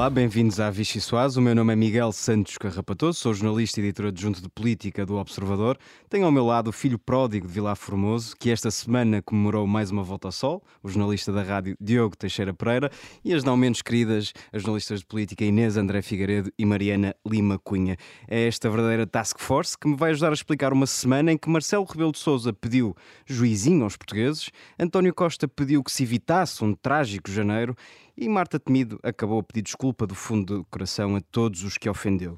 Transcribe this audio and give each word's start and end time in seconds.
Olá, 0.00 0.08
bem-vindos 0.08 0.58
à 0.58 0.70
Vichy 0.70 0.98
Soaz. 0.98 1.36
O 1.36 1.42
meu 1.42 1.54
nome 1.54 1.74
é 1.74 1.76
Miguel 1.76 2.10
Santos 2.10 2.56
Carrapatoso, 2.56 3.18
sou 3.18 3.34
jornalista 3.34 3.80
e 3.80 3.84
editor 3.84 4.06
adjunto 4.06 4.40
de 4.40 4.48
política 4.48 5.04
do 5.04 5.16
Observador. 5.16 5.76
Tenho 6.08 6.24
ao 6.24 6.32
meu 6.32 6.46
lado 6.46 6.68
o 6.68 6.72
filho 6.72 6.98
pródigo 6.98 7.46
de 7.46 7.52
Vilar 7.52 7.76
Formoso, 7.76 8.34
que 8.34 8.48
esta 8.48 8.70
semana 8.70 9.20
comemorou 9.20 9.66
mais 9.66 9.90
uma 9.90 10.02
volta 10.02 10.28
ao 10.28 10.32
sol, 10.32 10.64
o 10.82 10.88
jornalista 10.88 11.30
da 11.30 11.42
rádio 11.42 11.76
Diogo 11.78 12.16
Teixeira 12.16 12.54
Pereira, 12.54 12.90
e 13.22 13.34
as 13.34 13.44
não 13.44 13.58
menos 13.58 13.82
queridas, 13.82 14.32
as 14.50 14.62
jornalistas 14.62 15.00
de 15.00 15.06
política 15.06 15.44
Inês 15.44 15.76
André 15.76 16.00
Figueiredo 16.00 16.50
e 16.58 16.64
Mariana 16.64 17.14
Lima 17.28 17.58
Cunha. 17.58 17.98
É 18.26 18.48
esta 18.48 18.70
verdadeira 18.70 19.06
task 19.06 19.38
force 19.38 19.76
que 19.76 19.86
me 19.86 19.96
vai 19.96 20.12
ajudar 20.12 20.30
a 20.30 20.32
explicar 20.32 20.72
uma 20.72 20.86
semana 20.86 21.30
em 21.30 21.36
que 21.36 21.50
Marcelo 21.50 21.84
Rebelo 21.84 22.12
de 22.12 22.18
Sousa 22.20 22.54
pediu 22.54 22.96
juizinho 23.26 23.84
aos 23.84 23.98
portugueses, 23.98 24.48
António 24.78 25.12
Costa 25.12 25.46
pediu 25.46 25.84
que 25.84 25.92
se 25.92 26.04
evitasse 26.04 26.64
um 26.64 26.72
trágico 26.72 27.30
janeiro 27.30 27.76
e 28.20 28.28
Marta 28.28 28.60
Temido 28.60 29.00
acabou 29.02 29.40
a 29.40 29.42
pedir 29.42 29.62
desculpa 29.62 30.06
do 30.06 30.14
fundo 30.14 30.58
do 30.58 30.64
coração 30.66 31.16
a 31.16 31.22
todos 31.22 31.64
os 31.64 31.78
que 31.78 31.88
ofendeu. 31.88 32.36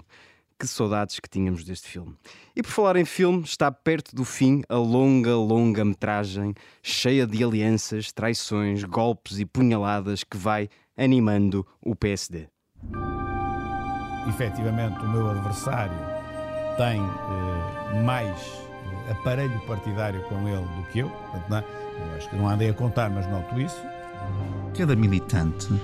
Que 0.56 0.64
saudades 0.64 1.18
que 1.18 1.28
tínhamos 1.28 1.64
deste 1.64 1.88
filme. 1.88 2.14
E 2.54 2.62
por 2.62 2.70
falar 2.70 2.94
em 2.94 3.04
filme, 3.04 3.42
está 3.42 3.72
perto 3.72 4.14
do 4.14 4.24
fim 4.24 4.62
a 4.68 4.76
longa, 4.76 5.34
longa 5.34 5.84
metragem, 5.84 6.54
cheia 6.84 7.26
de 7.26 7.42
alianças, 7.42 8.12
traições, 8.12 8.84
golpes 8.84 9.40
e 9.40 9.44
punhaladas 9.44 10.22
que 10.22 10.36
vai 10.36 10.68
animando 10.96 11.66
o 11.80 11.96
PSD. 11.96 12.46
Efetivamente, 14.28 15.04
o 15.04 15.08
meu 15.08 15.30
adversário 15.30 15.98
tem 16.76 17.02
eh, 17.02 18.02
mais 18.04 18.40
eh, 19.08 19.10
aparelho 19.10 19.60
partidário 19.66 20.22
com 20.28 20.46
ele 20.46 20.64
do 20.76 20.84
que 20.92 21.00
eu. 21.00 21.10
Portanto, 21.10 21.48
não, 21.48 21.58
é? 21.58 21.64
eu 21.98 22.16
acho 22.16 22.30
que 22.30 22.36
não 22.36 22.48
andei 22.48 22.70
a 22.70 22.74
contar, 22.74 23.10
mas 23.10 23.26
noto 23.26 23.60
isso. 23.60 23.82
Cada 24.76 24.96
militante 24.96 25.72
uh, 25.72 25.80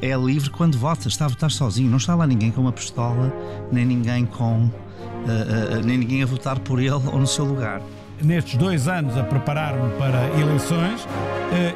é 0.00 0.16
livre 0.16 0.50
quando 0.50 0.78
vota, 0.78 1.08
está 1.08 1.26
a 1.26 1.28
votar 1.28 1.50
sozinho, 1.50 1.90
não 1.90 1.98
está 1.98 2.14
lá 2.14 2.26
ninguém 2.26 2.50
com 2.50 2.62
uma 2.62 2.72
pistola, 2.72 3.32
nem 3.70 3.84
ninguém 3.84 4.26
com. 4.26 4.64
Uh, 4.64 5.78
uh, 5.78 5.84
nem 5.84 5.98
ninguém 5.98 6.22
a 6.22 6.26
votar 6.26 6.58
por 6.60 6.78
ele 6.78 6.90
ou 6.90 7.18
no 7.18 7.26
seu 7.26 7.44
lugar. 7.44 7.82
Nestes 8.22 8.56
dois 8.56 8.88
anos 8.88 9.16
a 9.16 9.24
preparar-me 9.24 9.92
para 9.98 10.28
eleições, 10.40 11.06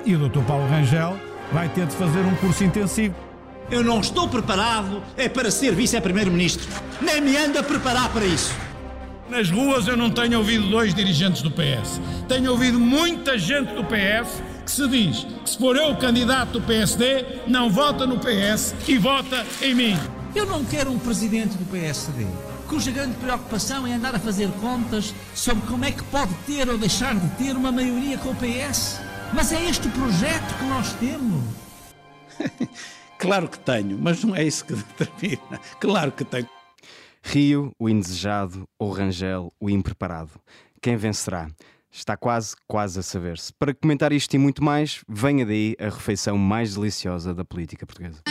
e 0.06 0.14
o 0.14 0.28
Dr. 0.28 0.40
Paulo 0.40 0.66
Rangel 0.68 1.16
vai 1.52 1.68
ter 1.68 1.86
de 1.86 1.94
fazer 1.94 2.20
um 2.20 2.34
curso 2.36 2.64
intensivo. 2.64 3.14
Eu 3.70 3.84
não 3.84 4.00
estou 4.00 4.28
preparado 4.28 5.02
é 5.16 5.28
para 5.28 5.50
ser 5.50 5.74
vice-primeiro-ministro. 5.74 6.66
Nem 7.00 7.20
me 7.20 7.36
anda 7.36 7.60
a 7.60 7.62
preparar 7.62 8.08
para 8.10 8.24
isso. 8.24 8.54
Nas 9.30 9.48
ruas 9.48 9.86
eu 9.86 9.96
não 9.96 10.10
tenho 10.10 10.38
ouvido 10.38 10.68
dois 10.68 10.92
dirigentes 10.92 11.40
do 11.40 11.50
PS. 11.52 12.00
Tenho 12.26 12.50
ouvido 12.50 12.80
muita 12.80 13.38
gente 13.38 13.72
do 13.74 13.84
PS 13.84 14.42
que 14.70 14.76
se 14.76 14.88
diz 14.88 15.24
que 15.24 15.50
se 15.50 15.58
for 15.58 15.76
eu 15.76 15.90
o 15.90 15.96
candidato 15.96 16.52
do 16.52 16.62
PSD, 16.62 17.42
não 17.48 17.68
vota 17.68 18.06
no 18.06 18.18
PS 18.20 18.72
e 18.86 18.96
vota 18.96 19.44
em 19.60 19.74
mim. 19.74 19.96
Eu 20.32 20.46
não 20.46 20.64
quero 20.64 20.92
um 20.92 20.98
presidente 20.98 21.56
do 21.58 21.64
PSD 21.64 22.24
cuja 22.68 22.92
grande 22.92 23.16
preocupação 23.16 23.84
é 23.84 23.94
andar 23.94 24.14
a 24.14 24.18
fazer 24.20 24.48
contas 24.60 25.12
sobre 25.34 25.66
como 25.66 25.84
é 25.84 25.90
que 25.90 26.04
pode 26.04 26.32
ter 26.46 26.68
ou 26.68 26.78
deixar 26.78 27.16
de 27.16 27.28
ter 27.30 27.56
uma 27.56 27.72
maioria 27.72 28.16
com 28.18 28.30
o 28.30 28.36
PS. 28.36 29.00
Mas 29.34 29.50
é 29.50 29.68
este 29.68 29.88
o 29.88 29.90
projeto 29.90 30.56
que 30.56 30.64
nós 30.66 30.92
temos. 30.92 31.42
claro 33.18 33.48
que 33.48 33.58
tenho, 33.58 33.98
mas 33.98 34.22
não 34.22 34.36
é 34.36 34.44
isso 34.44 34.64
que 34.64 34.74
determina. 34.96 35.60
Claro 35.80 36.12
que 36.12 36.24
tenho. 36.24 36.48
Rio, 37.24 37.74
o 37.76 37.88
indesejado, 37.88 38.68
ou 38.78 38.92
Rangel, 38.92 39.52
o 39.58 39.68
impreparado. 39.68 40.30
Quem 40.80 40.96
vencerá? 40.96 41.48
Está 41.92 42.16
quase, 42.16 42.54
quase 42.68 43.00
a 43.00 43.02
saber-se. 43.02 43.52
Para 43.52 43.74
comentar 43.74 44.12
isto 44.12 44.32
e 44.34 44.38
muito 44.38 44.62
mais, 44.62 45.02
venha 45.08 45.44
daí 45.44 45.76
a 45.78 45.86
refeição 45.86 46.38
mais 46.38 46.74
deliciosa 46.74 47.34
da 47.34 47.44
política 47.44 47.84
portuguesa. 47.84 48.22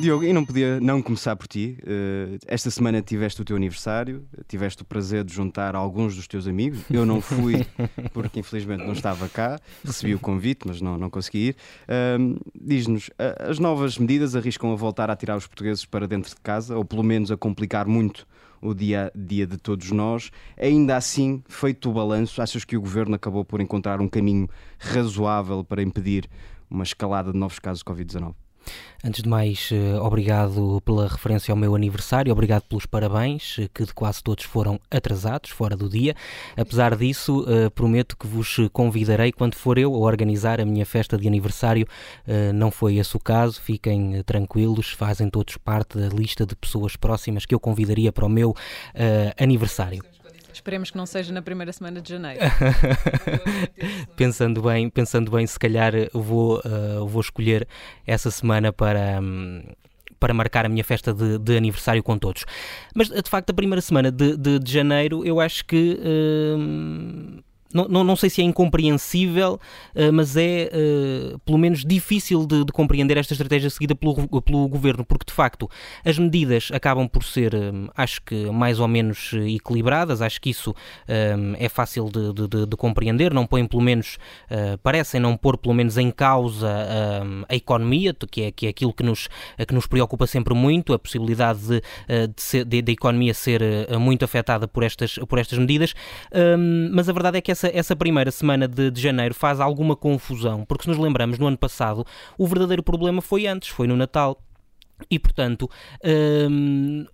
Diogo, 0.00 0.24
e 0.24 0.32
não 0.32 0.46
podia 0.46 0.80
não 0.80 1.02
começar 1.02 1.36
por 1.36 1.46
ti. 1.46 1.76
Uh, 1.82 2.38
esta 2.46 2.70
semana 2.70 3.02
tiveste 3.02 3.42
o 3.42 3.44
teu 3.44 3.54
aniversário, 3.54 4.24
tiveste 4.48 4.80
o 4.80 4.84
prazer 4.84 5.22
de 5.22 5.34
juntar 5.34 5.76
alguns 5.76 6.16
dos 6.16 6.26
teus 6.26 6.48
amigos. 6.48 6.80
Eu 6.90 7.04
não 7.04 7.20
fui, 7.20 7.66
porque 8.14 8.40
infelizmente 8.40 8.82
não 8.82 8.94
estava 8.94 9.28
cá. 9.28 9.60
Recebi 9.84 10.14
o 10.14 10.18
convite, 10.18 10.66
mas 10.66 10.80
não, 10.80 10.96
não 10.96 11.10
consegui 11.10 11.48
ir. 11.48 11.56
Diz-nos, 12.58 13.10
as 13.38 13.58
novas 13.58 13.98
medidas 13.98 14.34
arriscam 14.34 14.72
a 14.72 14.74
voltar 14.74 15.10
a 15.10 15.16
tirar 15.16 15.36
os 15.36 15.46
portugueses 15.46 15.84
para 15.84 16.08
dentro 16.08 16.30
de 16.30 16.40
casa, 16.40 16.78
ou 16.78 16.84
pelo 16.84 17.02
menos 17.02 17.30
a 17.30 17.36
complicar 17.36 17.86
muito 17.86 18.26
o 18.60 18.74
dia 18.74 19.12
a 19.14 19.18
dia 19.18 19.46
de 19.46 19.56
todos 19.56 19.90
nós. 19.90 20.30
Ainda 20.56 20.96
assim, 20.96 21.42
feito 21.48 21.90
o 21.90 21.92
balanço, 21.92 22.42
achas 22.42 22.64
que 22.64 22.76
o 22.76 22.80
governo 22.80 23.14
acabou 23.14 23.44
por 23.44 23.60
encontrar 23.60 24.00
um 24.00 24.08
caminho 24.08 24.48
razoável 24.78 25.64
para 25.64 25.82
impedir 25.82 26.28
uma 26.70 26.84
escalada 26.84 27.32
de 27.32 27.38
novos 27.38 27.58
casos 27.58 27.78
de 27.78 27.84
Covid-19? 27.84 28.34
Antes 29.02 29.22
de 29.22 29.28
mais, 29.30 29.70
eh, 29.72 29.98
obrigado 29.98 30.82
pela 30.84 31.08
referência 31.08 31.50
ao 31.52 31.56
meu 31.56 31.74
aniversário, 31.74 32.30
obrigado 32.30 32.64
pelos 32.64 32.84
parabéns, 32.84 33.56
eh, 33.58 33.66
que 33.72 33.86
de 33.86 33.94
quase 33.94 34.22
todos 34.22 34.44
foram 34.44 34.78
atrasados, 34.90 35.50
fora 35.50 35.74
do 35.74 35.88
dia. 35.88 36.14
Apesar 36.54 36.94
disso, 36.94 37.46
eh, 37.48 37.70
prometo 37.70 38.14
que 38.14 38.26
vos 38.26 38.58
convidarei 38.74 39.32
quando 39.32 39.54
for 39.54 39.78
eu 39.78 39.94
a 39.94 39.98
organizar 39.98 40.60
a 40.60 40.66
minha 40.66 40.84
festa 40.84 41.16
de 41.16 41.26
aniversário. 41.26 41.86
Não 42.54 42.70
foi 42.70 42.96
esse 42.96 43.16
o 43.16 43.20
caso, 43.20 43.60
fiquem 43.60 44.22
tranquilos, 44.24 44.90
fazem 44.90 45.28
todos 45.30 45.56
parte 45.56 45.98
da 45.98 46.08
lista 46.08 46.44
de 46.44 46.54
pessoas 46.54 46.96
próximas 46.96 47.46
que 47.46 47.54
eu 47.54 47.60
convidaria 47.60 48.12
para 48.12 48.26
o 48.26 48.28
meu 48.28 48.54
aniversário. 49.38 50.02
Esperemos 50.52 50.90
que 50.90 50.96
não 50.96 51.06
seja 51.06 51.32
na 51.32 51.42
primeira 51.42 51.72
semana 51.72 52.00
de 52.00 52.10
janeiro. 52.10 52.40
pensando 54.16 54.62
bem, 54.62 54.88
pensando 54.88 55.30
bem, 55.30 55.46
se 55.46 55.58
calhar 55.58 55.92
vou, 56.12 56.60
uh, 56.60 57.06
vou 57.06 57.20
escolher 57.20 57.66
essa 58.06 58.30
semana 58.30 58.72
para. 58.72 59.20
Um, 59.20 59.62
para 60.18 60.34
marcar 60.34 60.66
a 60.66 60.68
minha 60.68 60.84
festa 60.84 61.14
de, 61.14 61.38
de, 61.38 61.56
aniversário 61.56 62.02
com 62.02 62.18
todos. 62.18 62.44
Mas 62.94 63.08
de 63.08 63.30
facto, 63.30 63.48
a 63.48 63.54
primeira 63.54 63.80
semana 63.80 64.12
de, 64.12 64.36
de, 64.36 64.58
de 64.58 64.70
janeiro 64.70 65.24
eu 65.24 65.40
acho 65.40 65.64
que. 65.64 65.98
Uh, 65.98 67.42
não, 67.72 67.86
não, 67.88 68.04
não, 68.04 68.16
sei 68.16 68.28
se 68.28 68.40
é 68.40 68.44
incompreensível, 68.44 69.60
uh, 69.94 70.12
mas 70.12 70.36
é 70.36 70.70
uh, 70.72 71.38
pelo 71.40 71.58
menos 71.58 71.84
difícil 71.84 72.46
de, 72.46 72.64
de, 72.64 72.72
compreender 72.72 73.16
esta 73.16 73.34
estratégia 73.34 73.70
seguida 73.70 73.94
pelo, 73.94 74.42
pelo 74.42 74.68
governo, 74.68 75.04
porque 75.04 75.24
de 75.26 75.32
facto 75.32 75.68
as 76.04 76.18
medidas 76.18 76.70
acabam 76.72 77.08
por 77.08 77.22
ser, 77.24 77.54
um, 77.54 77.88
acho 77.96 78.22
que, 78.22 78.46
mais 78.50 78.80
ou 78.80 78.88
menos 78.88 79.32
equilibradas. 79.32 80.22
Acho 80.22 80.40
que 80.40 80.50
isso 80.50 80.74
é 81.06 81.68
fácil 81.68 82.08
de, 82.08 82.32
de, 82.32 82.66
de, 82.66 82.76
compreender. 82.76 83.32
Não 83.32 83.46
põem, 83.46 83.66
pelo 83.66 83.82
menos, 83.82 84.18
parecem 84.82 85.20
não 85.20 85.36
pôr, 85.36 85.56
pelo 85.56 85.74
menos, 85.74 85.96
em 85.96 86.10
causa 86.10 86.68
um, 87.24 87.44
a 87.48 87.54
economia, 87.54 88.14
que 88.30 88.42
é, 88.42 88.50
que 88.50 88.66
é 88.66 88.68
aquilo 88.70 88.92
que 88.92 89.02
nos, 89.02 89.28
que 89.66 89.74
nos 89.74 89.86
preocupa 89.86 90.26
sempre 90.26 90.54
muito, 90.54 90.92
a 90.92 90.98
possibilidade 90.98 91.60
de, 91.60 91.80
de, 91.80 92.42
ser, 92.42 92.64
de, 92.64 92.82
de 92.82 92.90
a 92.90 92.94
economia 92.94 93.34
ser 93.34 93.62
muito 93.98 94.24
afetada 94.24 94.66
por 94.66 94.82
estas, 94.82 95.16
por 95.28 95.38
estas 95.38 95.58
medidas. 95.58 95.94
Mas 96.92 97.08
a 97.08 97.12
verdade 97.12 97.38
é 97.38 97.40
que 97.40 97.50
essa 97.50 97.59
essa, 97.60 97.68
essa 97.76 97.96
primeira 97.96 98.30
semana 98.30 98.66
de, 98.66 98.90
de 98.90 99.00
janeiro 99.00 99.34
faz 99.34 99.60
alguma 99.60 99.94
confusão, 99.94 100.64
porque 100.64 100.84
se 100.84 100.88
nos 100.88 100.98
lembramos, 100.98 101.38
no 101.38 101.46
ano 101.46 101.58
passado, 101.58 102.06
o 102.38 102.46
verdadeiro 102.46 102.82
problema 102.82 103.20
foi 103.20 103.46
antes, 103.46 103.68
foi 103.68 103.86
no 103.86 103.96
Natal. 103.96 104.42
E, 105.10 105.18
portanto, 105.18 105.68
hum, 106.50 107.06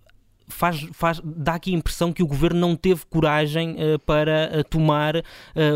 faz, 0.47 0.87
faz, 0.93 1.21
dá 1.23 1.55
aqui 1.55 1.73
a 1.73 1.77
impressão 1.77 2.13
que 2.13 2.23
o 2.23 2.27
governo 2.27 2.59
não 2.59 2.75
teve 2.75 3.01
coragem 3.09 3.71
uh, 3.75 3.99
para 3.99 4.49
uh, 4.59 4.63
tomar 4.63 5.17
uh, 5.17 5.21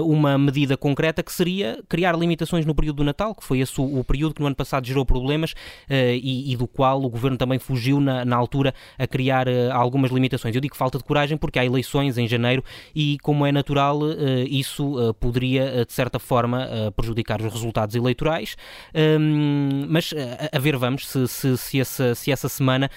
uma 0.06 0.38
medida 0.38 0.78
concreta 0.78 1.22
que 1.22 1.32
seria 1.32 1.80
criar 1.90 2.18
limitações 2.18 2.66
no 2.66 2.74
período 2.74 2.98
do 2.98 3.04
Natal, 3.04 3.36
que 3.36 3.44
foi 3.44 3.60
esse 3.60 3.80
o, 3.80 4.00
o 4.00 4.04
período 4.04 4.34
que 4.34 4.42
no 4.42 4.48
ano 4.48 4.56
passado 4.56 4.86
gerou 4.86 5.06
problemas 5.06 5.54
e, 5.90 6.52
e, 6.52 6.56
do 6.56 6.68
qual 6.68 7.04
o 7.04 7.10
governo 7.10 7.38
também 7.38 7.60
fugiu 7.60 8.00
na, 8.00 8.24
na 8.24 8.36
altura 8.36 8.74
a 8.98 9.06
criar 9.06 9.48
algumas 9.72 10.12
limitações. 10.12 10.56
Eu 10.56 10.62
digo 10.62 10.76
falta 10.76 10.98
de 10.98 11.04
coragem 11.04 11.38
porque 11.38 11.60
há 11.60 11.66
eleições 11.66 12.18
em 12.18 12.28
janeiro 12.28 12.64
e, 12.96 13.18
como 13.22 13.46
é 13.46 13.52
natural, 13.52 14.00
isso 14.48 15.14
poderia, 15.20 15.86
de 15.86 15.94
certa 15.94 16.20
forma, 16.20 16.68
prejudicar 16.96 17.42
os 17.42 17.52
resultados 17.52 17.96
eleitorais. 17.96 18.56
Ehm, 18.94 19.86
mas 19.90 20.14
a, 20.52 20.60
ver, 20.60 20.78
vamos, 20.78 21.08
se, 21.08 21.28
se, 21.28 21.58
se, 21.58 21.80
essa, 21.80 22.16
se 22.16 22.32
essa 22.32 22.48
semana 22.48 22.90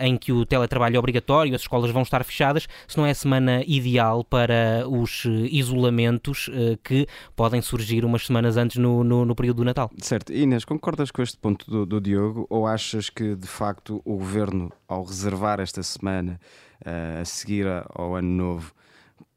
em 0.00 0.16
que 0.16 0.32
o 0.32 0.44
teletrabalho 0.44 0.96
é 0.96 0.98
obrigatório, 1.16 1.54
as 1.54 1.62
escolas 1.62 1.90
vão 1.90 2.02
estar 2.02 2.22
fechadas, 2.24 2.68
se 2.86 2.96
não 2.96 3.06
é 3.06 3.10
a 3.10 3.14
semana 3.14 3.62
ideal 3.66 4.22
para 4.24 4.86
os 4.88 5.24
eh, 5.26 5.48
isolamentos 5.50 6.48
uh, 6.48 6.76
que 6.82 7.06
podem 7.34 7.62
surgir 7.62 8.04
umas 8.04 8.26
semanas 8.26 8.56
antes 8.56 8.76
no, 8.76 9.02
no, 9.02 9.24
no, 9.24 9.34
período 9.34 9.58
do 9.58 9.64
Natal. 9.64 9.90
Certo. 9.98 10.32
Inês, 10.32 10.64
concordas 10.64 11.10
com 11.10 11.22
este 11.22 11.36
ponto 11.38 11.68
do, 11.70 11.86
do 11.86 12.00
Diogo 12.00 12.46
ou 12.50 12.66
achas 12.66 13.08
que 13.08 13.34
de 13.34 13.46
facto 13.46 14.00
o 14.04 14.16
governo, 14.16 14.70
ao 14.86 15.04
reservar 15.04 15.60
esta 15.60 15.82
semana 15.82 16.38
uh, 16.84 17.22
a 17.22 17.24
seguir 17.24 17.66
ao 17.94 18.14
Ano 18.14 18.28
Novo, 18.28 18.72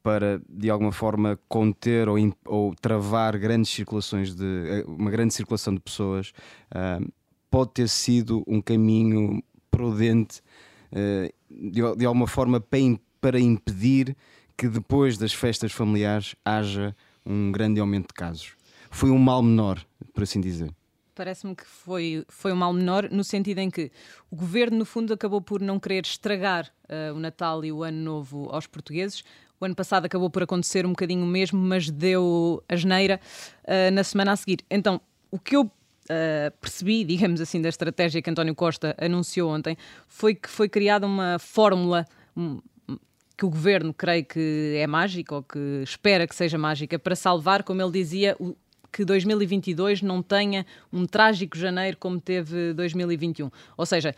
para 0.03 0.41
de 0.49 0.69
alguma 0.69 0.91
forma 0.91 1.39
conter 1.47 2.07
ou, 2.07 2.17
ou, 2.45 2.75
travar 2.75 3.37
grandes 3.37 3.71
circulações 3.71 4.33
de 4.33 4.83
uma 4.87 5.11
grande 5.11 5.33
circulação 5.33 5.73
de 5.73 5.79
pessoas 5.79 6.31
uh, 6.73 7.11
pode 7.49 7.71
ter 7.71 7.89
sido 7.89 8.43
um 8.47 8.61
caminho 8.61 9.43
prudente 9.69 10.41
de, 11.49 11.81
de 11.95 12.05
alguma 12.05 12.27
forma 12.27 12.63
para 13.19 13.39
impedir 13.39 14.15
que 14.57 14.67
depois 14.67 15.17
das 15.17 15.33
festas 15.33 15.71
familiares 15.71 16.35
haja 16.43 16.95
um 17.25 17.51
grande 17.51 17.79
aumento 17.79 18.07
de 18.07 18.13
casos. 18.13 18.53
Foi 18.91 19.09
um 19.09 19.17
mal 19.17 19.41
menor, 19.41 19.85
por 20.13 20.23
assim 20.23 20.41
dizer. 20.41 20.73
parece-me 21.15 21.55
que 21.55 21.65
foi, 21.65 22.25
foi 22.27 22.51
um 22.51 22.55
mal 22.55 22.73
menor, 22.73 23.09
no 23.11 23.23
sentido 23.23 23.59
em 23.59 23.69
que 23.69 23.91
o 24.31 24.35
governo, 24.35 24.79
no 24.79 24.85
fundo, 24.85 25.13
acabou 25.13 25.41
por 25.41 25.61
não 25.61 25.79
querer 25.79 26.05
estragar 26.05 26.71
uh, 26.85 27.13
o 27.13 27.19
Natal 27.19 27.63
e 27.63 27.71
o 27.71 27.83
Ano 27.83 28.01
Novo 28.01 28.49
aos 28.51 28.67
portugueses. 28.67 29.23
O 29.59 29.65
ano 29.65 29.75
passado 29.75 30.05
acabou 30.05 30.29
por 30.29 30.43
acontecer 30.43 30.85
um 30.85 30.89
bocadinho 30.89 31.23
o 31.23 31.27
mesmo, 31.27 31.59
mas 31.59 31.89
deu 31.89 32.63
a 32.69 32.75
geneira 32.75 33.19
uh, 33.65 33.91
na 33.91 34.03
semana 34.03 34.31
a 34.31 34.35
seguir. 34.35 34.59
Então, 34.69 35.01
o 35.29 35.37
que 35.37 35.55
eu 35.55 35.69
Uh, 36.11 36.49
percebi, 36.59 37.03
digamos 37.05 37.39
assim, 37.39 37.61
da 37.61 37.69
estratégia 37.69 38.21
que 38.21 38.29
António 38.29 38.55
Costa 38.55 38.95
anunciou 38.99 39.51
ontem, 39.51 39.77
foi 40.07 40.33
que 40.33 40.49
foi 40.49 40.67
criada 40.67 41.05
uma 41.05 41.37
fórmula 41.37 42.05
um, 42.35 42.59
que 43.37 43.45
o 43.45 43.49
governo 43.49 43.93
creio 43.93 44.25
que 44.25 44.75
é 44.77 44.87
mágica 44.87 45.35
ou 45.35 45.43
que 45.43 45.81
espera 45.83 46.27
que 46.27 46.35
seja 46.35 46.57
mágica 46.57 46.99
para 46.99 47.15
salvar, 47.15 47.63
como 47.63 47.81
ele 47.81 47.91
dizia, 47.91 48.35
o, 48.39 48.55
que 48.91 49.05
2022 49.05 50.01
não 50.01 50.21
tenha 50.21 50.65
um 50.91 51.05
trágico 51.05 51.57
janeiro 51.57 51.95
como 51.97 52.19
teve 52.19 52.73
2021. 52.73 53.49
Ou 53.77 53.85
seja, 53.85 54.13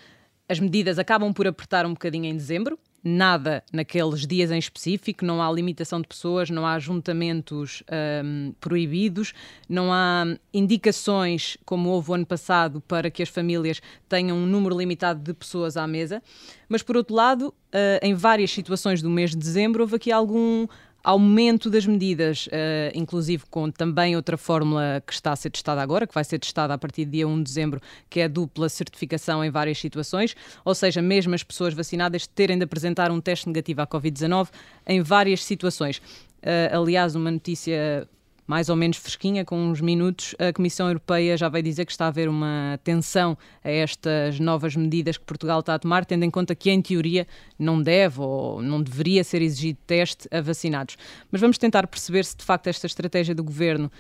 as 0.48 0.60
medidas 0.60 0.98
acabam 0.98 1.34
por 1.34 1.46
apertar 1.46 1.86
um 1.86 1.92
bocadinho 1.92 2.26
em 2.26 2.36
dezembro, 2.36 2.80
nada 3.04 3.64
naqueles 3.72 4.28
dias 4.28 4.52
em 4.52 4.60
específico, 4.60 5.26
não 5.26 5.42
há 5.42 5.52
limitação 5.52 6.02
de 6.02 6.08
pessoas, 6.08 6.50
não 6.50 6.66
há 6.66 6.74
ajuntamentos 6.74 7.84
um, 8.24 8.54
proibidos, 8.60 9.34
não 9.68 9.92
há 9.92 10.26
indicações, 10.54 11.58
como 11.66 11.90
houve 11.90 12.12
o 12.12 12.14
ano 12.14 12.26
passado, 12.26 12.82
para 12.82 13.10
que 13.10 13.24
as 13.24 13.30
famílias 13.30 13.82
tenham 14.08 14.38
um 14.38 14.46
número 14.46 14.78
limitado 14.78 15.20
de 15.20 15.34
pessoas 15.34 15.78
à 15.78 15.88
mesa. 15.88 16.22
Mas, 16.70 16.84
por 16.84 16.96
outro 16.96 17.16
lado, 17.16 17.48
uh, 17.48 18.00
em 18.02 18.14
várias 18.14 18.52
situações 18.52 19.02
do 19.02 19.10
mês 19.10 19.32
de 19.32 19.38
dezembro, 19.38 19.82
houve 19.82 19.96
aqui 19.96 20.12
algum 20.12 20.68
aumento 21.04 21.70
das 21.70 21.86
medidas, 21.86 22.48
uh, 22.48 22.92
inclusive 22.94 23.44
com 23.50 23.70
também 23.72 24.16
outra 24.16 24.38
fórmula 24.38 25.02
que 25.06 25.14
está 25.14 25.32
a 25.32 25.36
ser 25.36 25.50
testada 25.50 25.82
agora, 25.82 26.06
que 26.06 26.14
vai 26.14 26.24
ser 26.24 26.40
testada 26.40 26.74
a 26.74 26.78
partir 26.78 27.06
do 27.06 27.12
dia 27.12 27.28
1 27.28 27.38
de 27.38 27.44
dezembro, 27.44 27.82
que 28.10 28.20
é 28.20 28.26
a 28.26 28.28
dupla 28.28 28.70
certificação 28.70 29.44
em 29.44 29.50
várias 29.50 29.80
situações, 29.80 30.36
ou 30.64 30.76
seja, 30.76 31.02
mesmo 31.02 31.34
as 31.34 31.44
pessoas 31.44 31.74
vacinadas 31.74 32.28
terem 32.28 32.58
de 32.58 32.64
apresentar 32.64 33.12
um 33.12 33.20
teste 33.20 33.48
negativo 33.48 33.82
à 33.82 33.88
Covid-19 33.88 34.50
em 34.88 35.02
várias 35.02 35.44
situações. 35.44 35.98
Uh, 35.98 36.76
aliás, 36.78 37.16
uma 37.16 37.32
notícia 37.32 38.08
mais 38.46 38.70
ou 38.70 38.76
menos 38.76 38.98
fresquinha, 38.98 39.46
com 39.46 39.58
uns 39.58 39.82
minutos, 39.82 40.36
a 40.38 40.52
Comissão 40.52 40.88
Europeia 40.88 41.38
já 41.38 41.48
vai 41.48 41.62
dizer 41.62 41.86
que 41.86 41.92
está 41.92 42.06
a 42.06 42.08
haver 42.10 42.28
uma 42.28 42.80
tensão 42.84 43.38
a 43.64 43.70
estas 43.70 44.40
novas 44.40 44.76
medidas 44.76 45.18
que 45.18 45.24
Portugal 45.24 45.62
está 45.62 45.76
a 45.76 45.80
tomar, 45.80 46.06
tendo 46.06 46.24
em 46.24 46.30
conta 46.30 46.54
que, 46.54 46.70
em 46.70 46.82
teoria, 46.82 47.28
não 47.58 47.82
deve 47.82 48.20
ou 48.20 48.62
não 48.62 48.82
deveria 48.82 49.24
ser 49.24 49.42
exigido 49.42 49.80
teste 49.86 50.28
a 50.32 50.42
vacinados. 50.42 50.98
Mas 51.32 51.40
vamos 51.40 51.58
tentar 51.58 51.88
perceber 51.88 52.26
se 52.26 52.36
de 52.36 52.44
facto 52.44 52.68
esta 52.68 52.88
estratégia 52.88 53.34
do 53.34 53.44
governo 53.44 53.92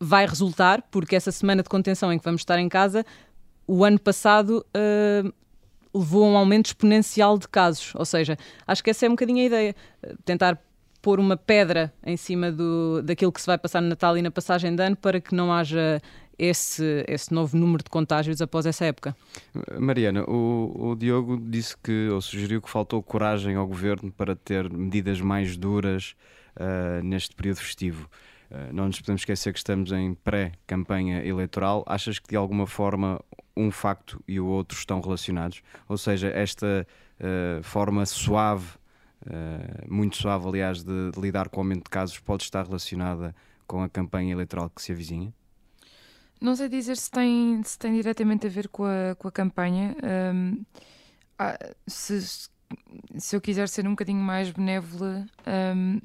vai 0.00 0.26
resultar, 0.26 0.82
porque 0.90 1.14
essa 1.14 1.30
semana 1.30 1.62
de 1.62 1.68
contenção 1.68 2.12
em 2.12 2.18
que 2.18 2.24
vamos 2.24 2.40
estar 2.40 2.58
em 2.58 2.68
casa, 2.68 3.04
o 3.66 3.84
ano 3.84 3.98
passado. 3.98 4.64
Uh, 4.76 5.32
levou 5.94 6.24
a 6.24 6.28
um 6.28 6.36
aumento 6.38 6.66
exponencial 6.68 7.36
de 7.36 7.46
casos, 7.46 7.92
ou 7.94 8.04
seja, 8.06 8.38
acho 8.66 8.82
que 8.82 8.88
essa 8.88 9.04
é 9.04 9.08
um 9.08 9.12
bocadinho 9.12 9.42
a 9.42 9.44
ideia, 9.44 9.76
tentar 10.24 10.58
pôr 11.02 11.18
uma 11.18 11.36
pedra 11.36 11.92
em 12.06 12.16
cima 12.16 12.50
do, 12.52 13.02
daquilo 13.02 13.32
que 13.32 13.40
se 13.40 13.46
vai 13.46 13.58
passar 13.58 13.82
no 13.82 13.88
Natal 13.88 14.16
e 14.16 14.22
na 14.22 14.30
passagem 14.30 14.74
de 14.74 14.82
ano 14.82 14.96
para 14.96 15.20
que 15.20 15.34
não 15.34 15.52
haja 15.52 16.00
esse, 16.38 17.04
esse 17.08 17.32
novo 17.34 17.56
número 17.56 17.82
de 17.82 17.90
contágios 17.90 18.40
após 18.40 18.64
essa 18.64 18.84
época. 18.84 19.14
Mariana, 19.78 20.24
o, 20.24 20.90
o, 20.90 20.96
Diogo 20.96 21.38
disse 21.38 21.76
que, 21.76 22.08
ou 22.08 22.20
sugeriu 22.20 22.62
que 22.62 22.70
faltou 22.70 23.02
coragem 23.02 23.56
ao 23.56 23.66
governo 23.66 24.10
para 24.10 24.34
ter 24.34 24.70
medidas 24.70 25.20
mais 25.20 25.56
duras 25.56 26.14
uh, 26.56 27.02
neste 27.04 27.34
período 27.34 27.58
festivo. 27.58 28.08
Uh, 28.50 28.72
não 28.72 28.86
nos 28.86 29.00
podemos 29.00 29.22
esquecer 29.22 29.52
que 29.52 29.58
estamos 29.58 29.92
em 29.92 30.14
pré-campanha 30.14 31.24
eleitoral. 31.24 31.84
Achas 31.86 32.18
que 32.18 32.28
de 32.28 32.36
alguma 32.36 32.66
forma 32.66 33.20
um 33.56 33.70
facto 33.70 34.22
e 34.26 34.40
o 34.40 34.46
outro 34.46 34.78
estão 34.78 35.00
relacionados? 35.00 35.62
Ou 35.88 35.98
seja, 35.98 36.28
esta 36.28 36.86
uh, 37.20 37.62
forma 37.62 38.06
suave 38.06 38.81
eh, 39.26 39.84
muito 39.88 40.16
suave, 40.16 40.46
aliás, 40.48 40.82
de, 40.82 41.10
de, 41.10 41.20
lidar 41.20 41.48
com 41.48 41.58
o 41.58 41.60
aumento 41.60 41.84
de 41.84 41.90
casos, 41.90 42.18
pode 42.18 42.42
estar 42.42 42.64
relacionada 42.64 43.34
com 43.66 43.82
a 43.82 43.88
campanha 43.88 44.32
eleitoral 44.32 44.70
que 44.70 44.82
se 44.82 44.92
avizinha? 44.92 45.32
Não 46.40 46.56
sei 46.56 46.68
dizer 46.68 46.96
se 46.96 47.10
tem, 47.10 47.62
se 47.64 47.78
tem 47.78 47.94
diretamente 47.94 48.46
a 48.46 48.50
ver 48.50 48.68
com 48.68 48.84
a, 48.84 49.14
com 49.16 49.28
a 49.28 49.32
campanha. 49.32 49.94
Um, 50.34 50.64
ah, 51.38 51.56
se, 51.86 52.20
se 53.16 53.36
eu 53.36 53.40
quiser 53.40 53.68
ser 53.68 53.86
um 53.86 53.90
bocadinho 53.90 54.20
mais 54.20 54.50
benévola. 54.50 55.24
Um, 55.46 56.00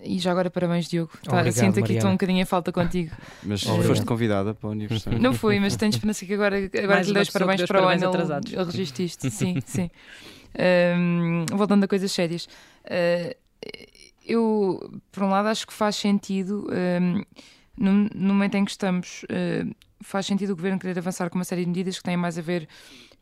e 0.00 0.18
já 0.18 0.30
agora 0.30 0.50
parabéns, 0.50 0.88
Diogo. 0.88 1.12
Tá, 1.22 1.38
Obrigado, 1.38 1.52
sinto 1.52 1.80
aqui 1.80 1.94
estou 1.94 2.08
um 2.08 2.14
bocadinho 2.14 2.40
em 2.40 2.44
falta 2.44 2.72
contigo. 2.72 3.14
Mas 3.42 3.66
Obrigado. 3.66 3.88
foste 3.88 4.06
convidada 4.06 4.54
para 4.54 4.68
o 4.68 4.72
aniversário. 4.72 5.18
Não 5.18 5.34
fui, 5.34 5.60
mas 5.60 5.76
tenho 5.76 5.90
esperança 5.90 6.24
que 6.24 6.32
agora, 6.32 6.56
agora 6.58 7.02
lhe 7.02 7.12
dei 7.12 7.24
parabéns 7.26 7.62
para 7.66 7.84
o 7.84 7.88
ano. 7.88 8.08
Atrasados. 8.08 8.52
Ele 8.52 8.64
regististe. 8.64 9.30
Sim, 9.30 9.58
sim. 9.66 9.90
Um, 10.58 11.46
voltando 11.52 11.84
a 11.84 11.88
coisas 11.88 12.10
sérias. 12.12 12.46
Uh, 12.84 13.34
eu, 14.24 15.00
por 15.10 15.24
um 15.24 15.30
lado, 15.30 15.48
acho 15.48 15.66
que 15.66 15.72
faz 15.72 15.96
sentido, 15.96 16.68
um, 16.70 17.22
no, 17.76 18.08
no, 18.14 18.34
momento 18.34 18.56
em 18.56 18.64
que 18.64 18.70
estamos, 18.70 19.24
uh, 19.24 19.74
faz 20.00 20.26
sentido 20.26 20.52
o 20.52 20.56
governo 20.56 20.78
querer 20.78 20.98
avançar 20.98 21.28
com 21.30 21.38
uma 21.38 21.44
série 21.44 21.62
de 21.62 21.68
medidas 21.68 21.98
que 21.98 22.04
têm 22.04 22.16
mais 22.16 22.38
a 22.38 22.42
ver 22.42 22.68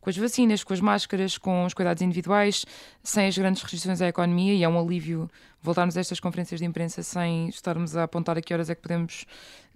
com 0.01 0.11
as 0.11 0.17
vacinas, 0.17 0.65
com 0.65 0.73
as 0.73 0.81
máscaras, 0.81 1.37
com 1.37 1.65
os 1.65 1.75
cuidados 1.75 2.03
individuais, 2.03 2.65
sem 3.03 3.27
as 3.27 3.37
grandes 3.37 3.63
restrições 3.63 4.01
à 4.01 4.09
economia, 4.09 4.55
e 4.55 4.65
é 4.65 4.69
um 4.69 4.79
alívio 4.79 5.31
voltarmos 5.63 5.97
a 5.97 6.01
estas 6.01 6.19
conferências 6.21 6.61
de 6.61 6.67
imprensa 6.67 7.03
sem 7.03 7.49
estarmos 7.49 7.97
a 7.97 8.05
apontar 8.05 8.39
a 8.39 8.41
que 8.41 8.53
horas 8.53 8.71
é 8.71 8.75
que 8.75 8.81
podemos 8.81 9.27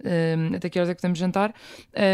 um, 0.03 0.55
até 0.55 0.69
que 0.69 0.79
horas 0.79 0.89
é 0.89 0.95
que 0.95 1.01
podemos 1.01 1.19
jantar, 1.19 1.53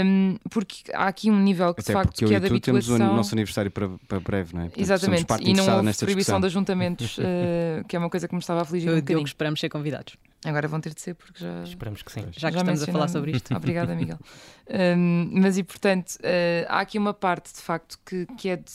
um, 0.05 0.35
porque 0.49 0.91
há 0.93 1.07
aqui 1.07 1.31
um 1.31 1.39
nível 1.39 1.73
que 1.73 1.81
até 1.81 1.93
de 1.93 1.93
facto 1.93 2.25
que 2.25 2.35
é 2.35 2.39
de 2.39 2.47
habituação. 2.47 2.97
temos 2.97 3.11
o 3.11 3.15
nosso 3.15 3.33
aniversário 3.33 3.71
para, 3.71 3.89
para 4.07 4.19
breve, 4.19 4.53
não 4.53 4.61
é? 4.61 4.65
Portanto, 4.65 4.81
Exatamente, 4.81 5.33
e 5.41 5.53
não 5.53 5.63
houve 5.63 5.97
proibição 5.97 6.05
discussão. 6.15 6.39
de 6.41 6.45
ajuntamentos, 6.47 7.17
uh, 7.17 7.83
que 7.87 7.95
é 7.95 7.99
uma 7.99 8.09
coisa 8.09 8.27
que 8.27 8.35
me 8.35 8.41
estava 8.41 8.59
a 8.59 8.63
afligir 8.63 8.91
um 8.91 8.95
bocadinho. 8.95 9.25
esperamos 9.25 9.59
ser 9.59 9.69
convidados. 9.69 10.15
Agora 10.43 10.67
vão 10.67 10.81
ter 10.81 10.93
de 10.93 11.01
ser 11.01 11.13
porque 11.13 11.43
já. 11.43 11.63
Esperamos 11.63 12.01
que 12.01 12.11
sim. 12.11 12.25
Já 12.31 12.49
que 12.49 12.55
já 12.55 12.61
estamos 12.61 12.83
a 12.83 12.91
falar 12.91 13.07
sobre 13.07 13.31
isto. 13.31 13.55
Obrigada, 13.55 13.95
Miguel. 13.95 14.19
Um, 14.73 15.29
mas 15.33 15.57
e 15.57 15.63
portanto, 15.63 16.15
uh, 16.19 16.65
há 16.69 16.79
aqui 16.79 16.97
uma 16.97 17.13
parte 17.13 17.53
de 17.53 17.59
facto 17.59 17.99
que, 18.05 18.25
que 18.37 18.47
é 18.47 18.55
de, 18.55 18.71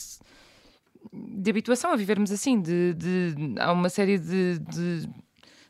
de 1.11 1.49
habituação 1.49 1.91
a 1.91 1.95
vivermos 1.95 2.31
assim, 2.31 2.61
de, 2.61 2.93
de 2.93 3.55
há 3.59 3.71
uma 3.71 3.89
série 3.89 4.19
de, 4.19 4.59
de, 4.59 5.09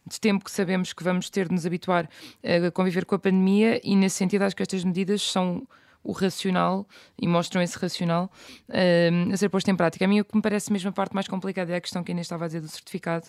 de, 0.06 0.20
tempo 0.20 0.44
que 0.44 0.52
sabemos 0.52 0.92
que 0.92 1.02
vamos 1.02 1.30
ter 1.30 1.48
de 1.48 1.54
nos 1.54 1.66
habituar 1.66 2.10
a 2.44 2.70
conviver 2.72 3.06
com 3.06 3.16
a 3.16 3.20
pandemia, 3.20 3.80
e 3.86 3.96
nesse 3.96 4.18
sentido 4.18 4.42
acho 4.42 4.56
que 4.56 4.64
estas 4.64 4.84
medidas 4.84 5.22
são 5.22 5.66
o 6.04 6.12
racional 6.12 6.86
e 7.18 7.26
mostram 7.26 7.62
esse 7.62 7.78
racional 7.78 8.30
uh, 8.68 9.34
a 9.34 9.38
ser 9.38 9.48
posto 9.48 9.70
em 9.70 9.78
prática. 9.78 10.04
A 10.04 10.08
mim 10.10 10.20
o 10.20 10.26
que 10.26 10.36
me 10.36 10.42
parece 10.42 10.74
mesmo 10.74 10.90
a 10.90 10.94
parte 10.94 11.14
mais 11.14 11.28
complicada 11.30 11.72
é 11.72 11.78
a 11.78 11.82
questão 11.82 12.04
que 12.04 12.12
ainda 12.12 12.22
estava 12.22 12.44
a 12.44 12.48
dizer 12.48 12.60
do 12.60 12.68
certificado 12.68 13.28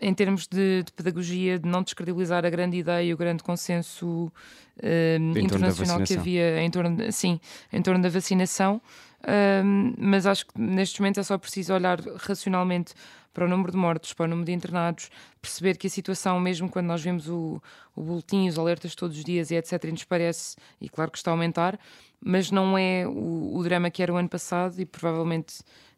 em 0.00 0.12
termos 0.12 0.46
de, 0.46 0.82
de, 0.82 0.92
pedagogia, 0.92 1.58
de 1.58 1.68
não 1.68 1.82
descredibilizar 1.82 2.44
a 2.44 2.50
grande 2.50 2.76
ideia 2.76 3.04
e 3.04 3.14
o 3.14 3.16
grande 3.16 3.42
consenso 3.42 4.30
uh, 4.76 5.38
internacional 5.38 6.02
que 6.02 6.16
havia 6.16 6.60
em 6.60 6.70
torno, 6.70 7.12
sim, 7.12 7.40
em 7.72 7.82
torno 7.82 8.02
da 8.02 8.08
vacinação. 8.08 8.80
Uh, 9.22 9.94
mas 9.98 10.26
acho 10.26 10.46
que 10.46 10.60
neste 10.60 11.00
momento 11.00 11.20
é 11.20 11.22
só 11.22 11.38
preciso 11.38 11.72
olhar 11.72 11.98
racionalmente 12.18 12.94
para 13.32 13.44
o 13.44 13.48
número 13.48 13.70
de 13.70 13.76
mortos, 13.76 14.14
para 14.14 14.24
o 14.24 14.28
número 14.28 14.46
de 14.46 14.52
internados, 14.52 15.10
perceber 15.42 15.76
que 15.76 15.86
a 15.86 15.90
situação, 15.90 16.40
mesmo 16.40 16.70
quando 16.70 16.86
nós 16.86 17.02
vemos 17.02 17.28
o, 17.28 17.60
o 17.94 18.02
boletim, 18.02 18.48
os 18.48 18.58
alertas 18.58 18.94
todos 18.94 19.16
os 19.16 19.24
dias 19.24 19.50
e 19.50 19.56
etc., 19.56 19.84
nos 19.90 20.04
parece, 20.04 20.56
e 20.80 20.88
claro 20.88 21.10
que 21.10 21.18
está 21.18 21.30
a 21.30 21.34
aumentar, 21.34 21.78
mas 22.18 22.50
não 22.50 22.78
é 22.78 23.06
o, 23.06 23.54
o 23.54 23.62
drama 23.62 23.90
que 23.90 24.02
era 24.02 24.10
o 24.10 24.16
ano 24.16 24.28
passado 24.28 24.80
e 24.80 24.86
provavelmente 24.86 25.56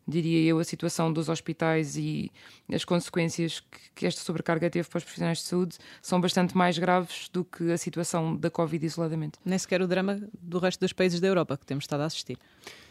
diria 0.08 0.48
eu, 0.48 0.58
a 0.58 0.64
situação 0.64 1.12
dos 1.12 1.28
hospitais 1.28 1.96
e 1.96 2.32
as 2.72 2.84
consequências 2.84 3.60
que, 3.60 3.78
que, 3.94 4.06
esta 4.06 4.22
sobrecarga 4.22 4.70
teve 4.70 4.88
para 4.88 4.96
os 4.96 5.04
profissionais 5.04 5.38
de 5.38 5.44
saúde 5.44 5.76
são 6.00 6.18
bastante 6.18 6.56
mais 6.56 6.78
graves 6.78 7.28
do 7.30 7.44
que 7.44 7.70
a 7.70 7.76
situação 7.76 8.34
da 8.34 8.50
Covid 8.50 8.84
isoladamente. 8.84 9.38
Nem 9.44 9.58
sequer 9.58 9.82
o 9.82 9.86
drama 9.86 10.18
do 10.40 10.58
resto 10.58 10.80
dos 10.80 10.94
países 10.94 11.20
da 11.20 11.28
Europa 11.28 11.58
que 11.58 11.66
temos 11.66 11.84
estado 11.84 12.00
a 12.00 12.06
assistir. 12.06 12.38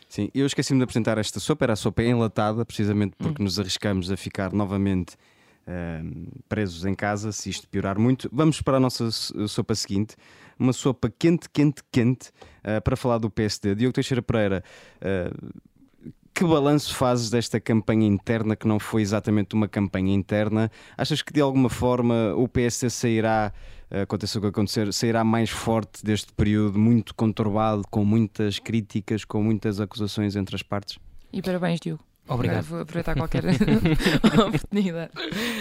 Sim, 0.07 0.29
eu 0.33 0.45
esqueci-me 0.45 0.79
de 0.79 0.83
apresentar 0.83 1.17
esta 1.17 1.39
sopa, 1.39 1.65
era 1.65 1.73
a 1.73 1.75
sopa 1.75 2.03
enlatada, 2.03 2.63
precisamente 2.63 3.15
porque 3.17 3.41
hum. 3.41 3.45
nos 3.45 3.59
arriscamos 3.59 4.11
a 4.11 4.15
ficar 4.15 4.53
novamente 4.53 5.15
uh, 5.67 6.41
presos 6.47 6.85
em 6.85 6.93
casa, 6.93 7.31
se 7.31 7.49
isto 7.49 7.67
piorar 7.67 7.99
muito. 7.99 8.29
Vamos 8.31 8.61
para 8.61 8.77
a 8.77 8.79
nossa 8.79 9.09
sopa 9.11 9.75
seguinte, 9.75 10.15
uma 10.57 10.71
sopa 10.71 11.11
quente, 11.17 11.49
quente, 11.49 11.81
quente, 11.91 12.29
uh, 12.59 12.81
para 12.81 12.95
falar 12.95 13.17
do 13.17 13.29
PSD. 13.29 13.75
Diogo 13.75 13.93
Teixeira 13.93 14.21
Pereira, 14.21 14.63
uh, 15.01 15.61
que 16.37 16.45
balanço 16.45 16.93
fazes 16.93 17.31
desta 17.31 17.59
campanha 17.59 18.05
interna 18.05 18.55
que 18.55 18.67
não 18.67 18.77
foi 18.77 19.01
exatamente 19.01 19.55
uma 19.55 19.67
campanha 19.67 20.13
interna? 20.13 20.69
Achas 20.95 21.23
que 21.23 21.33
de 21.33 21.41
alguma 21.41 21.67
forma 21.67 22.35
o 22.35 22.47
PSD 22.47 22.91
sairá, 22.91 23.51
eh, 23.89 24.01
aconteça 24.01 24.37
o 24.37 24.41
que 24.43 24.47
acontecer, 24.47 24.93
sairá 24.93 25.23
mais 25.23 25.49
forte 25.49 26.05
deste 26.05 26.31
período 26.33 26.77
muito 26.77 27.15
conturbado, 27.15 27.81
com 27.89 28.05
muitas 28.05 28.59
críticas, 28.59 29.25
com 29.25 29.41
muitas 29.41 29.81
acusações 29.81 30.35
entre 30.35 30.55
as 30.55 30.61
partes? 30.61 30.99
E 31.33 31.41
parabéns, 31.41 31.79
Diogo. 31.79 32.03
Obrigado. 32.27 32.63
Vou 32.65 32.81
aproveitar 32.81 33.15
qualquer 33.15 33.43
oportunidade. 34.47 35.11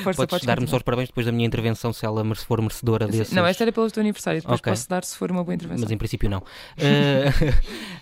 Força, 0.02 0.26
podes 0.26 0.46
dar-me 0.46 0.66
só 0.66 0.76
os 0.76 0.82
parabéns 0.82 1.08
depois 1.08 1.26
da 1.26 1.32
minha 1.32 1.46
intervenção, 1.46 1.92
se 1.92 2.04
ela 2.04 2.24
for 2.34 2.60
merecedora 2.60 3.06
desse. 3.06 3.34
Não, 3.34 3.46
esta 3.46 3.64
era 3.64 3.72
pelo 3.72 3.90
teu 3.90 4.00
aniversário, 4.00 4.40
depois 4.40 4.60
okay. 4.60 4.72
posso 4.72 4.88
dar 4.88 5.04
se 5.04 5.16
for 5.16 5.30
uma 5.30 5.44
boa 5.44 5.54
intervenção. 5.54 5.82
Mas 5.84 5.90
em 5.90 5.98
princípio 5.98 6.28
não. 6.28 6.38
uh, 6.38 6.42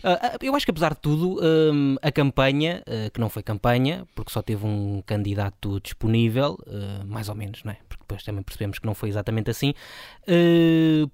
eu 0.41 0.55
acho 0.55 0.65
que 0.65 0.71
apesar 0.71 0.95
de 0.95 1.01
tudo, 1.01 1.39
uh, 1.39 1.99
a 2.03 2.11
campanha, 2.11 2.83
uh, 2.89 3.11
que 3.11 3.21
não 3.21 3.29
foi 3.29 3.43
campanha, 3.43 4.07
porque 4.15 4.33
só 4.33 4.43
teve 4.43 4.67
um 4.67 5.03
candidato 5.07 5.81
disponível, 5.81 6.59
mais 7.07 7.29
ou 7.29 7.35
menos, 7.35 7.63
não 7.65 7.73
é? 7.73 7.77
Depois 8.05 8.23
também 8.23 8.43
percebemos 8.43 8.79
que 8.79 8.87
não 8.87 8.95
foi 8.95 9.09
exatamente 9.09 9.51
assim, 9.51 9.75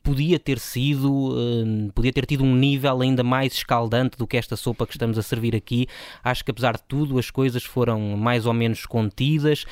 podia 0.03 0.39
ter 0.39 0.59
sido, 0.59 1.91
podia 1.95 2.13
ter 2.13 2.27
tido 2.27 2.45
um 2.45 2.55
nível 2.55 3.01
ainda 3.01 3.23
mais 3.23 3.53
escaldante 3.55 4.17
do 4.17 4.27
que 4.27 4.37
esta 4.37 4.57
sopa 4.57 4.87
que 4.87 4.93
estamos 4.93 5.19
a 5.19 5.23
servir 5.23 5.55
aqui. 5.55 5.87
Acho 6.23 6.45
que 6.45 6.51
apesar 6.51 6.77
de 6.77 6.83
tudo, 6.83 7.19
as 7.19 7.31
coisas 7.31 7.63
foram 7.63 8.17
mais 8.17 8.47
ou 8.47 8.53
menos 8.53 8.87
contidas. 8.87 9.65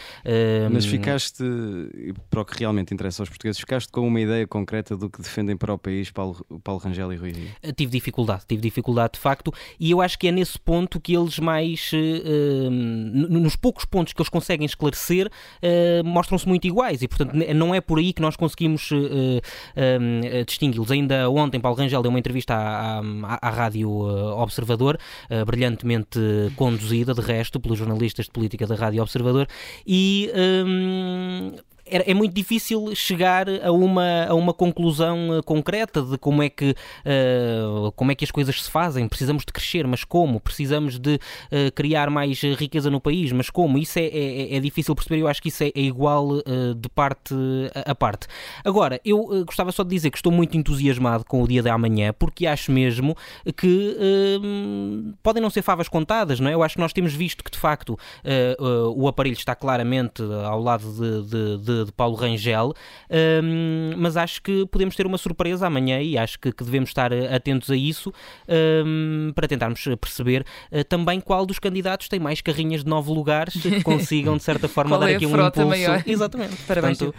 Mas 0.71 0.87
ficaste, 0.87 1.43
para 2.31 2.41
o 2.41 2.45
que 2.45 2.59
realmente 2.59 2.95
interessa 2.95 3.23
aos 3.23 3.29
portugueses, 3.29 3.61
ficaste 3.61 3.91
com 3.91 4.07
uma 4.07 4.21
ideia 4.21 4.47
concreta 4.47 4.97
do 4.97 5.11
que 5.11 5.21
defendem 5.21 5.57
para 5.57 5.75
o 5.75 5.79
país 5.79 6.11
Paulo, 6.11 6.45
Paulo 6.63 6.81
Rangel 6.81 7.13
e 7.13 7.17
Rui 7.17 7.33
Rio? 7.33 7.49
Tive 7.77 7.91
dificuldade, 7.91 8.43
tive 8.47 8.63
dificuldade 8.63 9.15
de 9.15 9.19
facto, 9.19 9.53
e 9.81 9.91
eu 9.91 10.01
acho 10.01 10.19
que 10.19 10.29
é 10.29 10.33
nesse 10.33 10.59
ponto 10.59 11.01
que 11.01 11.17
eles 11.17 11.39
mais, 11.39 11.91
uh, 11.93 12.71
nos 12.71 13.57
poucos 13.57 13.85
pontos 13.85 14.13
que 14.13 14.21
eles 14.21 14.29
conseguem 14.29 14.67
esclarecer, 14.67 15.27
uh, 15.29 16.05
mostram-se 16.05 16.47
muito 16.47 16.67
iguais, 16.67 17.03
e 17.09 17.17
portanto 17.17 17.33
não 17.55 17.75
é 17.75 17.81
por 17.81 17.99
aí 17.99 18.13
que 18.13 18.21
nós 18.21 18.37
conseguimos 18.37 18.91
uh, 18.91 19.41
distingui-los. 20.47 20.91
Ainda 20.91 21.31
ontem 21.31 21.59
Paulo 21.59 21.79
Rangel 21.79 22.03
deu 22.03 22.11
uma 22.11 22.19
entrevista 22.19 22.55
à, 22.55 22.99
à, 23.01 23.49
à 23.49 23.51
Rádio 23.51 23.91
Observador, 23.91 24.99
brilhantemente 25.47 26.19
conduzida, 26.57 27.15
de 27.15 27.21
resto, 27.21 27.59
pelos 27.59 27.79
jornalistas 27.79 28.27
de 28.27 28.33
política 28.33 28.67
da 28.67 28.75
Rádio 28.75 29.03
Observador, 29.03 29.47
e 29.87 30.31
um, 30.67 31.53
é, 31.91 32.11
é 32.11 32.15
muito 32.15 32.35
difícil 32.35 32.95
chegar 32.95 33.47
a 33.49 33.73
uma, 33.73 34.27
a 34.27 34.35
uma 34.35 34.53
conclusão 34.53 35.39
uh, 35.39 35.43
concreta 35.43 36.03
de 36.03 36.19
como 36.19 36.43
é, 36.43 36.49
que, 36.49 36.71
uh, 36.71 37.93
como 37.93 38.13
é 38.13 38.15
que 38.15 38.25
as 38.25 38.31
coisas 38.31 38.63
se 38.63 38.71
fazem. 38.71 39.09
Precisamos 39.09 39.45
de 39.45 39.53
crescer, 39.53 39.87
mas 39.87 40.05
como? 40.05 40.41
Precisamos 40.41 40.99
de 40.99 41.15
uh, 41.15 41.73
criar 41.75 42.11
mais 42.11 42.41
riqueza 42.41 42.91
no 42.91 43.01
país, 43.01 43.33
mas 43.33 43.51
como? 43.51 43.79
Isso 43.79 43.99
é, 43.99 44.07
é, 44.07 44.57
é 44.57 44.61
difícil 44.61 44.95
perceber. 44.95 45.21
Eu 45.21 45.29
acho 45.29 45.43
que 45.43 45.49
isso 45.49 45.63
é, 45.65 45.69
é 45.75 45.81
igual 45.81 46.29
uh, 46.29 46.75
de 46.75 46.89
parte 46.89 47.35
a, 47.87 47.95
parte. 47.95 48.27
Agora, 48.65 49.01
eu 49.05 49.45
gostava 49.45 49.73
só 49.73 49.83
de 49.83 49.91
dizer 49.91 50.11
que 50.11 50.19
estou 50.19 50.33
muito 50.33 50.57
entusiasmado 50.57 51.25
com 51.25 51.43
o 51.43 51.49
dia 51.49 51.63
de 51.63 51.69
amanhã, 51.69 52.13
porque 52.13 52.47
acho 52.47 52.71
mesmo 52.71 53.17
que 53.57 53.97
podem 55.23 55.43
não 55.43 55.51
ser 55.51 55.63
favas 55.63 55.89
contadas, 55.89 56.41
não 56.41 56.51
é? 56.51 56.55
Eu 56.55 56.63
acho 56.63 56.75
que 56.75 56.81
nós 56.81 56.93
temos 56.93 57.15
visto 57.15 57.43
que 57.43 57.51
de 57.51 57.59
facto 57.59 57.99
o 58.95 59.09
aparelho 59.09 59.35
está 59.35 59.55
claramente 59.55 60.23
ao 60.23 60.61
lado 60.61 60.85
de, 60.93 61.23
de, 61.29 61.59
de 61.59 61.78
de, 61.85 61.93
Paulo 61.93 62.15
Rangel, 62.17 62.73
um, 63.11 63.95
mas 63.97 64.17
acho 64.17 64.43
que 64.43 64.67
podemos 64.67 64.95
ter 64.97 65.07
uma 65.07 65.19
surpresa 65.19 65.67
amanhã 65.67 66.01
e 66.01 66.17
acho 66.17 66.39
que, 66.39 66.53
que 66.53 66.65
devemos 66.65 66.91
estar 66.91 67.13
eh, 67.13 67.35
atentos 67.35 67.71
a 67.71 67.77
isso 67.77 68.13
um, 68.49 69.33
para 69.35 69.49
tentarmos 69.49 69.83
perceber 70.01 70.45
uh, 70.73 70.85
também 70.85 71.21
qual 71.21 71.45
dos 71.47 71.59
candidatos 71.59 72.09
tem 72.09 72.21
mais 72.21 72.41
carrinhas 72.41 72.85
de 72.85 72.91
nove 72.91 73.11
lugares 73.11 73.55
que 73.55 73.83
consigam, 73.85 74.37
de 74.37 74.43
certa 74.43 74.69
forma, 74.69 74.99
dar 74.99 75.11
é 75.11 75.17
aqui 75.17 75.27
um 75.27 75.47
impulso. 75.47 75.69
Maior? 75.69 76.03
Exatamente. 76.07 76.57
Parabéns. 76.67 76.99
Portanto... 76.99 77.19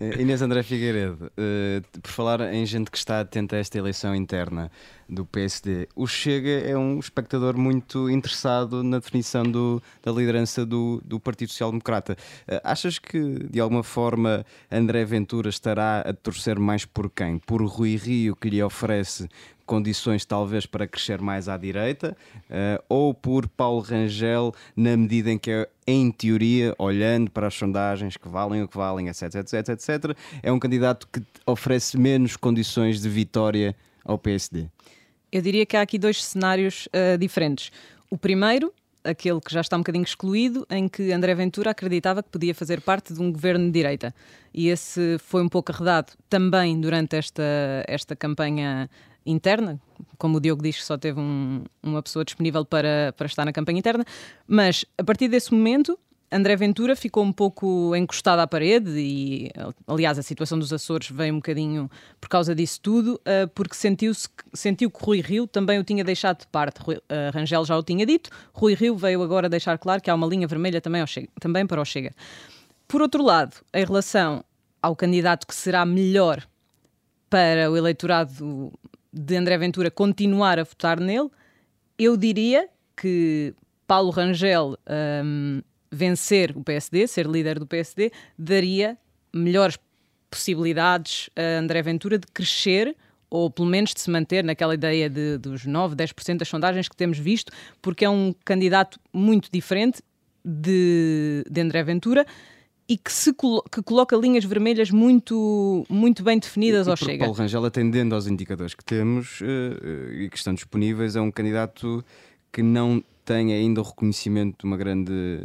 Inês 0.18 0.42
André 0.42 0.62
Figueiredo, 0.62 1.26
uh, 1.26 2.00
por 2.00 2.10
falar 2.10 2.52
em 2.52 2.64
gente 2.66 2.90
que 2.90 2.98
está 2.98 3.20
atenta 3.20 3.56
a 3.56 3.58
esta 3.58 3.78
eleição 3.78 4.14
interna, 4.14 4.70
do 5.12 5.26
PSD. 5.26 5.88
O 5.94 6.06
Chega 6.06 6.66
é 6.66 6.76
um 6.76 6.98
espectador 6.98 7.56
muito 7.56 8.08
interessado 8.08 8.82
na 8.82 8.98
definição 8.98 9.42
do, 9.42 9.82
da 10.02 10.10
liderança 10.10 10.64
do, 10.64 11.02
do 11.04 11.20
Partido 11.20 11.50
Social 11.50 11.70
Democrata. 11.70 12.16
Uh, 12.48 12.60
achas 12.62 12.98
que, 12.98 13.18
de 13.50 13.60
alguma 13.60 13.82
forma, 13.82 14.44
André 14.70 15.04
Ventura 15.04 15.48
estará 15.48 16.00
a 16.00 16.12
torcer 16.12 16.58
mais 16.58 16.84
por 16.84 17.10
quem? 17.10 17.38
Por 17.38 17.62
Rui 17.64 17.96
Rio, 17.96 18.36
que 18.36 18.48
lhe 18.48 18.62
oferece 18.62 19.28
condições 19.64 20.24
talvez 20.24 20.66
para 20.66 20.86
crescer 20.86 21.20
mais 21.20 21.48
à 21.48 21.56
direita, 21.56 22.16
uh, 22.50 22.84
ou 22.88 23.14
por 23.14 23.48
Paulo 23.48 23.80
Rangel, 23.80 24.52
na 24.76 24.96
medida 24.96 25.30
em 25.30 25.38
que, 25.38 25.66
em 25.86 26.10
teoria, 26.10 26.74
olhando 26.78 27.30
para 27.30 27.46
as 27.46 27.54
sondagens 27.54 28.16
que 28.16 28.28
valem 28.28 28.62
o 28.62 28.68
que 28.68 28.76
valem, 28.76 29.08
etc, 29.08 29.34
etc, 29.36 29.68
etc, 29.70 30.16
é 30.42 30.52
um 30.52 30.58
candidato 30.58 31.08
que 31.10 31.22
oferece 31.46 31.96
menos 31.96 32.36
condições 32.36 33.00
de 33.00 33.08
vitória 33.08 33.74
ao 34.04 34.18
PSD? 34.18 34.66
Eu 35.30 35.40
diria 35.40 35.64
que 35.64 35.76
há 35.76 35.80
aqui 35.80 35.98
dois 35.98 36.22
cenários 36.22 36.86
uh, 36.88 37.16
diferentes. 37.16 37.72
O 38.10 38.18
primeiro, 38.18 38.74
aquele 39.04 39.40
que 39.40 39.52
já 39.52 39.60
está 39.60 39.76
um 39.76 39.80
bocadinho 39.80 40.04
excluído, 40.04 40.66
em 40.70 40.88
que 40.88 41.12
André 41.12 41.34
Ventura 41.34 41.70
acreditava 41.70 42.22
que 42.22 42.28
podia 42.28 42.54
fazer 42.54 42.80
parte 42.80 43.12
de 43.12 43.20
um 43.20 43.32
governo 43.32 43.66
de 43.66 43.72
direita. 43.72 44.14
E 44.52 44.68
esse 44.68 45.18
foi 45.18 45.42
um 45.42 45.48
pouco 45.48 45.72
arredado 45.72 46.12
também 46.28 46.80
durante 46.80 47.16
esta, 47.16 47.42
esta 47.86 48.14
campanha 48.14 48.88
interna, 49.24 49.80
como 50.18 50.38
o 50.38 50.40
Diogo 50.40 50.62
diz 50.62 50.84
só 50.84 50.98
teve 50.98 51.20
um, 51.20 51.64
uma 51.82 52.02
pessoa 52.02 52.24
disponível 52.24 52.64
para, 52.64 53.14
para 53.16 53.26
estar 53.26 53.44
na 53.44 53.52
campanha 53.52 53.78
interna, 53.78 54.04
mas 54.46 54.84
a 54.98 55.04
partir 55.04 55.28
desse 55.28 55.52
momento 55.54 55.98
André 56.32 56.56
Ventura 56.56 56.96
ficou 56.96 57.22
um 57.22 57.32
pouco 57.32 57.94
encostado 57.94 58.38
à 58.40 58.46
parede 58.46 58.90
e, 58.96 59.50
aliás, 59.86 60.18
a 60.18 60.22
situação 60.22 60.58
dos 60.58 60.72
Açores 60.72 61.10
veio 61.10 61.34
um 61.34 61.36
bocadinho 61.36 61.90
por 62.18 62.30
causa 62.30 62.54
disso 62.54 62.80
tudo, 62.80 63.16
uh, 63.16 63.46
porque 63.54 63.74
sentiu, 63.74 64.12
sentiu 64.54 64.90
que 64.90 65.04
Rui 65.04 65.20
Rio 65.20 65.46
também 65.46 65.78
o 65.78 65.84
tinha 65.84 66.02
deixado 66.02 66.40
de 66.40 66.46
parte. 66.46 66.78
Rui, 66.80 66.96
uh, 66.96 67.00
Rangel 67.34 67.66
já 67.66 67.76
o 67.76 67.82
tinha 67.82 68.06
dito, 68.06 68.30
Rui 68.54 68.72
Rio 68.72 68.96
veio 68.96 69.22
agora 69.22 69.46
deixar 69.46 69.76
claro 69.76 70.00
que 70.00 70.10
há 70.10 70.14
uma 70.14 70.26
linha 70.26 70.48
vermelha 70.48 70.80
também, 70.80 71.06
Chega, 71.06 71.28
também 71.38 71.66
para 71.66 71.82
o 71.82 71.84
Chega. 71.84 72.14
Por 72.88 73.02
outro 73.02 73.22
lado, 73.22 73.56
em 73.74 73.84
relação 73.84 74.42
ao 74.80 74.96
candidato 74.96 75.46
que 75.46 75.54
será 75.54 75.84
melhor 75.84 76.42
para 77.28 77.70
o 77.70 77.76
eleitorado 77.76 78.72
de 79.12 79.36
André 79.36 79.58
Ventura 79.58 79.90
continuar 79.90 80.58
a 80.58 80.64
votar 80.64 80.98
nele, 80.98 81.28
eu 81.98 82.16
diria 82.16 82.68
que 82.96 83.54
Paulo 83.86 84.10
Rangel 84.10 84.78
um, 85.24 85.60
vencer 85.92 86.56
o 86.56 86.64
PSD, 86.64 87.06
ser 87.06 87.26
líder 87.26 87.58
do 87.58 87.66
PSD, 87.66 88.10
daria 88.38 88.96
melhores 89.32 89.78
possibilidades 90.30 91.28
a 91.36 91.58
André 91.58 91.82
Ventura 91.82 92.18
de 92.18 92.26
crescer 92.26 92.96
ou 93.28 93.50
pelo 93.50 93.68
menos 93.68 93.94
de 93.94 94.00
se 94.00 94.10
manter 94.10 94.44
naquela 94.44 94.74
ideia 94.74 95.08
de, 95.08 95.38
dos 95.38 95.64
9, 95.64 95.96
10% 95.96 96.38
das 96.38 96.48
sondagens 96.48 96.86
que 96.86 96.94
temos 96.94 97.18
visto, 97.18 97.50
porque 97.80 98.04
é 98.04 98.10
um 98.10 98.34
candidato 98.44 99.00
muito 99.10 99.48
diferente 99.50 100.02
de, 100.44 101.42
de 101.50 101.60
André 101.60 101.82
Ventura 101.82 102.26
e 102.86 102.98
que, 102.98 103.10
se 103.10 103.32
colo 103.32 103.62
que 103.72 103.82
coloca 103.82 104.14
linhas 104.16 104.44
vermelhas 104.44 104.90
muito, 104.90 105.86
muito 105.88 106.22
bem 106.22 106.38
definidas 106.38 106.86
e, 106.86 106.90
ao 106.90 106.96
Chega. 106.96 107.24
Paulo 107.24 107.32
Rangel, 107.32 107.64
atendendo 107.64 108.14
aos 108.14 108.26
indicadores 108.26 108.74
que 108.74 108.84
temos 108.84 109.40
uh, 109.40 110.12
e 110.12 110.28
que 110.28 110.36
estão 110.36 110.52
disponíveis, 110.52 111.16
é 111.16 111.20
um 111.20 111.30
candidato 111.30 112.04
que 112.52 112.62
não 112.62 113.02
tem 113.24 113.52
ainda 113.52 113.80
o 113.80 113.84
reconhecimento 113.84 114.58
de 114.58 114.64
uma 114.64 114.76
grande 114.76 115.40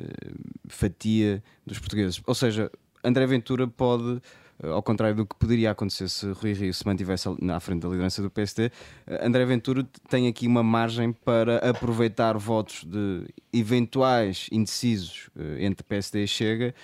fatia 0.67 1.43
dos 1.65 1.79
portugueses. 1.79 2.21
Ou 2.25 2.35
seja, 2.35 2.71
André 3.03 3.25
Ventura 3.25 3.67
pode, 3.67 4.21
eh, 4.61 4.67
ao 4.67 4.81
contrário 4.81 5.15
do 5.15 5.25
que 5.25 5.35
poderia 5.35 5.71
acontecer 5.71 6.09
se 6.09 6.29
Rui 6.31 6.53
Rio 6.53 6.73
se 6.73 6.85
mantivesse 6.85 7.29
na 7.39 7.59
frente 7.59 7.81
da 7.83 7.89
liderança 7.89 8.21
do 8.21 8.29
PSD, 8.29 8.71
eh, 9.05 9.25
André 9.25 9.45
Ventura 9.45 9.87
tem 10.09 10.27
aqui 10.27 10.47
uma 10.47 10.63
margem 10.63 11.11
para 11.11 11.57
aproveitar 11.57 12.37
votos 12.37 12.83
de 12.83 13.25
eventuais 13.53 14.47
indecisos 14.51 15.29
eh, 15.37 15.65
entre 15.65 15.83
PSD 15.83 16.23
e 16.23 16.27
Chega, 16.27 16.75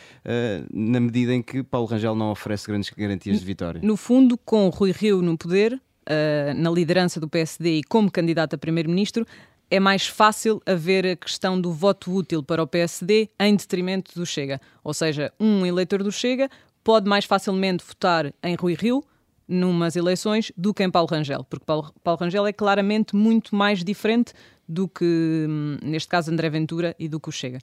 na 0.71 0.99
medida 0.99 1.33
em 1.33 1.41
que 1.41 1.63
Paulo 1.63 1.87
Rangel 1.87 2.15
não 2.15 2.31
oferece 2.31 2.67
grandes 2.67 2.89
garantias 2.89 3.39
de 3.39 3.45
vitória. 3.45 3.81
No 3.83 3.97
fundo, 3.97 4.37
com 4.37 4.69
Rui 4.69 4.91
Rio 4.91 5.21
no 5.21 5.37
poder, 5.37 5.79
na 6.55 6.69
liderança 6.69 7.19
do 7.19 7.27
PSD 7.27 7.79
e 7.79 7.83
como 7.83 8.11
candidato 8.11 8.55
a 8.55 8.57
primeiro-ministro, 8.57 9.25
é 9.73 9.79
mais 9.79 10.05
fácil 10.05 10.61
haver 10.67 11.03
a 11.03 11.15
questão 11.15 11.59
do 11.59 11.73
voto 11.73 12.13
útil 12.13 12.43
para 12.43 12.61
o 12.61 12.67
PSD 12.67 13.27
em 13.39 13.55
detrimento 13.55 14.13
do 14.13 14.23
Chega. 14.23 14.61
Ou 14.83 14.93
seja, 14.93 15.33
um 15.39 15.65
eleitor 15.65 16.03
do 16.03 16.11
Chega 16.11 16.47
pode 16.83 17.09
mais 17.09 17.25
facilmente 17.25 17.83
votar 17.83 18.31
em 18.43 18.53
Rui 18.53 18.75
Rio 18.75 19.03
numas 19.47 19.95
eleições 19.95 20.51
do 20.55 20.75
que 20.75 20.83
em 20.83 20.91
Paulo 20.91 21.09
Rangel, 21.09 21.43
porque 21.49 21.65
Paulo, 21.65 21.91
Paulo 22.03 22.19
Rangel 22.19 22.45
é 22.45 22.53
claramente 22.53 23.15
muito 23.15 23.55
mais 23.55 23.83
diferente 23.83 24.31
do 24.67 24.87
que, 24.87 25.45
hum, 25.49 25.77
neste 25.83 26.07
caso, 26.07 26.31
André 26.31 26.49
Ventura 26.49 26.95
e 26.97 27.07
do 27.07 27.19
que 27.19 27.29
o 27.29 27.31
Chega. 27.31 27.59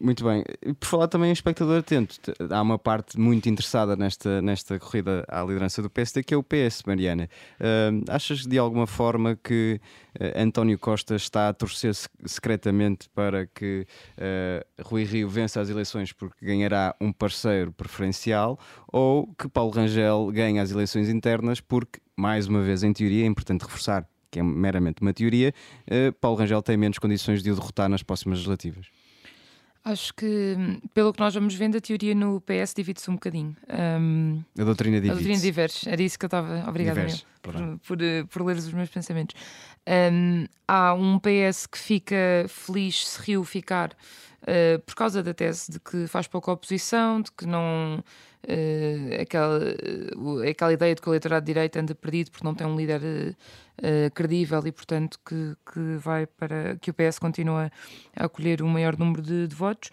Muito 0.00 0.24
bem. 0.24 0.42
Por 0.78 0.86
falar 0.86 1.08
também 1.08 1.30
em 1.30 1.32
espectador 1.32 1.78
atento, 1.78 2.16
há 2.50 2.62
uma 2.62 2.78
parte 2.78 3.18
muito 3.18 3.48
interessada 3.48 3.94
nesta, 3.96 4.40
nesta 4.40 4.78
corrida 4.78 5.24
à 5.28 5.42
liderança 5.42 5.82
do 5.82 5.90
PSD, 5.90 6.22
que 6.22 6.34
é 6.34 6.36
o 6.36 6.42
PS, 6.42 6.82
Mariana. 6.86 7.28
Uh, 7.60 8.04
achas 8.08 8.46
de 8.46 8.58
alguma 8.58 8.86
forma 8.86 9.36
que 9.36 9.80
uh, 10.18 10.42
António 10.42 10.78
Costa 10.78 11.14
está 11.14 11.48
a 11.48 11.52
torcer 11.52 11.94
secretamente 12.24 13.08
para 13.14 13.46
que 13.46 13.86
uh, 14.16 14.82
Rui 14.82 15.04
Rio 15.04 15.28
vença 15.28 15.60
as 15.60 15.68
eleições 15.68 16.12
porque 16.12 16.44
ganhará 16.44 16.94
um 17.00 17.12
parceiro 17.12 17.72
preferencial 17.72 18.58
ou 18.88 19.32
que 19.34 19.48
Paulo 19.48 19.72
Rangel 19.72 20.30
ganhe 20.32 20.58
as 20.58 20.70
eleições 20.70 21.08
internas 21.08 21.60
porque, 21.60 22.00
mais 22.16 22.46
uma 22.46 22.62
vez, 22.62 22.82
em 22.82 22.92
teoria, 22.92 23.24
é 23.24 23.26
importante 23.26 23.62
reforçar 23.62 24.06
que 24.30 24.38
é 24.38 24.42
meramente 24.42 25.02
uma 25.02 25.12
teoria, 25.12 25.52
uh, 25.86 26.12
Paulo 26.14 26.38
Rangel 26.38 26.62
tem 26.62 26.76
menos 26.76 26.98
condições 26.98 27.42
de 27.42 27.50
o 27.50 27.54
derrotar 27.54 27.88
nas 27.88 28.02
próximas 28.02 28.38
legislativas. 28.38 28.86
Acho 29.82 30.12
que, 30.12 30.56
pelo 30.92 31.10
que 31.10 31.20
nós 31.20 31.34
vamos 31.34 31.54
vendo, 31.54 31.76
a 31.76 31.80
teoria 31.80 32.14
no 32.14 32.40
PS 32.42 32.74
divide-se 32.74 33.10
um 33.10 33.14
bocadinho. 33.14 33.56
Um, 33.98 34.42
a 34.58 34.64
doutrina 34.64 34.96
divide. 34.96 35.12
A 35.12 35.14
doutrina 35.14 35.40
diverge. 35.40 35.88
Era 35.88 36.02
isso 36.02 36.18
que 36.18 36.26
eu 36.26 36.28
estava. 36.28 36.68
Obrigada 36.68 37.06
por, 37.40 37.54
por, 37.86 37.98
por, 38.28 38.44
ler 38.44 38.56
os 38.56 38.72
meus 38.74 38.90
pensamentos. 38.90 39.34
Um, 39.88 40.44
há 40.68 40.92
um 40.92 41.18
PS 41.18 41.66
que 41.66 41.78
fica 41.78 42.44
feliz 42.46 43.08
se 43.08 43.22
Rio 43.22 43.42
ficar 43.42 43.96
uh, 44.42 44.78
por 44.80 44.94
causa 44.94 45.22
da 45.22 45.34
tese 45.34 45.72
de 45.72 45.80
que 45.80 46.06
faz 46.06 46.26
pouca 46.26 46.52
oposição, 46.52 47.20
de 47.20 47.30
que 47.32 47.46
não. 47.46 48.02
Uh, 48.42 49.20
aquela, 49.20 49.58
uh, 50.16 50.48
aquela 50.48 50.72
ideia 50.72 50.94
de 50.94 51.02
que 51.02 51.06
o 51.06 51.12
eleitorado 51.12 51.44
de 51.44 51.52
direita 51.52 51.78
anda 51.78 51.94
perdido 51.94 52.30
porque 52.30 52.42
não 52.42 52.54
tem 52.54 52.66
um 52.66 52.74
líder 52.74 53.02
uh, 53.02 54.10
credível 54.14 54.66
e, 54.66 54.72
portanto, 54.72 55.20
que, 55.26 55.54
que 55.70 55.96
vai 55.98 56.26
para 56.26 56.74
que 56.76 56.90
o 56.90 56.94
PS 56.94 57.18
continua 57.18 57.70
a 58.16 58.24
acolher 58.24 58.62
um 58.62 58.68
maior 58.68 58.96
número 58.96 59.20
de, 59.20 59.46
de 59.46 59.54
votos. 59.54 59.90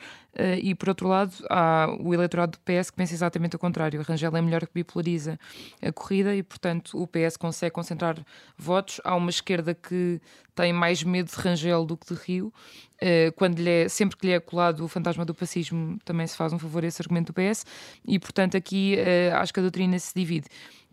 E, 0.62 0.75
por 0.75 0.89
outro 0.89 1.08
lado, 1.08 1.34
há 1.50 1.88
o 2.00 2.13
eleitorado 2.13 2.51
do 2.51 2.60
PS 2.60 2.92
que 2.92 2.96
pensa 2.96 3.12
exatamente 3.12 3.56
o 3.56 3.60
contrário. 3.60 4.00
A 4.00 4.04
Rangel 4.04 4.38
é 4.38 4.42
melhor 4.42 4.68
que 4.68 4.74
bipolariza 4.75 5.38
a 5.82 5.92
corrida 5.92 6.36
e, 6.36 6.44
portanto, 6.44 6.96
o 6.96 7.08
PS 7.08 7.38
consegue 7.38 7.74
concentrar 7.74 8.24
votos. 8.56 9.01
Há 9.04 9.16
uma 9.16 9.32
esquerda 9.32 9.74
que 9.74 10.22
tem 10.57 10.73
mais 10.73 11.03
medo 11.03 11.29
de 11.29 11.35
Rangel 11.35 11.85
do 11.85 11.95
que 11.95 12.13
de 12.13 12.19
Rio. 12.19 12.53
Uh, 12.95 13.31
quando 13.35 13.59
lhe 13.59 13.69
é, 13.69 13.87
sempre 13.87 14.17
que 14.17 14.25
lhe 14.25 14.33
é 14.33 14.39
colado 14.39 14.83
o 14.83 14.87
fantasma 14.87 15.23
do 15.23 15.33
fascismo, 15.33 15.99
também 16.03 16.25
se 16.25 16.35
faz 16.35 16.51
um 16.51 16.57
favor 16.59 16.83
a 16.83 16.87
esse 16.87 17.01
argumento 17.01 17.31
do 17.31 17.33
PS. 17.33 17.63
E, 18.05 18.17
portanto, 18.17 18.57
aqui 18.57 18.97
acho 19.33 19.53
que 19.53 19.59
a 19.59 19.63
doutrina 19.63 19.97
se 19.99 20.13
divide. 20.15 20.47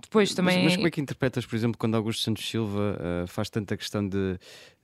Depois 0.05 0.35
também. 0.35 0.57
Mas, 0.57 0.65
mas, 0.65 0.77
como 0.77 0.89
é 0.89 0.91
que 0.91 1.01
interpretas, 1.01 1.47
por 1.47 1.57
exemplo, 1.57 1.79
quando 1.79 1.95
Augusto 1.95 2.23
Santos 2.23 2.49
Silva 2.49 2.99
uh, 3.25 3.27
faz 3.27 3.49
tanta 3.49 3.77
questão 3.77 4.07
de, 4.07 4.39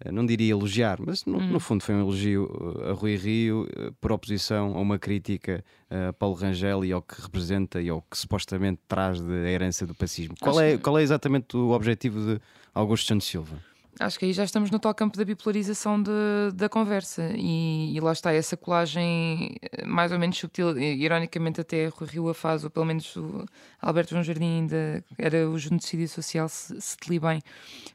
uh, 0.04 0.12
não 0.12 0.24
diria 0.24 0.50
elogiar, 0.50 0.98
mas 0.98 1.24
no, 1.26 1.38
hum. 1.38 1.46
no, 1.48 1.60
fundo 1.60 1.84
foi 1.84 1.94
um 1.94 2.00
elogio 2.00 2.48
a 2.88 2.92
Rui 2.92 3.16
Rio 3.16 3.64
uh, 3.64 3.92
por 4.00 4.12
oposição 4.12 4.74
a 4.74 4.80
uma 4.80 4.98
crítica 4.98 5.62
a 5.90 6.12
Paulo 6.12 6.36
Rangel 6.36 6.84
e 6.84 6.92
ao 6.92 7.02
que 7.02 7.20
representa 7.20 7.82
e 7.82 7.88
ao 7.88 8.00
que 8.00 8.16
supostamente 8.16 8.80
traz 8.86 9.20
da 9.20 9.34
herança 9.48 9.86
do 9.86 9.94
pacismo? 9.94 10.34
Qual 10.40 10.60
é, 10.60 10.78
qual 10.78 10.98
é 10.98 11.02
exatamente 11.02 11.56
o 11.56 11.70
objetivo 11.70 12.20
de 12.20 12.40
Augusto 12.72 13.08
Santos 13.08 13.26
Silva? 13.26 13.60
Acho 13.98 14.18
que 14.18 14.24
aí 14.24 14.32
já 14.32 14.44
estamos 14.44 14.70
no 14.70 14.78
tal 14.78 14.94
campo 14.94 15.18
da 15.18 15.24
bipolarização 15.24 16.02
de, 16.02 16.10
da 16.54 16.68
conversa 16.68 17.32
e, 17.34 17.94
e, 17.94 18.00
lá 18.00 18.12
está 18.12 18.32
essa 18.32 18.56
colagem 18.56 19.56
eh, 19.60 19.84
mais 19.84 20.12
ou 20.12 20.18
menos 20.18 20.38
subtil, 20.38 20.78
ironicamente 20.78 21.60
até 21.60 21.88
Rui 21.88 22.08
Rio 22.08 22.28
a 22.28 22.34
faz, 22.34 22.64
ou 22.64 22.70
pelo 22.70 22.86
menos 22.86 23.14
o 23.16 23.44
Alberto 23.80 24.10
João 24.10 24.22
Jardim 24.22 24.60
ainda 24.60 25.04
era 25.18 25.48
o 25.48 25.58
genocídio 25.58 26.08
social, 26.08 26.48
se, 26.48 26.80
se 26.80 26.96
te 26.96 27.10
li 27.10 27.18
bem, 27.18 27.42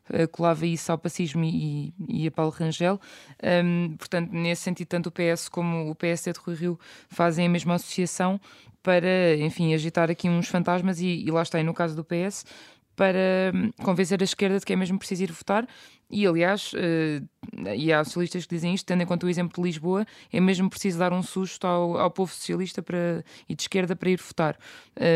uh, 0.09 0.27
colava 0.27 0.65
isso 0.65 0.91
ao 0.91 0.97
pacismo 0.97 1.43
e, 1.43 1.91
e 2.07 2.27
a 2.27 2.31
Paulo 2.31 2.51
Rangel. 2.51 2.99
Um, 3.63 3.95
portanto, 3.97 4.31
nesse 4.31 4.63
sentido, 4.63 4.87
tanto 4.87 5.07
o 5.07 5.11
PS 5.11 5.49
como 5.49 5.89
o 5.89 5.95
PSD 5.95 6.33
de 6.33 6.39
Rui 6.39 6.55
Rio 6.55 6.79
fazem 7.09 7.47
a 7.47 7.49
mesma 7.49 7.75
associação 7.75 8.39
para, 8.83 9.35
enfim, 9.37 9.73
agitar 9.73 10.11
aqui 10.11 10.29
uns 10.29 10.47
fantasmas 10.47 10.99
e, 10.99 11.25
e 11.25 11.31
lá 11.31 11.41
está, 11.41 11.59
e 11.59 11.63
no 11.63 11.73
caso 11.73 11.95
do 11.95 12.03
PS, 12.03 12.45
para 12.95 13.51
hum, 13.53 13.71
convencer 13.83 14.21
a 14.21 14.23
esquerda 14.23 14.59
de 14.59 14.65
que 14.65 14.73
é 14.73 14.75
mesmo 14.75 14.97
preciso 14.97 15.23
ir 15.23 15.31
votar. 15.31 15.67
E, 16.09 16.25
aliás, 16.27 16.71
uh, 16.73 17.73
e 17.75 17.91
há 17.91 18.03
socialistas 18.03 18.45
que 18.45 18.53
dizem 18.53 18.75
isto, 18.75 18.85
tendo 18.85 19.01
em 19.01 19.05
conta 19.05 19.25
o 19.25 19.29
exemplo 19.29 19.55
de 19.55 19.61
Lisboa, 19.61 20.05
é 20.31 20.39
mesmo 20.39 20.69
preciso 20.69 20.99
dar 20.99 21.11
um 21.11 21.23
susto 21.23 21.65
ao, 21.65 21.97
ao 21.97 22.11
povo 22.11 22.31
socialista 22.31 22.81
para, 22.81 23.23
e 23.49 23.55
de 23.55 23.63
esquerda 23.63 23.95
para 23.95 24.09
ir 24.11 24.19
votar. 24.21 24.57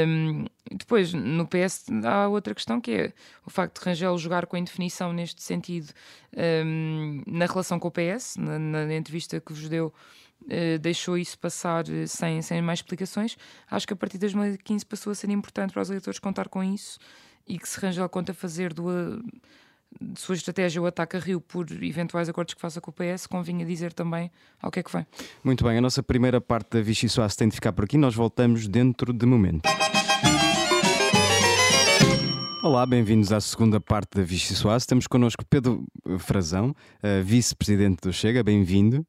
Um, 0.08 0.46
depois, 0.72 1.14
no 1.14 1.48
PS, 1.48 1.86
há 2.04 2.28
outra 2.28 2.56
questão 2.56 2.82
que 2.82 2.92
é 2.92 3.14
o 3.46 3.50
facto 3.52 3.80
de 3.80 3.86
Rangel 3.86 4.18
jogar 4.18 4.48
com 4.48 4.56
a 4.56 4.60
indefinição 4.60 5.14
neste 5.14 5.44
sentido 5.44 5.94
um, 6.66 7.22
na 7.28 7.46
relação 7.46 7.80
com 7.80 7.88
o 7.88 7.92
PS, 7.92 8.36
na, 8.38 8.58
na 8.58 8.96
entrevista 8.96 9.40
que 9.40 9.54
vos 9.54 9.70
deu. 9.70 9.94
Uh, 10.42 10.80
deixou 10.80 11.18
isso 11.18 11.38
passar 11.38 11.84
uh, 11.88 12.08
sem, 12.08 12.42
sem 12.42 12.62
mais 12.62 12.80
explicações. 12.80 13.38
Acho 13.70 13.86
que 13.86 13.94
a 13.94 13.96
partir 13.96 14.14
de 14.14 14.22
2015 14.22 14.86
passou 14.86 15.12
a 15.12 15.16
ser 15.16 15.30
importante 15.30 15.74
para 15.74 15.82
os 15.82 15.90
eleitores 15.90 16.18
contar 16.18 16.48
com 16.48 16.64
isso 16.64 16.98
e 17.48 17.58
que 17.58 17.68
se 17.68 17.80
Rangel 17.80 18.08
conta 18.10 18.34
fazer 18.34 18.74
do, 18.74 19.24
de 20.00 20.20
sua 20.20 20.36
estratégia 20.36 20.82
o 20.82 20.86
ataque 20.86 21.18
a 21.18 21.20
Rio 21.20 21.42
por 21.42 21.66
eventuais 21.84 22.30
acordos 22.30 22.54
que 22.54 22.62
faça 22.62 22.80
com 22.80 22.92
o 22.92 22.94
PS, 22.94 23.28
convinha 23.28 23.66
dizer 23.66 23.94
também 23.94 24.32
ao 24.62 24.70
que 24.72 24.80
é 24.80 24.84
que 24.84 24.92
vai. 24.92 25.06
Muito 25.44 25.64
bem, 25.64 25.78
a 25.78 25.82
nossa 25.82 26.04
primeira 26.04 26.40
parte 26.40 26.78
da 26.78 26.82
Vichy 26.82 27.10
Soares 27.10 27.36
tem 27.36 27.48
de 27.50 27.56
ficar 27.56 27.74
por 27.74 27.86
aqui, 27.86 27.98
nós 27.98 28.16
voltamos 28.16 28.68
dentro 28.68 29.12
de 29.12 29.26
momento. 29.26 29.68
Olá, 32.62 32.86
bem-vindos 32.86 33.32
à 33.32 33.40
segunda 33.40 33.80
parte 33.80 34.18
da 34.18 34.24
Vichy 34.24 34.54
Soares. 34.54 34.86
Temos 34.86 35.08
connosco 35.08 35.46
Pedro 35.46 35.88
Frazão, 36.20 36.76
vice-presidente 37.24 38.02
do 38.02 38.14
Chega, 38.14 38.44
bem-vindo. 38.44 39.06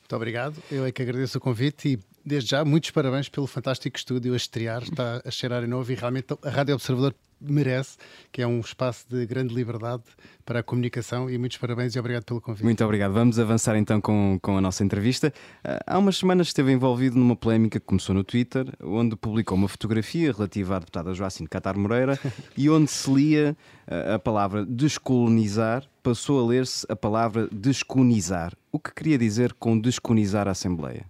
Muito 0.00 0.16
obrigado, 0.16 0.56
eu 0.70 0.84
é 0.84 0.90
que 0.90 1.02
agradeço 1.02 1.38
o 1.38 1.40
convite 1.40 1.88
e 1.90 1.98
desde 2.24 2.50
já 2.50 2.64
muitos 2.64 2.90
parabéns 2.90 3.28
pelo 3.28 3.46
fantástico 3.46 3.96
estúdio 3.96 4.32
a 4.32 4.36
estrear, 4.36 4.82
está 4.82 5.22
a 5.24 5.30
cheirar 5.30 5.62
em 5.62 5.66
novo 5.66 5.92
e 5.92 5.94
realmente 5.94 6.34
a 6.42 6.50
Rádio 6.50 6.74
Observador 6.74 7.14
merece, 7.42 7.96
que 8.30 8.42
é 8.42 8.46
um 8.46 8.60
espaço 8.60 9.06
de 9.08 9.24
grande 9.26 9.54
liberdade 9.54 10.02
para 10.44 10.60
a 10.60 10.62
comunicação 10.62 11.30
e 11.30 11.38
muitos 11.38 11.58
parabéns 11.58 11.94
e 11.94 11.98
obrigado 11.98 12.24
pelo 12.24 12.40
convite. 12.40 12.64
Muito 12.64 12.84
obrigado. 12.84 13.12
Vamos 13.12 13.38
avançar 13.38 13.76
então 13.76 14.00
com, 14.00 14.38
com 14.40 14.56
a 14.56 14.60
nossa 14.60 14.84
entrevista. 14.84 15.32
Ah, 15.64 15.80
há 15.86 15.98
umas 15.98 16.16
semanas 16.16 16.48
esteve 16.48 16.72
envolvido 16.72 17.18
numa 17.18 17.36
polémica 17.36 17.78
que 17.78 17.86
começou 17.86 18.14
no 18.14 18.24
Twitter, 18.24 18.66
onde 18.82 19.16
publicou 19.16 19.56
uma 19.56 19.68
fotografia 19.68 20.32
relativa 20.32 20.76
à 20.76 20.78
deputada 20.78 21.14
Joacine 21.14 21.48
Catar 21.48 21.76
Moreira 21.76 22.18
e 22.56 22.68
onde 22.68 22.90
se 22.90 23.12
lia 23.12 23.56
ah, 23.86 24.14
a 24.14 24.18
palavra 24.18 24.64
descolonizar, 24.64 25.84
passou 26.02 26.40
a 26.40 26.46
ler-se 26.46 26.86
a 26.88 26.96
palavra 26.96 27.48
descolonizar. 27.52 28.52
O 28.70 28.78
que 28.78 28.92
queria 28.92 29.18
dizer 29.18 29.52
com 29.54 29.78
descolonizar 29.78 30.48
a 30.48 30.52
Assembleia? 30.52 31.04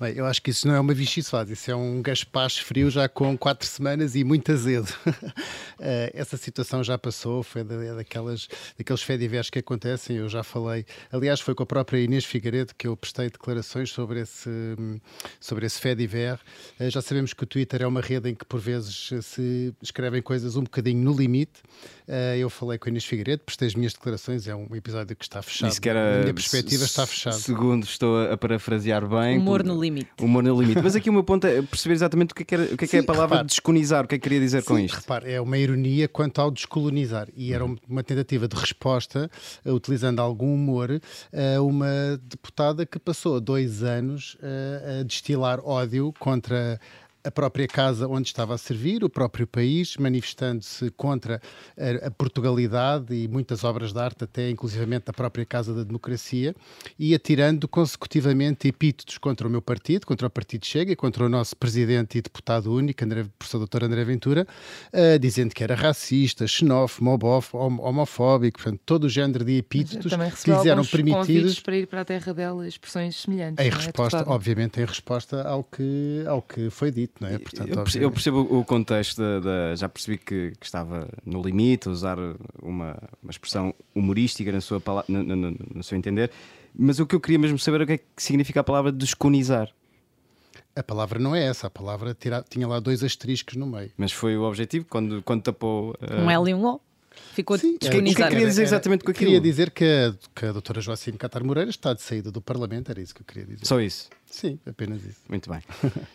Bem, 0.00 0.14
eu 0.16 0.24
acho 0.24 0.40
que 0.40 0.50
isso 0.50 0.66
não 0.66 0.74
é 0.74 0.80
uma 0.80 0.94
Vichy 0.94 1.22
Soase, 1.22 1.52
isso 1.52 1.70
é 1.70 1.76
um 1.76 2.00
gaspacho 2.00 2.64
frio 2.64 2.88
já 2.88 3.06
com 3.06 3.36
quatro 3.36 3.68
semanas 3.68 4.14
e 4.14 4.24
muito 4.24 4.50
azedo. 4.50 4.88
Eh, 5.82 6.12
essa 6.12 6.36
situação 6.36 6.84
já 6.84 6.98
passou, 6.98 7.42
foi 7.42 7.64
daquelas, 7.64 8.46
daqueles 8.76 9.00
fediveres 9.00 9.48
que 9.48 9.60
acontecem, 9.60 10.18
eu 10.18 10.28
já 10.28 10.42
falei. 10.42 10.84
Aliás, 11.10 11.40
foi 11.40 11.54
com 11.54 11.62
a 11.62 11.66
própria 11.66 11.98
Inês 11.98 12.22
Figueiredo 12.22 12.74
que 12.76 12.86
eu 12.86 12.94
prestei 12.94 13.30
declarações 13.30 13.88
sobre 13.88 14.20
esse, 14.20 14.50
sobre 15.40 15.64
esse 15.64 15.80
fediver. 15.80 16.38
Eh, 16.78 16.90
já 16.90 17.00
sabemos 17.00 17.32
que 17.32 17.44
o 17.44 17.46
Twitter 17.46 17.80
é 17.80 17.86
uma 17.86 18.02
rede 18.02 18.28
em 18.28 18.34
que 18.34 18.44
por 18.44 18.60
vezes 18.60 19.10
se 19.22 19.74
escrevem 19.80 20.20
coisas 20.20 20.54
um 20.54 20.64
bocadinho 20.64 21.02
no 21.02 21.16
limite. 21.16 21.62
Eh, 22.06 22.36
eu 22.36 22.50
falei 22.50 22.76
com 22.76 22.86
a 22.86 22.90
Inês 22.90 23.06
Figueiredo, 23.06 23.42
prestei 23.46 23.68
as 23.68 23.74
minhas 23.74 23.94
declarações, 23.94 24.46
é 24.46 24.54
um 24.54 24.68
episódio 24.76 25.16
que 25.16 25.24
está 25.24 25.40
fechado. 25.40 25.70
Isso 25.70 25.80
que 25.80 25.88
era, 25.88 26.16
Na 26.16 26.20
minha 26.24 26.34
perspectiva 26.34 26.84
está 26.84 27.06
fechado. 27.06 27.36
Segundo 27.36 27.84
estou 27.84 28.30
a 28.30 28.36
parafrasear 28.36 29.08
bem. 29.08 29.38
Humor 29.38 29.64
no 29.64 29.80
limite. 29.80 29.89
Humor 30.20 30.42
no 30.42 30.60
limite. 30.60 30.80
Mas 30.82 30.94
aqui 30.96 31.10
o 31.10 31.12
meu 31.12 31.24
ponto 31.24 31.46
é 31.46 31.62
perceber 31.62 31.94
exatamente 31.94 32.32
o 32.32 32.34
que 32.34 32.42
é, 32.42 32.44
que 32.44 32.54
era, 32.54 32.64
o 32.64 32.76
que 32.76 32.84
é, 32.84 32.86
Sim, 32.86 32.90
que 32.90 32.96
é 32.96 33.00
a 33.00 33.04
palavra 33.04 33.36
repare, 33.36 33.46
descolonizar, 33.48 34.04
o 34.04 34.08
que 34.08 34.14
é 34.14 34.18
que 34.18 34.22
queria 34.22 34.40
dizer 34.40 34.62
Sim, 34.62 34.68
com 34.68 34.78
isto. 34.78 34.96
Repare, 34.96 35.32
é 35.32 35.40
uma 35.40 35.58
ironia 35.58 36.08
quanto 36.08 36.40
ao 36.40 36.50
descolonizar. 36.50 37.28
E 37.36 37.52
era 37.52 37.64
uma 37.64 38.02
tentativa 38.02 38.46
de 38.46 38.56
resposta, 38.56 39.30
uh, 39.64 39.72
utilizando 39.72 40.20
algum 40.20 40.54
humor, 40.54 41.00
a 41.32 41.62
uma 41.62 42.20
deputada 42.22 42.86
que 42.86 42.98
passou 42.98 43.40
dois 43.40 43.82
anos 43.82 44.34
uh, 44.34 45.00
a 45.00 45.02
destilar 45.02 45.60
ódio 45.60 46.12
contra 46.18 46.80
a 47.22 47.30
própria 47.30 47.66
casa 47.66 48.08
onde 48.08 48.28
estava 48.28 48.54
a 48.54 48.58
servir, 48.58 49.04
o 49.04 49.08
próprio 49.08 49.46
país, 49.46 49.96
manifestando-se 49.96 50.90
contra 50.92 51.40
a, 51.76 52.06
a, 52.06 52.10
Portugalidade 52.10 53.14
e 53.14 53.28
muitas 53.28 53.64
obras 53.64 53.92
de 53.92 54.00
arte, 54.00 54.24
até 54.24 54.48
inclusivamente 54.48 55.04
a 55.08 55.12
própria 55.12 55.44
Casa 55.44 55.74
da 55.74 55.82
Democracia, 55.82 56.54
e 56.98 57.14
atirando 57.14 57.68
consecutivamente 57.68 58.68
epítetos 58.68 59.18
contra 59.18 59.46
o 59.46 59.50
meu 59.50 59.60
partido, 59.60 60.06
contra 60.06 60.26
o 60.26 60.30
Partido 60.30 60.64
Chega 60.64 60.92
e 60.92 60.96
contra 60.96 61.24
o 61.24 61.28
nosso 61.28 61.56
presidente 61.56 62.18
e 62.18 62.22
deputado 62.22 62.72
único, 62.72 63.04
André, 63.04 63.26
professor 63.38 63.58
doutor 63.58 63.84
André 63.84 64.04
Ventura, 64.04 64.46
uh, 64.92 65.18
dizendo 65.18 65.54
que 65.54 65.62
era 65.62 65.74
racista, 65.74 66.46
xenófobo, 66.46 67.42
homofóbico, 67.52 68.60
portanto, 68.62 68.80
todo 68.86 69.04
o 69.04 69.08
género 69.08 69.44
de 69.44 69.58
epítetos 69.58 70.12
que 70.42 70.50
lhes 70.50 70.66
eram 70.66 70.84
permitidos. 70.84 71.60
para 71.60 71.76
ir 71.76 71.86
para 71.86 72.00
a 72.00 72.04
terra 72.04 72.32
dela, 72.32 72.66
expressões 72.66 73.16
semelhantes. 73.16 73.64
Em 73.64 73.68
é, 73.68 73.70
resposta, 73.70 74.24
obviamente, 74.26 74.80
em 74.80 74.84
resposta 74.84 75.42
ao 75.42 75.64
que, 75.64 76.24
ao 76.26 76.40
que 76.40 76.70
foi 76.70 76.90
dito 76.90 77.09
não 77.18 77.28
é? 77.28 77.38
Portanto, 77.38 77.68
eu, 77.68 77.76
percebo, 77.82 78.04
eu 78.04 78.10
percebo 78.10 78.40
o 78.40 78.64
contexto, 78.64 79.22
já 79.76 79.88
percebi 79.88 80.18
que, 80.18 80.52
que, 80.58 80.66
estava 80.66 81.08
no 81.24 81.42
limite, 81.42 81.88
a 81.88 81.90
usar 81.90 82.18
uma, 82.62 82.96
uma 83.22 83.30
expressão 83.30 83.74
humorística 83.94 84.52
na 84.52 84.60
sua, 84.60 84.82
no, 85.08 85.22
no, 85.22 85.56
no 85.74 85.82
seu 85.82 85.96
entender, 85.96 86.30
mas 86.74 87.00
o 87.00 87.06
que 87.06 87.14
eu 87.14 87.20
queria 87.20 87.38
mesmo 87.38 87.58
saber 87.58 87.80
é 87.80 87.84
o 87.84 87.86
que 87.86 87.92
é 87.94 87.98
que 87.98 88.22
significa 88.22 88.60
a 88.60 88.64
palavra 88.64 88.92
desconizar. 88.92 89.70
A 90.74 90.82
palavra 90.82 91.18
não 91.18 91.34
é 91.34 91.44
essa, 91.44 91.66
a 91.66 91.70
palavra 91.70 92.14
tira, 92.14 92.44
tinha 92.48 92.66
lá 92.66 92.78
dois 92.78 93.02
asteriscos 93.02 93.56
no 93.56 93.66
meio. 93.66 93.90
Mas 93.96 94.12
foi 94.12 94.36
o 94.36 94.42
objetivo 94.42 94.86
quando, 94.88 95.22
quando 95.22 95.42
tapou. 95.42 95.90
Uh... 96.00 96.22
Um 96.22 96.30
L 96.30 96.50
e 96.50 96.54
um 96.54 96.64
O. 96.64 96.80
Ficou 97.32 97.58
Sim. 97.58 97.74
O 97.74 97.78
que 97.78 97.88
queria 98.14 98.46
dizer 98.46 98.62
exatamente 98.62 99.04
com 99.04 99.10
aquilo? 99.10 99.26
Queria 99.26 99.40
dizer 99.40 99.70
que 99.70 99.84
a, 99.84 100.14
que 100.34 100.46
a 100.46 100.52
doutora 100.52 100.80
Joacine 100.80 101.18
Catar 101.18 101.42
Moreira 101.42 101.70
está 101.70 101.92
de 101.92 102.02
saída 102.02 102.30
do 102.30 102.40
Parlamento, 102.40 102.90
era 102.90 103.00
isso 103.00 103.14
que 103.14 103.22
eu 103.22 103.26
queria 103.26 103.44
dizer. 103.44 103.66
Só 103.66 103.80
isso? 103.80 104.08
Sim, 104.26 104.58
apenas 104.66 105.04
isso. 105.04 105.20
Muito 105.28 105.50
bem. 105.50 105.60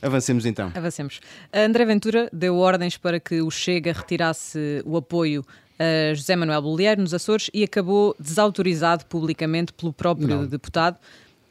Avancemos 0.01 0.45
então. 0.45 0.71
Avancemos. 0.73 1.19
A 1.51 1.59
André 1.61 1.85
Ventura 1.85 2.29
deu 2.31 2.57
ordens 2.57 2.97
para 2.97 3.19
que 3.19 3.41
o 3.41 3.51
Chega 3.51 3.91
retirasse 3.91 4.81
o 4.85 4.95
apoio 4.95 5.41
uh, 5.41 6.15
José 6.15 6.35
Manuel 6.35 6.61
Bolieiro, 6.61 7.01
nos 7.01 7.13
Açores, 7.13 7.49
e 7.53 7.63
acabou 7.63 8.15
desautorizado 8.19 9.05
publicamente 9.05 9.73
pelo 9.73 9.91
próprio 9.91 10.27
Não. 10.27 10.45
deputado. 10.45 10.97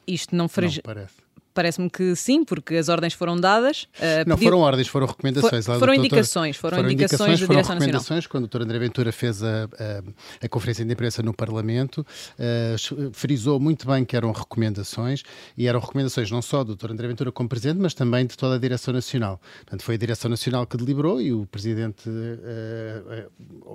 Isto 0.07 0.35
não, 0.35 0.45
Não, 0.45 0.83
parece. 0.83 1.24
Parece-me 1.55 1.89
que 1.89 2.17
sim, 2.17 2.45
porque 2.45 2.75
as 2.75 2.89
ordens 2.89 3.13
foram 3.15 3.37
dadas. 3.37 3.85
Uh, 3.95 4.27
não 4.27 4.37
pediu... 4.37 4.51
foram 4.51 4.59
ordens, 4.59 4.89
foram 4.89 5.07
recomendações. 5.07 5.65
For, 5.65 5.79
foram, 5.79 5.95
indicações, 5.95 6.57
foram, 6.57 6.79
foram 6.79 6.91
indicações, 6.91 7.21
indicações 7.21 7.41
da 7.41 7.47
foram 7.47 7.57
Direção 7.57 7.75
recomendações 7.77 8.25
Nacional. 8.25 8.31
quando 8.31 8.45
o 8.45 8.49
Dr. 8.49 8.63
André 8.63 8.79
Ventura 8.81 9.13
fez 9.13 9.43
a, 9.43 9.65
a, 9.65 10.45
a, 10.45 10.49
conferência 10.49 10.85
de 10.85 10.93
imprensa 10.93 11.23
no 11.23 11.33
Parlamento, 11.33 12.01
uh, 12.01 13.13
frisou 13.13 13.61
muito 13.61 13.87
bem 13.87 14.05
que 14.05 14.17
eram 14.17 14.33
recomendações 14.33 15.23
e 15.57 15.69
eram 15.69 15.79
recomendações 15.79 16.29
não 16.29 16.43
só 16.43 16.65
do 16.65 16.75
Dr. 16.75 16.91
André 16.91 17.07
Ventura 17.07 17.31
como 17.31 17.49
Presidente, 17.49 17.79
mas 17.79 17.95
também 17.95 18.27
de 18.27 18.37
toda 18.37 18.57
a 18.57 18.59
Direção 18.59 18.93
Nacional. 18.93 19.41
Portanto, 19.59 19.83
foi 19.85 19.95
a 19.95 19.99
Direção 19.99 20.29
Nacional 20.29 20.67
que 20.67 20.77
deliberou 20.77 21.23
e 21.23 21.33
o 21.33 21.47
Presidente, 21.47 22.09
uh, 22.09 23.31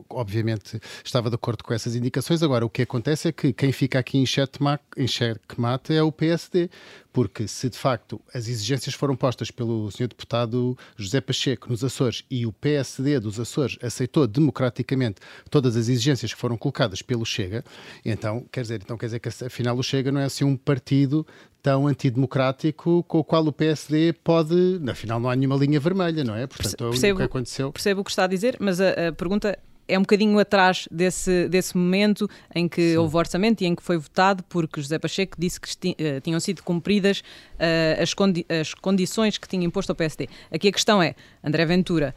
obviamente, 0.09 0.81
estava 1.03 1.29
de 1.29 1.35
acordo 1.35 1.63
com 1.63 1.73
essas 1.73 1.95
indicações. 1.95 2.43
Agora, 2.43 2.65
o 2.65 2.69
que 2.69 2.81
acontece 2.81 3.29
é 3.29 3.31
que 3.31 3.53
quem 3.53 3.71
fica 3.71 3.99
aqui 3.99 4.17
em 4.17 4.25
xeque-mate 4.25 5.93
é 5.93 6.03
o 6.03 6.11
PSD, 6.11 6.69
porque 7.11 7.47
se 7.47 7.69
de 7.69 7.77
facto 7.77 8.21
as 8.33 8.47
exigências 8.47 8.93
foram 8.93 9.15
postas 9.15 9.51
pelo 9.51 9.89
Sr. 9.91 10.07
Deputado 10.07 10.77
José 10.95 11.19
Pacheco 11.21 11.69
nos 11.69 11.83
Açores 11.83 12.23
e 12.29 12.45
o 12.45 12.53
PSD 12.53 13.19
dos 13.19 13.39
Açores 13.39 13.77
aceitou 13.81 14.27
democraticamente 14.27 15.21
todas 15.49 15.75
as 15.75 15.89
exigências 15.89 16.33
que 16.33 16.39
foram 16.39 16.57
colocadas 16.57 17.01
pelo 17.01 17.25
Chega, 17.25 17.63
então 18.05 18.45
quer 18.51 18.61
dizer, 18.61 18.81
então 18.83 18.97
quer 18.97 19.07
dizer 19.07 19.19
que 19.19 19.29
afinal 19.45 19.77
o 19.77 19.83
Chega 19.83 20.11
não 20.11 20.21
é 20.21 20.25
assim 20.25 20.43
um 20.43 20.55
partido 20.55 21.25
tão 21.61 21.87
antidemocrático 21.87 23.03
com 23.03 23.19
o 23.19 23.23
qual 23.23 23.45
o 23.45 23.51
PSD 23.51 24.13
pode, 24.13 24.79
afinal 24.89 25.19
não 25.19 25.29
há 25.29 25.35
nenhuma 25.35 25.57
linha 25.57 25.79
vermelha, 25.79 26.23
não 26.23 26.35
é? 26.35 26.47
Portanto, 26.47 26.89
percebo, 26.89 27.15
o 27.15 27.17
que 27.17 27.23
aconteceu. 27.23 27.71
Percebo 27.71 28.01
o 28.01 28.03
que 28.03 28.09
está 28.09 28.23
a 28.23 28.27
dizer, 28.27 28.57
mas 28.59 28.79
a, 28.79 29.09
a 29.09 29.11
pergunta 29.11 29.57
é 29.89 29.97
um 29.97 30.01
bocadinho 30.01 30.37
atrás 30.39 30.87
desse, 30.91 31.49
desse 31.49 31.75
momento 31.75 32.29
em 32.53 32.69
que 32.69 32.91
Sim. 32.91 32.97
houve 32.97 33.17
orçamento 33.17 33.61
e 33.61 33.65
em 33.65 33.75
que 33.75 33.83
foi 33.83 33.97
votado, 33.97 34.43
porque 34.43 34.79
José 34.79 34.99
Pacheco 34.99 35.35
disse 35.37 35.59
que 35.59 35.69
uh, 35.89 36.21
tinham 36.21 36.39
sido 36.39 36.63
cumpridas 36.63 37.19
uh, 37.19 38.01
as, 38.01 38.13
condi 38.13 38.45
as 38.47 38.73
condições 38.73 39.37
que 39.37 39.47
tinha 39.47 39.65
imposto 39.65 39.91
ao 39.91 39.95
PSD. 39.95 40.29
Aqui 40.51 40.67
a 40.67 40.71
questão 40.71 41.01
é: 41.01 41.15
André 41.43 41.65
Ventura 41.65 42.15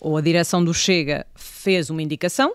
ou 0.00 0.16
a 0.16 0.20
direção 0.20 0.64
do 0.64 0.74
Chega 0.74 1.26
fez 1.36 1.90
uma 1.90 2.02
indicação, 2.02 2.54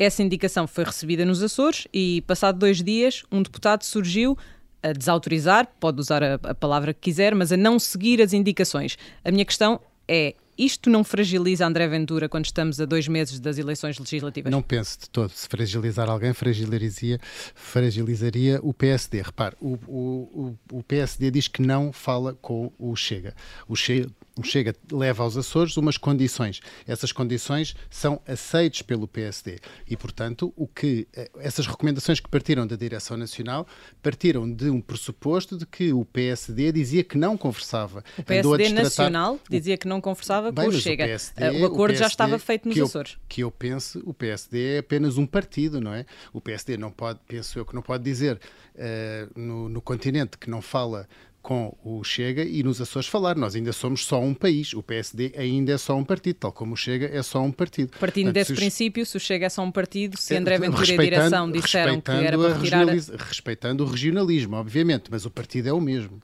essa 0.00 0.22
indicação 0.22 0.66
foi 0.66 0.82
recebida 0.84 1.26
nos 1.26 1.42
Açores 1.42 1.86
e, 1.92 2.22
passado 2.26 2.58
dois 2.58 2.82
dias, 2.82 3.22
um 3.30 3.42
deputado 3.42 3.82
surgiu 3.84 4.36
a 4.82 4.92
desautorizar, 4.92 5.68
pode 5.78 6.00
usar 6.00 6.22
a, 6.22 6.34
a 6.42 6.54
palavra 6.54 6.94
que 6.94 7.00
quiser, 7.00 7.34
mas 7.34 7.52
a 7.52 7.56
não 7.56 7.78
seguir 7.78 8.22
as 8.22 8.32
indicações. 8.32 8.96
A 9.22 9.30
minha 9.30 9.44
questão 9.44 9.78
é: 10.08 10.34
isto 10.56 10.90
não 10.90 11.02
fragiliza 11.02 11.66
André 11.66 11.88
Ventura 11.88 12.28
quando 12.28 12.44
estamos 12.44 12.80
a 12.80 12.84
dois 12.84 13.08
meses 13.08 13.40
das 13.40 13.58
eleições 13.58 13.98
legislativas? 13.98 14.50
Não 14.50 14.62
penso 14.62 15.00
de 15.00 15.10
todo. 15.10 15.30
Se 15.30 15.48
fragilizar 15.48 16.08
alguém, 16.08 16.32
fragilizaria, 16.32 17.18
fragilizaria 17.54 18.60
o 18.62 18.74
PSD. 18.74 19.22
Repare, 19.22 19.56
o, 19.60 19.74
o, 19.86 20.58
o 20.72 20.82
PSD 20.82 21.30
diz 21.30 21.48
que 21.48 21.62
não 21.62 21.92
fala 21.92 22.36
com 22.40 22.72
o 22.78 22.94
Chega. 22.94 23.34
O 23.68 23.76
Chega 23.76 24.08
o 24.38 24.42
Chega 24.42 24.74
leva 24.90 25.22
aos 25.22 25.36
Açores 25.36 25.76
umas 25.76 25.96
condições. 25.96 26.60
Essas 26.86 27.12
condições 27.12 27.74
são 27.88 28.20
aceites 28.26 28.82
pelo 28.82 29.06
PSD 29.06 29.58
e, 29.88 29.96
portanto, 29.96 30.52
o 30.56 30.66
que 30.66 31.06
essas 31.38 31.66
recomendações 31.66 32.20
que 32.20 32.28
partiram 32.28 32.66
da 32.66 32.76
Direção 32.76 33.16
Nacional 33.16 33.66
partiram 34.02 34.50
de 34.50 34.70
um 34.70 34.80
pressuposto 34.80 35.56
de 35.56 35.66
que 35.66 35.92
o 35.92 36.04
PSD 36.04 36.72
dizia 36.72 37.04
que 37.04 37.18
não 37.18 37.36
conversava. 37.36 38.04
O 38.18 38.22
PSD 38.22 38.70
Nacional 38.70 39.38
dizia 39.48 39.76
que 39.76 39.88
não 39.88 40.00
conversava 40.00 40.52
Bem, 40.52 40.64
com 40.64 40.70
o 40.70 40.80
Chega. 40.80 41.04
O, 41.04 41.06
PSD, 41.06 41.44
o 41.44 41.66
acordo 41.66 41.74
o 41.74 41.86
PSD, 41.86 41.98
já 41.98 42.06
estava 42.06 42.38
feito 42.38 42.68
nos 42.68 42.74
que 42.74 42.82
Açores. 42.82 43.12
Eu, 43.12 43.18
que 43.28 43.40
eu 43.42 43.50
penso, 43.50 44.02
o 44.04 44.14
PSD 44.14 44.76
é 44.76 44.78
apenas 44.78 45.18
um 45.18 45.26
partido, 45.26 45.80
não 45.80 45.92
é? 45.92 46.06
O 46.32 46.40
PSD 46.40 46.76
não 46.76 46.90
pode, 46.90 47.18
penso 47.26 47.58
eu 47.58 47.64
que 47.64 47.74
não 47.74 47.82
pode 47.82 48.04
dizer 48.04 48.40
uh, 48.74 49.40
no, 49.40 49.68
no 49.68 49.80
continente 49.80 50.38
que 50.38 50.48
não 50.48 50.62
fala 50.62 51.08
com 51.42 51.76
o 51.84 52.04
Chega 52.04 52.44
e 52.44 52.62
nos 52.62 52.80
Açores 52.80 53.08
falar. 53.08 53.36
Nós 53.36 53.54
ainda 53.54 53.72
somos 53.72 54.04
só 54.04 54.20
um 54.20 54.34
país. 54.34 54.72
O 54.74 54.82
PSD 54.82 55.32
ainda 55.36 55.72
é 55.72 55.78
só 55.78 55.96
um 55.96 56.04
partido, 56.04 56.36
tal 56.36 56.52
como 56.52 56.74
o 56.74 56.76
Chega 56.76 57.06
é 57.06 57.22
só 57.22 57.42
um 57.42 57.50
partido. 57.50 57.90
Partindo 57.98 58.26
Portanto, 58.26 58.34
desse 58.34 58.54
se 58.54 58.60
princípio, 58.60 59.06
se 59.06 59.16
o 59.16 59.20
Chega 59.20 59.46
é 59.46 59.48
só 59.48 59.62
um 59.62 59.70
partido, 59.70 60.18
se 60.18 60.36
André 60.36 60.58
Ventura 60.58 60.90
e 60.90 60.94
a 60.94 61.02
direção 61.02 61.50
disseram 61.50 62.00
que 62.00 62.10
era 62.10 62.38
para 62.38 62.54
retirar... 62.54 62.86
Respeitando 63.28 63.84
o 63.84 63.86
regionalismo, 63.86 64.56
obviamente, 64.56 65.04
mas 65.10 65.24
o 65.24 65.30
partido 65.30 65.68
é 65.68 65.72
o 65.72 65.80
mesmo. 65.80 66.20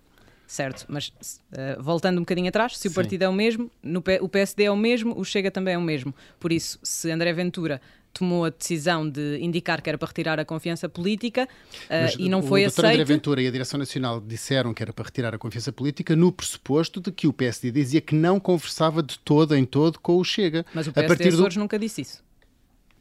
Certo, 0.46 0.86
mas 0.88 1.08
uh, 1.08 1.82
voltando 1.82 2.18
um 2.18 2.20
bocadinho 2.20 2.48
atrás, 2.48 2.78
se 2.78 2.86
o 2.86 2.92
partido 2.92 3.22
é 3.22 3.28
o 3.28 3.32
mesmo, 3.32 3.68
no, 3.82 4.02
o 4.20 4.28
PSD 4.28 4.64
é 4.64 4.70
o 4.70 4.76
mesmo, 4.76 5.18
o 5.18 5.24
Chega 5.24 5.50
também 5.50 5.74
é 5.74 5.78
o 5.78 5.82
mesmo. 5.82 6.14
Por 6.38 6.52
isso, 6.52 6.78
se 6.82 7.10
André 7.10 7.32
Ventura 7.32 7.80
tomou 8.18 8.44
a 8.44 8.50
decisão 8.50 9.08
de 9.08 9.38
indicar 9.40 9.80
que 9.82 9.88
era 9.88 9.98
para 9.98 10.08
retirar 10.08 10.40
a 10.40 10.44
confiança 10.44 10.88
política 10.88 11.48
uh, 11.84 12.20
e 12.20 12.28
não 12.28 12.42
foi 12.42 12.64
aceito. 12.64 12.78
O 12.78 12.82
Dr. 12.82 12.92
André 12.92 13.04
Ventura 13.04 13.42
e 13.42 13.46
a 13.46 13.50
Direção 13.50 13.78
Nacional 13.78 14.20
disseram 14.20 14.72
que 14.72 14.82
era 14.82 14.92
para 14.92 15.04
retirar 15.04 15.34
a 15.34 15.38
confiança 15.38 15.72
política 15.72 16.16
no 16.16 16.32
pressuposto 16.32 17.00
de 17.00 17.12
que 17.12 17.26
o 17.26 17.32
PSD 17.32 17.70
dizia 17.70 18.00
que 18.00 18.14
não 18.14 18.40
conversava 18.40 19.02
de 19.02 19.18
todo 19.18 19.54
em 19.54 19.64
todo 19.64 19.98
com 20.00 20.16
o 20.16 20.24
Chega. 20.24 20.64
Mas 20.74 20.86
o 20.86 20.92
PSD 20.92 21.12
a 21.12 21.16
partir 21.16 21.36
do... 21.36 21.58
nunca 21.58 21.78
disse 21.78 22.02
isso 22.02 22.25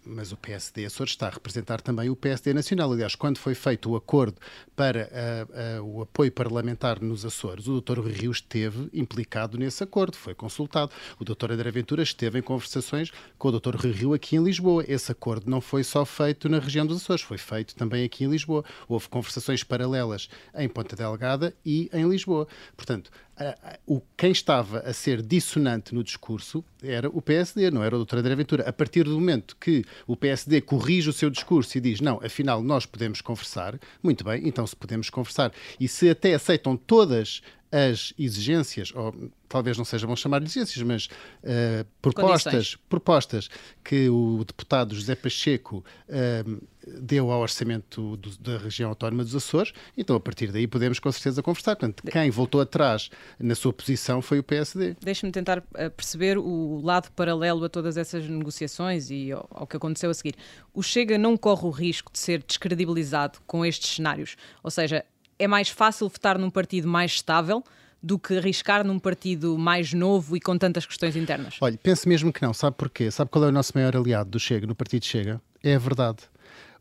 mas 0.06 0.32
o 0.32 0.38
PSD 0.38 0.86
Açores 0.86 1.14
está 1.14 1.28
a 1.28 1.32
representar 1.32 1.82
também 1.82 2.10
o 2.10 2.16
PSD 2.16 2.54
Nacional. 2.54 2.92
Aliás, 2.92 3.16
quando 3.16 3.38
foi 3.38 3.56
feito 3.56 3.90
o 3.90 3.96
acordo 3.96 4.38
para 4.76 5.10
uh, 5.80 5.82
uh, 5.82 5.98
o 5.98 6.02
apoio 6.02 6.32
parlamentar 6.32 7.02
nos 7.02 7.26
Açores, 7.26 7.68
o 7.68 7.82
Dr. 7.82 8.00
Rui 8.00 8.12
Rio 8.12 8.32
esteve 8.32 8.90
implicado 8.94 9.58
nesse 9.58 9.84
acordo, 9.84 10.16
foi 10.18 10.34
consultado. 10.34 10.92
O 11.20 11.26
Dr. 11.26 11.52
André 11.52 11.72
Ventura 11.72 12.04
esteve 12.04 12.40
em 12.40 12.42
conversações 12.42 13.12
com 13.38 13.50
o 13.50 13.60
Dr. 13.60 13.76
Rui 13.76 13.92
Rio 13.92 14.14
aqui 14.14 14.36
em 14.36 14.44
Lisboa. 14.44 14.84
Esse 14.88 15.12
acordo 15.12 15.50
não 15.50 15.62
foi 15.62 15.84
só 15.84 16.06
feito 16.06 16.48
na 16.48 16.60
região 16.60 16.86
dos 16.86 17.02
Açores, 17.02 17.22
foi 17.22 17.38
feito 17.38 17.76
também 17.76 18.04
aqui 18.04 18.24
em 18.24 18.30
Lisboa. 18.30 18.64
Houve 18.88 19.10
conversações 19.10 19.64
paralelas 19.64 20.30
em 20.56 20.70
Ponta 20.70 20.96
Delgada 20.96 21.54
e 21.66 21.90
em 21.94 22.08
Lisboa. 22.08 22.48
Portanto, 22.76 23.12
o, 23.86 24.02
quem 24.16 24.32
estava 24.32 24.80
a 24.80 24.94
ser 24.94 25.22
dissonante 25.22 25.94
no 25.94 26.04
discurso 26.04 26.64
era 26.82 27.10
o 27.10 27.22
PSD, 27.22 27.70
não 27.70 27.84
era 27.84 27.98
o 27.98 28.06
Dr. 28.06 28.18
André 28.18 28.36
Ventura. 28.36 28.68
A 28.68 28.72
partir 28.72 29.04
do 29.04 29.12
momento 29.12 29.58
que 29.60 29.84
o 30.08 30.16
PSD 30.16 30.62
corrige 30.62 31.10
o 31.10 31.14
seu 31.14 31.30
discurso 31.30 31.78
e 31.78 31.82
diz 31.82 32.00
não, 32.00 32.20
afinal 32.24 32.64
nós 32.64 32.86
podemos 32.86 33.22
conversar, 33.22 33.78
muito 34.02 34.24
bem, 34.24 34.48
então 34.48 34.66
se 34.66 34.76
podemos 34.76 35.10
conversar 35.10 35.52
e 35.80 35.88
se 35.88 36.10
até 36.10 36.34
aceitam 36.34 36.78
todas 36.78 37.42
as 37.76 38.14
exigências, 38.18 38.94
ou 38.96 39.14
talvez 39.50 39.78
não 39.78 39.84
seja 39.84 40.08
bom 40.08 40.16
chamar 40.16 40.40
de 40.40 40.46
exigências, 40.46 40.82
mas 40.82 41.06
uh, 41.44 41.86
propostas, 42.02 42.78
propostas 42.88 43.50
que 43.84 44.08
o 44.10 44.46
deputado 44.46 44.96
José 44.96 45.14
Pacheco 45.14 45.84
uh, 46.08 46.68
deu 47.02 47.30
ao 47.32 47.42
orçamento 47.42 48.16
do, 48.16 48.38
da 48.38 48.58
região 48.58 48.90
autónoma 48.90 49.26
dos 49.26 49.36
Açores, 49.36 49.74
então 49.98 50.16
a 50.16 50.20
partir 50.22 50.54
daí 50.54 50.68
podemos 50.68 51.00
com 51.00 51.12
certeza 51.12 51.44
conversar. 51.44 51.76
Portanto, 51.76 52.04
quem 52.10 52.30
voltou 52.30 52.62
atrás 52.62 53.10
na 53.38 53.56
sua 53.56 53.74
posição 53.74 54.22
foi 54.22 54.40
o 54.40 54.44
PSD. 54.44 54.96
Deixe-me 55.02 55.32
tentar 55.34 55.62
eh, 55.74 55.90
perceber 55.90 56.38
o 56.38 56.80
lado 56.82 57.12
paralelo 57.12 57.66
a 57.66 57.70
todas 57.70 57.98
essas 57.98 58.26
negociações 58.30 59.10
e 59.10 59.34
ao, 59.34 59.46
ao 59.52 59.68
que 59.68 59.76
aconteceu 59.76 60.10
a 60.10 60.14
seguir. 60.14 60.36
O 60.74 60.82
Chega 60.82 61.18
não 61.18 61.36
corre 61.36 61.66
o 61.66 61.72
risco 61.72 62.10
de 62.10 62.20
ser 62.20 62.42
descredibilizado 62.42 63.40
com 63.46 63.66
estes 63.66 63.96
cenários, 63.96 64.38
ou 64.64 64.72
seja, 64.72 65.04
é 65.38 65.48
mais 65.48 65.70
fácil 65.70 66.08
votar 66.10 66.38
num 66.38 66.50
partido 66.50 66.88
mais 66.88 67.12
estável 67.12 67.64
do 68.02 68.20
que 68.20 68.38
arriscar 68.38 68.86
num 68.86 69.00
partido 69.00 69.58
mais 69.58 69.92
novo 69.92 70.38
e 70.38 70.40
com 70.40 70.58
tantas 70.58 70.86
questões 70.86 71.16
internas? 71.16 71.58
Olha, 71.60 71.78
penso 71.82 72.08
mesmo 72.08 72.32
que 72.32 72.42
não. 72.42 72.54
Sabe 72.54 72.78
porquê? 72.78 73.10
Sabe 73.10 73.32
qual 73.32 73.46
é 73.46 73.48
o 73.48 73.52
nosso 73.52 73.72
maior 73.74 73.96
aliado 73.96 74.30
do 74.30 74.40
Chega, 74.40 74.68
no 74.68 74.76
Partido 74.76 75.06
Chega? 75.06 75.42
É 75.64 75.76
a 75.76 75.80
verdade. 75.80 76.20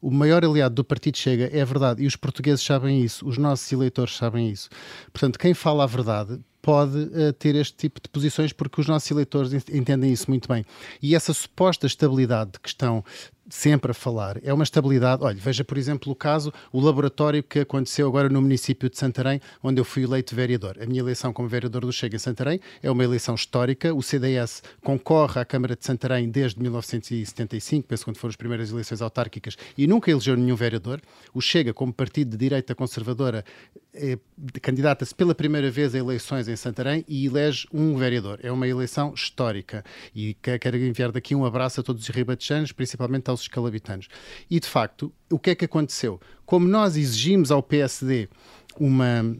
O 0.02 0.10
maior 0.10 0.44
aliado 0.44 0.74
do 0.74 0.84
Partido 0.84 1.16
Chega 1.16 1.48
é 1.50 1.62
a 1.62 1.64
verdade 1.64 2.02
e 2.02 2.06
os 2.06 2.14
portugueses 2.14 2.62
sabem 2.62 3.02
isso, 3.02 3.26
os 3.26 3.38
nossos 3.38 3.72
eleitores 3.72 4.14
sabem 4.14 4.50
isso. 4.50 4.68
Portanto, 5.10 5.38
quem 5.38 5.54
fala 5.54 5.84
a 5.84 5.86
verdade 5.86 6.38
pode 6.60 6.98
uh, 6.98 7.32
ter 7.38 7.54
este 7.54 7.74
tipo 7.74 8.00
de 8.02 8.08
posições 8.08 8.52
porque 8.52 8.80
os 8.80 8.86
nossos 8.86 9.10
eleitores 9.10 9.52
entendem 9.70 10.12
isso 10.12 10.28
muito 10.28 10.46
bem. 10.46 10.64
E 11.00 11.14
essa 11.14 11.32
suposta 11.32 11.86
estabilidade 11.86 12.52
que 12.60 12.68
estão 12.68 13.02
sempre 13.48 13.90
a 13.90 13.94
falar. 13.94 14.38
É 14.42 14.52
uma 14.52 14.64
estabilidade. 14.64 15.22
Olha, 15.22 15.36
veja, 15.38 15.64
por 15.64 15.76
exemplo, 15.76 16.12
o 16.12 16.16
caso, 16.16 16.52
o 16.72 16.80
laboratório 16.80 17.42
que 17.42 17.60
aconteceu 17.60 18.06
agora 18.06 18.28
no 18.28 18.40
município 18.40 18.88
de 18.88 18.98
Santarém, 18.98 19.40
onde 19.62 19.80
eu 19.80 19.84
fui 19.84 20.04
eleito 20.04 20.34
vereador. 20.34 20.76
A 20.80 20.86
minha 20.86 21.00
eleição 21.00 21.32
como 21.32 21.48
vereador 21.48 21.82
do 21.82 21.92
Chega 21.92 22.16
em 22.16 22.18
Santarém 22.18 22.60
é 22.82 22.90
uma 22.90 23.04
eleição 23.04 23.34
histórica. 23.34 23.94
O 23.94 24.02
CDS 24.02 24.62
concorre 24.82 25.40
à 25.40 25.44
Câmara 25.44 25.76
de 25.76 25.84
Santarém 25.84 26.28
desde 26.28 26.60
1975, 26.60 27.86
penso 27.86 28.04
quando 28.04 28.16
foram 28.16 28.30
as 28.30 28.36
primeiras 28.36 28.70
eleições 28.70 29.02
autárquicas, 29.02 29.56
e 29.76 29.86
nunca 29.86 30.10
elegeu 30.10 30.36
nenhum 30.36 30.56
vereador. 30.56 31.00
O 31.32 31.40
Chega, 31.40 31.74
como 31.74 31.92
partido 31.92 32.30
de 32.30 32.36
direita 32.36 32.74
conservadora, 32.74 33.44
é, 33.92 34.18
candidata-se 34.60 35.14
pela 35.14 35.34
primeira 35.34 35.70
vez 35.70 35.94
a 35.94 35.98
eleições 35.98 36.48
em 36.48 36.56
Santarém 36.56 37.04
e 37.06 37.26
elege 37.26 37.66
um 37.72 37.96
vereador. 37.96 38.40
É 38.42 38.50
uma 38.50 38.66
eleição 38.66 39.12
histórica. 39.14 39.84
E 40.14 40.34
quero 40.34 40.76
enviar 40.76 41.12
daqui 41.12 41.34
um 41.34 41.44
abraço 41.44 41.80
a 41.80 41.82
todos 41.82 42.02
os 42.02 42.08
ribatejanos, 42.08 42.72
principalmente 42.72 43.30
aos 43.34 43.42
escalabitanos. 43.42 44.08
E, 44.50 44.58
de 44.58 44.66
facto, 44.66 45.12
o 45.30 45.38
que 45.38 45.50
é 45.50 45.54
que 45.54 45.64
aconteceu? 45.64 46.20
Como 46.46 46.66
nós 46.66 46.96
exigimos 46.96 47.50
ao 47.50 47.62
PSD 47.62 48.28
uma 48.78 49.36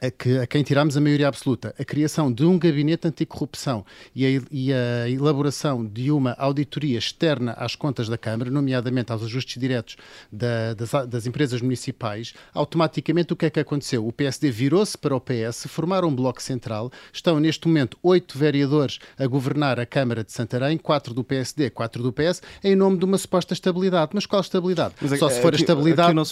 a, 0.00 0.10
que, 0.10 0.38
a 0.38 0.46
quem 0.46 0.62
tiramos 0.62 0.96
a 0.96 1.00
maioria 1.00 1.28
absoluta, 1.28 1.74
a 1.78 1.84
criação 1.84 2.32
de 2.32 2.44
um 2.44 2.58
gabinete 2.58 3.06
anticorrupção 3.06 3.84
e 4.14 4.24
a, 4.26 4.42
e 4.50 4.72
a 4.72 5.08
elaboração 5.08 5.84
de 5.84 6.10
uma 6.10 6.34
auditoria 6.38 6.98
externa 6.98 7.52
às 7.52 7.76
contas 7.76 8.08
da 8.08 8.16
Câmara, 8.16 8.50
nomeadamente 8.50 9.12
aos 9.12 9.22
ajustes 9.22 9.60
diretos 9.60 9.96
da, 10.32 10.74
das, 10.74 10.90
das, 11.08 11.26
empresas 11.26 11.60
municipais, 11.60 12.32
automaticamente 12.54 13.32
o 13.32 13.36
que 13.36 13.46
é 13.46 13.50
que 13.50 13.60
aconteceu? 13.60 14.06
O 14.06 14.12
PSD 14.12 14.50
virou-se 14.50 14.96
para 14.96 15.14
o 15.14 15.20
PS, 15.20 15.66
formaram 15.68 16.08
um 16.08 16.14
bloco 16.14 16.42
central, 16.42 16.90
estão 17.12 17.38
neste 17.38 17.68
momento 17.68 17.98
oito 18.02 18.38
vereadores 18.38 18.98
a 19.18 19.26
governar 19.26 19.78
a 19.78 19.86
Câmara 19.86 20.24
de 20.24 20.32
Santarém, 20.32 20.78
quatro 20.78 21.12
do 21.12 21.22
PSD, 21.22 21.70
quatro 21.70 22.02
do 22.02 22.12
PS, 22.12 22.42
em 22.64 22.74
nome 22.74 22.98
de 22.98 23.04
uma 23.04 23.18
suposta 23.18 23.52
estabilidade. 23.52 24.12
Mas 24.14 24.26
qual 24.26 24.40
estabilidade? 24.40 24.94
Mas, 25.00 25.18
só 25.18 25.28
se 25.28 25.40
for 25.40 25.48
aqui, 25.48 25.56
a 25.56 25.60
estabilidade, 25.60 26.18
é, 26.18 26.24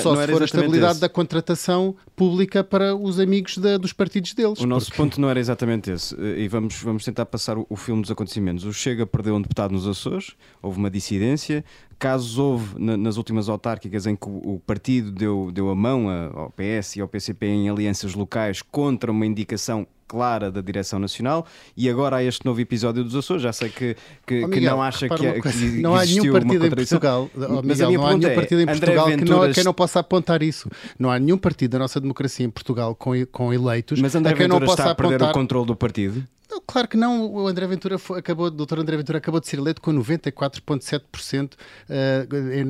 só 0.00 0.16
se 0.16 0.26
for 0.30 0.42
a 0.42 0.44
estabilidade 0.44 0.92
esse. 0.92 1.00
da 1.00 1.08
contratação 1.08 1.96
pública 2.14 2.62
para 2.62 2.94
os 2.94 3.13
amigos 3.18 3.58
da, 3.58 3.76
dos 3.76 3.92
partidos 3.92 4.34
deles. 4.34 4.60
O 4.60 4.66
nosso 4.66 4.86
porque... 4.86 5.02
ponto 5.02 5.20
não 5.20 5.28
era 5.28 5.40
exatamente 5.40 5.90
esse. 5.90 6.14
E 6.16 6.48
vamos, 6.48 6.80
vamos 6.82 7.04
tentar 7.04 7.26
passar 7.26 7.58
o, 7.58 7.66
o 7.68 7.76
filme 7.76 8.02
dos 8.02 8.10
acontecimentos. 8.10 8.64
O 8.64 8.72
Chega 8.72 9.06
perdeu 9.06 9.34
um 9.34 9.42
deputado 9.42 9.72
nos 9.72 9.86
Açores, 9.86 10.34
houve 10.62 10.78
uma 10.78 10.90
dissidência. 10.90 11.64
Casos 11.98 12.38
houve 12.38 12.78
na, 12.78 12.96
nas 12.96 13.16
últimas 13.16 13.48
autárquicas 13.48 14.06
em 14.06 14.16
que 14.16 14.28
o, 14.28 14.54
o 14.54 14.60
partido 14.66 15.12
deu, 15.12 15.50
deu 15.52 15.70
a 15.70 15.74
mão 15.74 16.08
a, 16.08 16.26
ao 16.26 16.50
PS 16.50 16.96
e 16.96 17.00
ao 17.00 17.08
PCP 17.08 17.46
em 17.46 17.68
alianças 17.70 18.14
locais 18.14 18.62
contra 18.62 19.10
uma 19.10 19.24
indicação 19.24 19.86
clara 20.06 20.50
da 20.50 20.60
direção 20.60 20.98
nacional 20.98 21.46
e 21.76 21.88
agora 21.88 22.16
há 22.16 22.24
este 22.24 22.44
novo 22.44 22.60
episódio 22.60 23.02
dos 23.02 23.14
Açores. 23.14 23.42
Já 23.42 23.52
sei 23.52 23.68
que, 23.68 23.96
que, 24.26 24.44
oh, 24.44 24.48
Miguel, 24.48 24.50
que 24.50 24.60
não 24.60 24.82
acha 24.82 25.08
que, 25.08 25.26
é- 25.26 25.40
que 25.40 25.80
não 25.80 25.94
há 25.94 26.04
nenhum 26.04 26.32
partido 26.32 26.66
em 26.66 26.70
Portugal, 26.70 27.30
oh, 27.34 27.38
Miguel, 27.38 27.62
mas 27.64 27.80
a 27.80 27.86
minha 27.86 27.98
não 27.98 28.06
há 28.06 28.16
nenhum 28.16 28.30
é, 28.30 28.34
partido 28.34 28.60
em 28.60 28.62
André 28.62 28.74
Portugal 28.78 29.06
Venturas... 29.06 29.28
que, 29.28 29.46
não, 29.46 29.52
quem 29.52 29.64
não 29.64 29.74
possa 29.74 30.00
apontar 30.00 30.42
isso. 30.42 30.70
Não 30.98 31.10
há 31.10 31.18
nenhum 31.18 31.38
partido 31.38 31.72
da 31.72 31.78
nossa 31.78 32.00
democracia 32.00 32.46
em 32.46 32.50
Portugal 32.50 32.94
com, 32.94 33.12
com 33.26 33.52
eleitos 33.52 34.00
mas 34.00 34.14
André 34.14 34.32
a 34.32 34.36
quem 34.36 34.46
Ventura 34.46 34.60
não 34.60 34.66
possa 34.66 34.82
está 34.82 34.92
a 34.92 34.94
perder 34.94 35.14
apontar... 35.16 35.30
o 35.30 35.34
controle 35.34 35.66
do 35.66 35.76
partido. 35.76 36.24
Não, 36.50 36.60
claro 36.64 36.86
que 36.86 36.96
não. 36.96 37.26
O 37.32 37.48
André 37.48 37.66
Ventura 37.66 37.98
foi, 37.98 38.18
acabou, 38.20 38.46
o 38.46 38.50
doutor 38.50 38.78
André 38.78 38.96
Ventura 38.96 39.18
acabou 39.18 39.40
de 39.40 39.48
ser 39.48 39.58
eleito 39.58 39.80
com 39.80 39.92
94,7% 39.92 41.54
uh, 41.54 41.56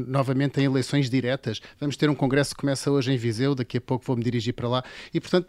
novamente 0.06 0.60
em 0.60 0.64
eleições 0.64 1.10
diretas. 1.10 1.60
Vamos 1.80 1.96
ter 1.96 2.08
um 2.08 2.14
congresso 2.14 2.54
que 2.54 2.60
começa 2.60 2.90
hoje 2.90 3.12
em 3.12 3.16
Viseu, 3.16 3.54
daqui 3.54 3.78
a 3.78 3.80
pouco 3.80 4.04
vou-me 4.06 4.22
dirigir 4.22 4.54
para 4.54 4.68
lá. 4.68 4.84
E, 5.12 5.20
portanto, 5.20 5.48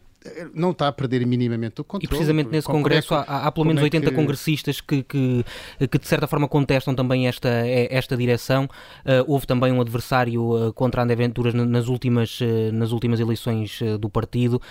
não 0.54 0.72
está 0.72 0.88
a 0.88 0.92
perder 0.92 1.26
minimamente 1.26 1.82
o 1.82 1.84
controle. 1.84 2.06
E 2.06 2.08
precisamente 2.08 2.50
nesse 2.50 2.68
congresso 2.68 3.14
é 3.14 3.24
que, 3.24 3.30
há, 3.30 3.48
há, 3.48 3.52
pelo 3.52 3.66
menos 3.66 3.82
é 3.82 3.86
80 3.86 4.10
que... 4.10 4.16
congressistas 4.16 4.82
que, 4.82 5.04
que, 5.04 5.46
que, 5.90 6.00
de 6.00 6.08
certa 6.08 6.28
forma 6.28 6.48
contestam 6.48 6.96
também 6.96 7.28
esta, 7.28 7.50
esta 7.50 8.16
direção. 8.18 8.66
Uh, 9.06 9.24
houve 9.28 9.46
também 9.46 9.72
um 9.72 9.82
adversário 9.82 10.68
uh, 10.68 10.74
contra 10.74 11.04
André 11.04 11.16
Venturas 11.16 11.54
nas 11.54 11.88
últimas, 11.88 12.40
uh, 12.42 12.72
nas 12.74 12.92
últimas 12.92 13.20
eleições 13.20 13.80
do 14.00 14.10
partido. 14.10 14.62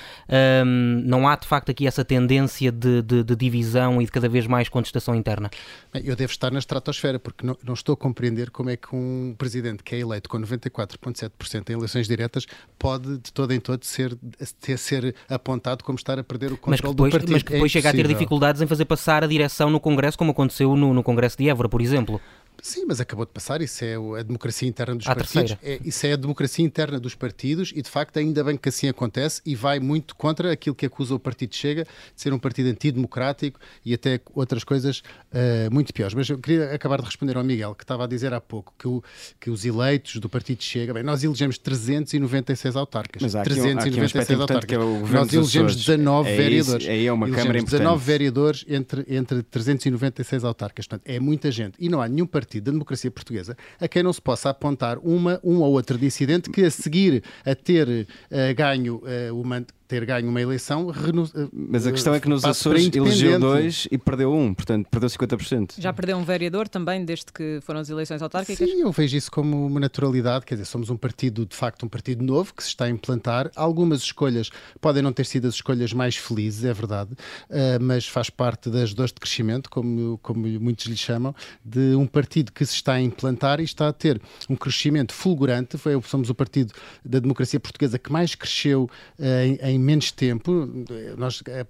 não 1.05 1.29
há 1.29 1.37
de 1.37 1.47
facto 1.47 1.71
aqui 1.71 1.87
essa 1.87 2.05
tendência 2.05 2.71
de, 2.73 3.03
de, 3.03 3.23
de, 3.23 3.37
divisão 3.37 4.01
e 4.01 4.05
de 4.05 4.11
cada 4.11 4.29
vez 4.29 4.47
mais 4.47 4.69
contestação 4.69 5.15
interna? 5.15 5.51
Bem, 5.93 6.03
eu 6.05 6.17
devo 6.17 6.31
estar 6.31 6.51
na 6.51 6.59
estratosfera, 6.59 7.19
porque 7.19 7.47
não, 7.47 7.57
não, 7.65 7.75
estou 7.75 7.95
a 7.95 7.97
compreender 7.97 8.51
como 8.51 8.71
é 8.71 8.77
que 8.77 8.95
um 8.95 9.35
presidente 9.37 9.83
que 9.83 9.95
é 9.95 9.99
eleito 9.99 10.29
com 10.29 10.39
94,7% 10.39 11.71
em 11.71 11.73
eleições 11.75 12.07
diretas 12.07 12.47
pode 12.79 13.19
de 13.19 13.33
todo 13.33 13.53
em 13.53 13.61
todo 13.61 13.85
ser, 13.85 14.17
ter, 14.61 14.79
ser 14.79 15.15
apontado 15.45 15.85
como 15.85 15.97
estar 15.97 16.19
a 16.19 16.25
perder 16.25 16.53
o 16.53 16.57
controle 16.57 16.71
mas 16.71 16.81
depois, 16.81 17.13
do 17.13 17.19
partido. 17.19 17.33
Mas 17.33 17.43
que 17.43 17.53
depois 17.53 17.71
é 17.71 17.73
chega 17.73 17.91
a 17.91 17.93
ter 17.93 18.09
dificuldades 18.09 18.63
em 18.63 18.67
fazer 18.67 18.87
passar 18.87 19.23
a 19.23 19.27
direção 19.27 19.69
no 19.69 19.79
Congresso, 19.79 20.17
como 20.17 20.31
aconteceu 20.31 20.75
no, 20.75 20.95
no 20.95 21.03
Congresso 21.03 21.37
de 21.37 21.49
Évora, 21.49 21.69
por 21.69 21.83
exemplo. 21.83 22.21
Sim, 22.65 22.87
mas 22.89 22.99
acabou 22.99 23.27
de 23.27 23.31
passar, 23.31 23.61
isso 23.61 23.85
é 23.85 23.95
a 23.95 24.23
democracia 24.23 24.67
interna 24.67 24.95
dos 24.95 25.07
à 25.07 25.15
partidos. 25.15 25.55
É, 25.63 25.79
isso 25.85 26.07
é 26.07 26.15
a 26.15 26.17
democracia 26.17 26.65
interna 26.65 26.99
dos 26.99 27.15
partidos 27.15 27.71
e 27.77 27.83
de 27.83 27.91
facto 27.91 28.17
ainda 28.17 28.43
bem 28.43 28.57
que 28.57 28.71
assim 28.71 28.89
acontece 28.89 29.43
e 29.45 29.55
vai 29.55 29.79
muito 29.79 30.17
contra 30.17 30.51
aquilo 30.51 30.75
que 30.75 30.87
acusa 30.87 31.15
o 31.15 31.19
Partido 31.19 31.55
Chega 31.55 31.85
de 31.85 32.23
ser 32.23 32.33
um 32.33 32.39
partido 32.39 32.71
antidemocrático 32.71 33.61
e 33.85 33.93
até 33.93 34.19
outras 34.35 34.65
coisas 34.65 35.01
uh, 35.01 35.71
muito 35.71 35.93
piores. 35.93 36.15
Mas 36.15 36.27
eu 36.31 36.39
queria 36.39 36.73
acabar 36.73 37.01
de 37.01 37.05
responder 37.05 37.37
ao 37.37 37.45
Miguel, 37.45 37.75
que 37.75 37.85
estava 37.85 38.05
a 38.05 38.07
dizer 38.07 38.33
há 38.33 38.41
pouco 38.41 38.73
que, 38.79 38.89
o, 38.89 39.05
que 39.39 39.51
os 39.51 39.67
eleitos 39.67 40.17
do 40.17 40.31
Partido 40.31 40.63
Chega, 40.63 40.95
bem, 40.95 41.03
nós 41.03 41.23
elegemos 41.23 41.59
396 41.59 42.77
autarcas. 42.77 43.21
Mas 43.21 43.37
há 43.37 43.43
aqui 43.43 43.51
396 43.51 44.39
um, 44.39 44.41
há 44.41 44.45
um 44.45 44.61
que 44.61 44.75
é 44.75 44.79
o 44.79 45.07
nós 45.07 45.31
elegemos 45.35 45.77
19 45.77 46.31
é 46.31 46.35
vereadores. 46.35 46.83
Isso, 46.83 46.91
é 46.91 47.13
uma 47.13 47.27
elegemos 47.27 47.47
Câmara 47.47 47.63
19 47.63 48.05
vereadores 48.07 48.65
entre, 48.67 49.05
entre 49.07 49.43
396 49.43 50.45
autarcas. 50.45 50.87
Portanto, 50.87 51.07
é 51.07 51.21
muita 51.21 51.53
gente. 51.53 51.75
E 51.79 51.91
não 51.91 52.01
há 52.01 52.09
nenhum 52.09 52.27
partido 52.27 52.54
da 52.61 52.71
democracia 52.71 53.11
portuguesa 53.11 53.57
a 53.81 53.89
quem 53.89 54.03
não 54.03 54.13
se 54.13 54.21
possa 54.21 54.51
apontar 54.51 54.99
uma, 54.99 55.41
um 55.43 55.61
ou 55.61 55.73
outro 55.73 55.99
dissidente 55.99 56.51
que 56.51 56.63
a 56.63 56.71
seguir 56.71 57.23
a 57.45 57.55
ter 57.55 57.89
uh, 57.89 58.55
ganho 58.57 58.97
uh, 58.97 59.41
uma 59.41 59.65
ter 59.95 60.05
ganho 60.05 60.29
uma 60.29 60.41
eleição. 60.41 60.87
Renu... 60.89 61.29
Mas 61.53 61.87
a 61.87 61.93
questão 61.93 62.15
é 62.15 62.21
que 62.21 62.29
nos 62.29 62.45
Açores 62.45 62.91
elegeu 62.95 63.39
dois 63.39 63.87
e 63.91 63.97
perdeu 63.97 64.33
um, 64.33 64.53
portanto 64.53 64.89
perdeu 64.91 65.09
50%. 65.09 65.75
Já 65.79 65.93
perdeu 65.93 66.17
um 66.17 66.25
vereador 66.25 66.69
também, 66.69 67.05
desde 67.05 67.27
que 67.33 67.61
foram 67.63 67.81
as 67.81 67.89
eleições 67.89 68.21
autárquicas? 68.21 68.69
Sim, 68.69 68.81
eu 68.81 68.91
vejo 68.91 69.17
isso 69.17 69.31
como 69.31 69.67
uma 69.67 69.79
naturalidade, 69.79 70.45
quer 70.45 70.55
dizer, 70.55 70.65
somos 70.65 70.91
um 70.91 70.97
partido, 70.97 71.47
de 71.47 71.55
facto, 71.55 71.87
um 71.87 71.89
partido 71.89 72.25
novo 72.25 72.53
que 72.55 72.63
se 72.63 72.71
está 72.71 72.87
a 72.87 72.91
implantar. 72.91 73.51
Algumas 73.55 74.01
escolhas 74.03 74.51
podem 74.81 75.03
não 75.03 75.13
ter 75.13 75.27
sido 75.27 75.47
as 75.47 75.55
escolhas 75.55 75.93
mais 75.93 76.17
felizes, 76.17 76.65
é 76.65 76.73
verdade, 76.73 77.13
uh, 77.13 77.81
mas 77.81 78.07
faz 78.07 78.31
parte 78.31 78.69
das 78.69 78.93
dores 78.93 79.13
de 79.13 79.21
crescimento, 79.21 79.71
como, 79.71 80.19
como 80.19 80.47
muitos 80.61 80.87
lhe 80.87 80.97
chamam, 80.97 81.35
de 81.65 81.95
um 81.95 82.07
partido 82.07 82.53
que 82.53 82.65
se 82.67 82.75
está 82.75 82.95
a 82.95 83.01
implantar 83.01 83.61
e 83.61 83.65
está 83.65 83.89
a 83.89 83.93
ter 83.93 84.21
um 84.49 84.57
crescimento 84.57 85.13
fulgurante. 85.13 85.79
Foi, 85.79 86.01
somos 86.03 86.31
o 86.31 86.35
partido 86.35 86.73
da 87.05 87.19
democracia 87.19 87.61
portuguesa 87.61 87.99
que 87.99 88.11
mais 88.11 88.35
cresceu 88.35 88.89
em, 89.19 89.59
em 89.63 89.79
menos 89.85 90.11
tempo. 90.11 90.69
Nós, 91.17 91.43
é, 91.47 91.67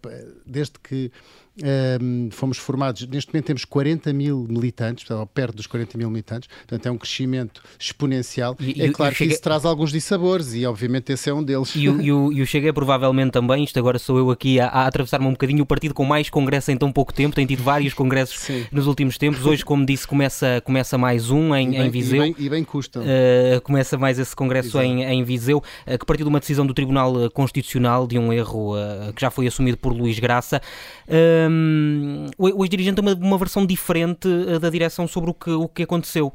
desde 0.47 0.75
que 0.83 1.11
um, 1.63 2.29
fomos 2.33 2.59
formados, 2.59 3.07
neste 3.07 3.33
momento 3.33 3.47
temos 3.47 3.65
40 3.65 4.13
mil 4.13 4.47
militantes, 4.49 5.05
portanto, 5.05 5.29
perto 5.33 5.57
dos 5.57 5.67
40 5.67 5.97
mil 5.97 6.11
militantes, 6.11 6.49
portanto 6.49 6.87
é 6.87 6.91
um 6.91 6.99
crescimento 6.99 7.63
exponencial. 7.79 8.57
E, 8.59 8.83
é 8.83 8.89
claro 8.91 9.13
que 9.13 9.19
Chega... 9.19 9.33
isso 9.33 9.43
traz 9.43 9.65
alguns 9.65 9.93
dissabores 9.93 10.55
e 10.55 10.67
obviamente 10.67 11.13
esse 11.13 11.31
é 11.31 11.35
um 11.35 11.43
deles. 11.43 11.73
E 11.77 11.89
o, 11.89 12.01
e 12.01 12.13
o, 12.13 12.33
e 12.33 12.43
o 12.43 12.47
Chega 12.47 12.71
é 12.71 12.73
provavelmente 12.73 13.33
também, 13.33 13.63
isto 13.63 13.79
agora 13.79 13.99
sou 13.99 14.19
eu 14.19 14.31
aqui 14.31 14.59
a, 14.59 14.67
a 14.67 14.87
atravessar-me 14.87 15.27
um 15.27 15.33
bocadinho, 15.33 15.63
o 15.63 15.67
partido 15.67 15.95
com 15.95 16.05
mais 16.05 16.29
congressos 16.29 16.71
em 16.71 16.77
tão 16.77 16.91
pouco 16.91 17.13
tempo, 17.13 17.37
tem 17.37 17.47
tido 17.47 17.63
vários 17.63 17.95
congressos 17.95 18.41
Sim. 18.41 18.67
nos 18.73 18.87
últimos 18.87 19.17
tempos, 19.17 19.47
hoje 19.47 19.65
como 19.65 19.87
disse 19.87 20.09
começa, 20.09 20.61
começa 20.65 20.99
mais 20.99 21.31
um 21.31 21.55
em, 21.55 21.71
bem, 21.71 21.87
em 21.87 21.91
Viseu. 21.91 22.25
E 22.25 22.33
bem, 22.33 22.47
e 22.47 22.49
bem 22.49 22.65
custam. 22.65 23.03
Uh, 23.03 23.61
começa 23.63 23.97
mais 23.97 24.19
esse 24.19 24.35
congresso 24.35 24.81
em, 24.81 25.05
em, 25.05 25.23
Viseu, 25.23 25.59
uh, 25.59 25.99
que 25.99 26.05
partiu 26.05 26.25
de 26.25 26.31
uma 26.31 26.41
decisão 26.41 26.67
do 26.67 26.75
Tribunal 26.75 27.31
Constitucional, 27.31 28.07
de 28.09 28.19
um 28.19 28.33
erro 28.33 28.75
uh, 28.77 29.13
que 29.15 29.21
já 29.21 29.31
foi 29.31 29.47
assumido 29.47 29.79
por 29.79 29.93
Luís 29.93 30.19
Graça. 30.19 30.61
Um, 31.49 32.27
o 32.39 32.65
ex-dirigente 32.65 33.01
tem 33.01 33.05
uma, 33.05 33.15
uma, 33.15 33.39
versão 33.39 33.65
diferente 33.65 34.29
uh, 34.29 34.59
da 34.59 34.71
direção 34.71 35.07
sobre 35.07 35.31
o 35.31 35.35
que, 35.35 35.51
o 35.51 35.69
que 35.69 35.83
aconteceu. 35.83 36.33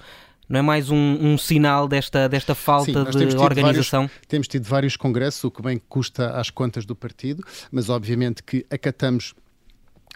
Não 0.47 0.59
é 0.59 0.61
mais 0.63 0.89
um, 0.89 0.97
um 0.97 1.37
sinal 1.37 1.87
desta, 1.87 2.27
desta 2.27 2.55
falta 2.55 3.11
Sim, 3.11 3.27
de 3.27 3.37
organização? 3.37 4.07
Vários, 4.07 4.27
temos 4.27 4.47
tido 4.47 4.67
vários 4.67 4.97
congressos, 4.97 5.43
o 5.43 5.51
que 5.51 5.61
bem 5.61 5.79
custa 5.87 6.31
às 6.31 6.49
contas 6.49 6.85
do 6.85 6.95
partido, 6.95 7.43
mas 7.71 7.87
obviamente 7.87 8.41
que 8.41 8.65
acatamos 8.69 9.35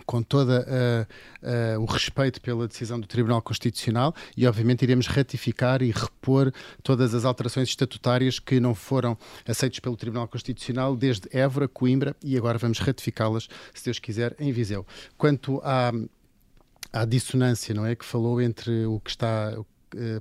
com 0.06 0.22
todo 0.22 0.50
uh, 0.50 1.78
uh, 1.78 1.82
o 1.82 1.86
respeito 1.86 2.42
pela 2.42 2.68
decisão 2.68 3.00
do 3.00 3.08
Tribunal 3.08 3.42
Constitucional 3.42 4.14
e, 4.36 4.46
obviamente, 4.48 4.82
iremos 4.82 5.08
ratificar 5.08 5.82
e 5.82 5.92
repor 5.92 6.52
todas 6.82 7.14
as 7.14 7.26
alterações 7.26 7.70
estatutárias 7.70 8.40
que 8.40 8.60
não 8.60 8.76
foram 8.76 9.18
aceitas 9.48 9.80
pelo 9.80 9.96
Tribunal 9.96 10.28
Constitucional 10.28 10.96
desde 10.96 11.30
Évora, 11.32 11.68
Coimbra 11.68 12.16
e 12.24 12.38
agora 12.38 12.58
vamos 12.58 12.80
ratificá-las, 12.80 13.48
se 13.74 13.86
Deus 13.86 14.00
quiser, 14.00 14.36
em 14.40 14.52
Viseu. 14.52 14.86
Quanto 15.18 15.62
à 15.64 15.92
à 16.94 17.06
dissonância, 17.06 17.74
não 17.74 17.86
é? 17.86 17.96
Que 17.96 18.06
falou 18.06 18.40
entre 18.40 18.86
o 18.86 19.00
que 19.00 19.10
está, 19.10 19.52
eh, 19.52 19.62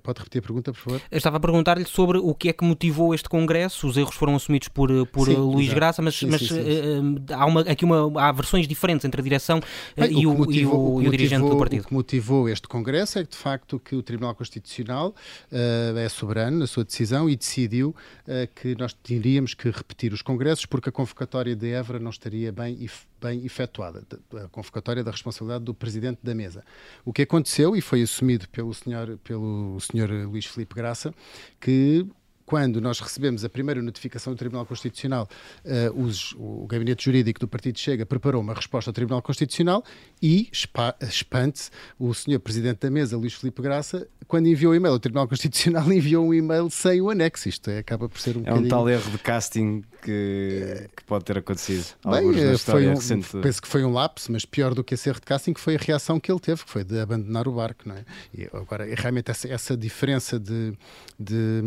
pode 0.02 0.18
repetir 0.18 0.38
a 0.40 0.42
pergunta, 0.42 0.72
por 0.72 0.78
favor? 0.78 1.00
Eu 1.10 1.18
estava 1.18 1.36
a 1.36 1.40
perguntar-lhe 1.40 1.84
sobre 1.84 2.18
o 2.18 2.34
que 2.34 2.48
é 2.48 2.52
que 2.52 2.64
motivou 2.64 3.14
este 3.14 3.28
congresso. 3.28 3.86
Os 3.86 3.96
erros 3.96 4.14
foram 4.14 4.36
assumidos 4.36 4.68
por, 4.68 4.90
eh, 4.90 5.04
por 5.04 5.26
sim, 5.26 5.34
Luís 5.34 5.66
exato. 5.66 5.74
Graça, 5.76 6.02
mas, 6.02 6.14
sim, 6.14 6.26
mas 6.26 6.40
sim, 6.40 7.24
há 7.32 7.46
uma, 7.46 7.60
aqui 7.62 7.84
uma, 7.84 8.20
há 8.20 8.32
versões 8.32 8.66
diferentes 8.66 9.04
entre 9.04 9.20
a 9.20 9.24
direção 9.24 9.60
Bem, 9.96 10.20
e, 10.20 10.26
o, 10.26 10.34
motivou, 10.34 11.02
e, 11.02 11.06
o, 11.06 11.08
o 11.08 11.10
dirigente 11.10 11.48
do 11.48 11.56
partido. 11.56 11.82
O 11.82 11.86
que 11.86 11.94
motivou 11.94 12.48
este 12.48 12.68
congresso 12.68 13.18
é 13.18 13.24
que, 13.24 13.30
de 13.30 13.36
facto, 13.36 13.78
que 13.78 13.94
o 13.94 14.02
Tribunal 14.02 14.34
Constitucional 14.34 15.14
uh, 15.50 15.98
é 15.98 16.08
soberano 16.08 16.58
na 16.58 16.66
sua 16.66 16.84
decisão 16.84 17.28
e 17.28 17.36
decidiu 17.36 17.90
uh, 17.90 18.48
que 18.54 18.74
nós 18.76 18.92
teríamos 18.92 19.54
que 19.54 19.70
repetir 19.70 20.12
os 20.12 20.22
congressos 20.22 20.66
porque 20.66 20.88
a 20.88 20.92
convocatória 20.92 21.56
de 21.56 21.72
Évora 21.72 21.98
não 21.98 22.10
estaria 22.10 22.52
bem 22.52 22.76
e 22.80 22.88
bem 23.22 23.44
efetuada, 23.44 24.04
a 24.34 24.48
convocatória 24.48 25.04
da 25.04 25.10
responsabilidade 25.10 25.64
do 25.64 25.72
presidente 25.72 26.18
da 26.22 26.34
mesa. 26.34 26.64
O 27.04 27.12
que 27.12 27.22
aconteceu 27.22 27.76
e 27.76 27.80
foi 27.80 28.02
assumido 28.02 28.48
pelo 28.48 28.74
senhor, 28.74 29.18
pelo 29.22 29.78
senhor 29.80 30.10
Luís 30.10 30.46
Filipe 30.46 30.74
Graça, 30.74 31.14
que 31.60 32.06
quando 32.52 32.82
nós 32.82 33.00
recebemos 33.00 33.46
a 33.46 33.48
primeira 33.48 33.80
notificação 33.80 34.34
do 34.34 34.36
Tribunal 34.36 34.66
Constitucional, 34.66 35.26
uh, 35.64 36.02
os, 36.02 36.34
o 36.34 36.66
gabinete 36.66 37.06
jurídico 37.06 37.40
do 37.40 37.48
Partido 37.48 37.78
Chega 37.78 38.04
preparou 38.04 38.42
uma 38.42 38.52
resposta 38.52 38.90
ao 38.90 38.92
Tribunal 38.92 39.22
Constitucional 39.22 39.82
e, 40.20 40.50
espante-se, 40.52 41.70
o 41.98 42.12
senhor 42.12 42.40
Presidente 42.40 42.80
da 42.80 42.90
Mesa, 42.90 43.16
Luís 43.16 43.32
Filipe 43.32 43.62
Graça, 43.62 44.06
quando 44.28 44.48
enviou 44.48 44.72
o 44.72 44.74
e-mail 44.74 44.92
ao 44.92 45.00
Tribunal 45.00 45.26
Constitucional, 45.26 45.88
enviou 45.92 46.26
um 46.26 46.34
e-mail 46.34 46.68
sem 46.68 47.00
o 47.00 47.08
anexo. 47.08 47.48
Isto 47.48 47.70
é, 47.70 47.78
acaba 47.78 48.06
por 48.06 48.20
ser 48.20 48.36
um 48.36 48.42
É 48.44 48.52
um 48.52 48.68
tal 48.68 48.86
erro 48.86 49.10
de 49.10 49.16
casting 49.16 49.82
que, 50.02 50.88
que 50.96 51.04
pode 51.04 51.24
ter 51.24 51.38
acontecido. 51.38 51.86
Bem, 52.04 52.38
eh, 52.38 52.58
foi 52.58 52.88
um, 52.88 52.94
penso 53.40 53.62
que 53.62 53.68
foi 53.68 53.84
um 53.84 53.92
lapso, 53.92 54.32
mas 54.32 54.44
pior 54.44 54.74
do 54.74 54.82
que 54.82 54.94
esse 54.94 55.08
erro 55.08 55.20
de 55.20 55.26
casting 55.26 55.54
foi 55.54 55.76
a 55.76 55.78
reação 55.78 56.18
que 56.18 56.30
ele 56.30 56.40
teve, 56.40 56.64
que 56.64 56.70
foi 56.70 56.82
de 56.82 56.98
abandonar 56.98 57.46
o 57.46 57.52
barco. 57.52 57.88
Não 57.88 57.94
é? 57.94 58.04
E 58.34 58.48
agora, 58.52 58.84
realmente, 58.94 59.30
essa, 59.30 59.48
essa 59.48 59.76
diferença 59.76 60.38
de, 60.40 60.72
de, 61.18 61.62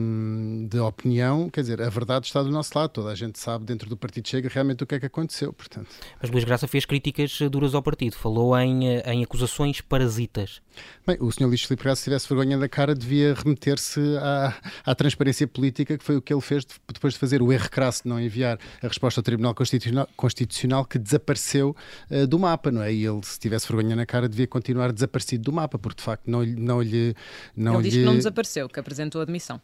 de, 0.67 0.74
opinião, 0.83 1.49
quer 1.49 1.61
dizer, 1.61 1.81
a 1.81 1.89
verdade 1.89 2.25
está 2.25 2.43
do 2.43 2.49
nosso 2.49 2.77
lado, 2.77 2.89
toda 2.89 3.09
a 3.09 3.15
gente 3.15 3.39
sabe 3.39 3.65
dentro 3.65 3.89
do 3.89 3.95
Partido 3.95 4.27
Chega 4.27 4.49
realmente 4.49 4.83
o 4.83 4.87
que 4.87 4.95
é 4.95 4.99
que 4.99 5.05
aconteceu. 5.05 5.53
Portanto. 5.53 5.87
Mas 6.21 6.29
Luís 6.29 6.43
Graça 6.43 6.67
fez 6.67 6.85
críticas 6.85 7.39
duras 7.49 7.73
ao 7.73 7.81
partido, 7.81 8.15
falou 8.15 8.57
em, 8.57 8.87
eh, 8.87 9.13
em 9.13 9.23
acusações 9.23 9.81
parasitas. 9.81 10.61
Bem, 11.05 11.17
o 11.19 11.31
Sr. 11.31 11.45
Luís 11.45 11.63
Filipe 11.63 11.83
Graça, 11.83 12.01
se 12.01 12.05
tivesse 12.05 12.27
vergonha 12.27 12.57
da 12.57 12.67
cara, 12.67 12.95
devia 12.95 13.33
remeter-se 13.33 13.99
à, 14.17 14.53
à 14.85 14.95
transparência 14.95 15.47
política, 15.47 15.97
que 15.97 16.03
foi 16.03 16.17
o 16.17 16.21
que 16.21 16.33
ele 16.33 16.41
fez 16.41 16.65
depois 16.91 17.13
de 17.13 17.19
fazer 17.19 17.41
o 17.41 17.51
erro 17.51 17.69
crasso 17.69 18.03
de 18.03 18.09
não 18.09 18.19
enviar 18.19 18.59
a 18.81 18.87
resposta 18.87 19.19
ao 19.19 19.23
Tribunal 19.23 19.53
Constitucional, 19.53 20.09
Constitucional 20.15 20.85
que 20.85 20.97
desapareceu 20.97 21.75
uh, 22.09 22.27
do 22.27 22.39
mapa, 22.39 22.71
não 22.71 22.81
é? 22.81 22.93
E 22.93 23.05
ele, 23.05 23.21
se 23.23 23.39
tivesse 23.39 23.67
vergonha 23.67 23.95
na 23.95 24.05
cara, 24.05 24.27
devia 24.27 24.47
continuar 24.47 24.91
desaparecido 24.91 25.43
do 25.43 25.53
mapa, 25.53 25.77
porque 25.77 25.97
de 25.97 26.03
facto 26.03 26.29
não, 26.29 26.43
não 26.45 26.81
lhe. 26.81 27.15
Não 27.55 27.75
ele 27.75 27.83
lhe... 27.83 27.89
diz 27.89 27.99
que 27.99 28.05
não 28.05 28.15
desapareceu, 28.15 28.67
que 28.67 28.79
apresentou 28.79 29.21
admissão. 29.21 29.61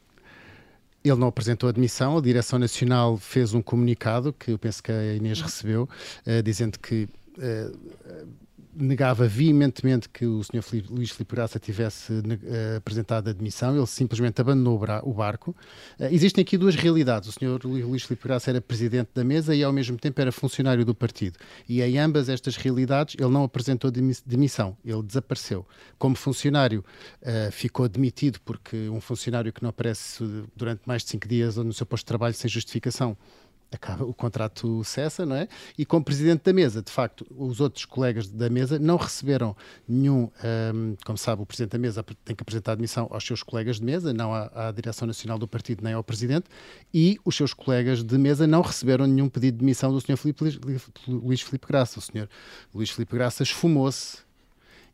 Ele 1.04 1.16
não 1.16 1.28
apresentou 1.28 1.68
admissão, 1.68 2.18
a 2.18 2.22
Direção 2.22 2.60
Nacional 2.60 3.18
fez 3.18 3.54
um 3.54 3.62
comunicado 3.62 4.32
que 4.34 4.52
eu 4.52 4.60
penso 4.60 4.84
que 4.84 4.92
a 4.92 5.16
Inês 5.16 5.42
recebeu, 5.42 5.90
uh, 6.28 6.44
dizendo 6.44 6.78
que. 6.80 7.08
Uh, 7.38 8.28
negava 8.74 9.28
veementemente 9.28 10.08
que 10.08 10.26
o 10.26 10.44
Sr. 10.44 10.64
Luís 10.90 11.12
Filipe 11.12 11.36
Graça 11.36 11.60
tivesse 11.60 12.14
uh, 12.14 12.78
apresentado 12.78 13.30
admissão, 13.30 13.76
ele 13.76 13.86
simplesmente 13.86 14.40
abandonou 14.40 14.82
o 15.04 15.14
barco. 15.14 15.52
Uh, 16.00 16.06
existem 16.12 16.42
aqui 16.42 16.58
duas 16.58 16.76
realidades. 16.76 17.30
O 17.30 17.32
Sr. 17.32 17.66
Luís 17.66 18.04
Filipe 18.04 18.28
Graça 18.28 18.50
era 18.50 18.62
presidente 18.62 19.10
da 19.14 19.24
mesa 19.24 19.54
e, 19.54 19.64
ao 19.64 19.74
mesmo 19.74 19.98
tempo, 19.98 20.20
era 20.22 20.32
funcionário 20.32 20.86
do 20.86 20.96
partido. 20.96 21.38
E 21.68 21.82
em 21.82 22.00
ambas 22.00 22.30
estas 22.30 22.56
realidades, 22.56 23.16
ele 23.20 23.30
não 23.30 23.44
apresentou 23.44 23.92
demissão, 23.92 24.78
ele 24.86 25.04
desapareceu. 25.04 25.66
Como 25.98 26.16
funcionário, 26.16 26.84
uh, 27.22 27.52
ficou 27.52 27.88
demitido 27.90 28.40
porque 28.42 28.90
um 28.90 29.02
funcionário 29.02 29.52
que 29.52 29.62
não 29.62 29.70
aparece 29.70 30.24
durante 30.56 30.82
mais 30.86 31.04
de 31.04 31.10
cinco 31.10 31.28
dias 31.28 31.58
no 31.58 31.74
seu 31.74 31.86
posto 31.86 32.04
de 32.04 32.08
trabalho 32.08 32.34
sem 32.34 32.50
justificação 32.50 33.18
acaba, 33.72 34.04
o 34.06 34.14
contrato 34.14 34.84
cessa, 34.84 35.26
não 35.26 35.36
é? 35.36 35.48
E 35.78 35.86
como 35.86 36.04
presidente 36.04 36.44
da 36.44 36.54
mesa, 36.54 36.82
de 36.82 36.92
facto, 36.92 37.26
os 37.36 37.60
outros 37.60 37.86
colegas 37.86 38.28
da 38.28 38.50
mesa 38.50 38.78
não 38.78 38.98
receberam 38.98 39.56
nenhum, 39.88 40.30
um, 40.74 40.96
como 41.06 41.18
sabe, 41.18 41.42
o 41.42 41.46
presidente 41.46 41.72
da 41.72 41.80
mesa 41.80 42.04
tem 42.26 42.36
que 42.36 42.42
apresentar 42.42 42.74
admissão 42.74 43.08
aos 43.10 43.26
seus 43.26 43.42
colegas 43.44 43.78
de 43.78 43.86
mesa, 43.86 44.14
não 44.14 44.34
à, 44.34 44.68
à 44.68 44.72
direção 44.72 45.08
nacional 45.08 45.38
do 45.38 45.48
partido 45.48 45.84
nem 45.84 45.94
ao 45.94 46.04
presidente, 46.04 46.46
e 46.94 47.18
os 47.24 47.36
seus 47.36 47.54
colegas 47.54 48.04
de 48.04 48.18
mesa 48.18 48.46
não 48.46 48.62
receberam 48.62 49.08
nenhum 49.08 49.30
pedido 49.30 49.56
de 49.56 49.60
demissão 49.60 49.92
do 49.92 50.02
Sr. 50.02 50.18
Filipe, 50.18 50.44
Luís 51.08 51.42
Filipe 51.42 51.68
Graça. 51.68 52.00
O 52.00 52.02
Sr. 52.02 52.28
Luís 52.74 52.90
Filipe 52.90 53.16
Graça 53.16 53.44
esfumou-se 53.44 54.31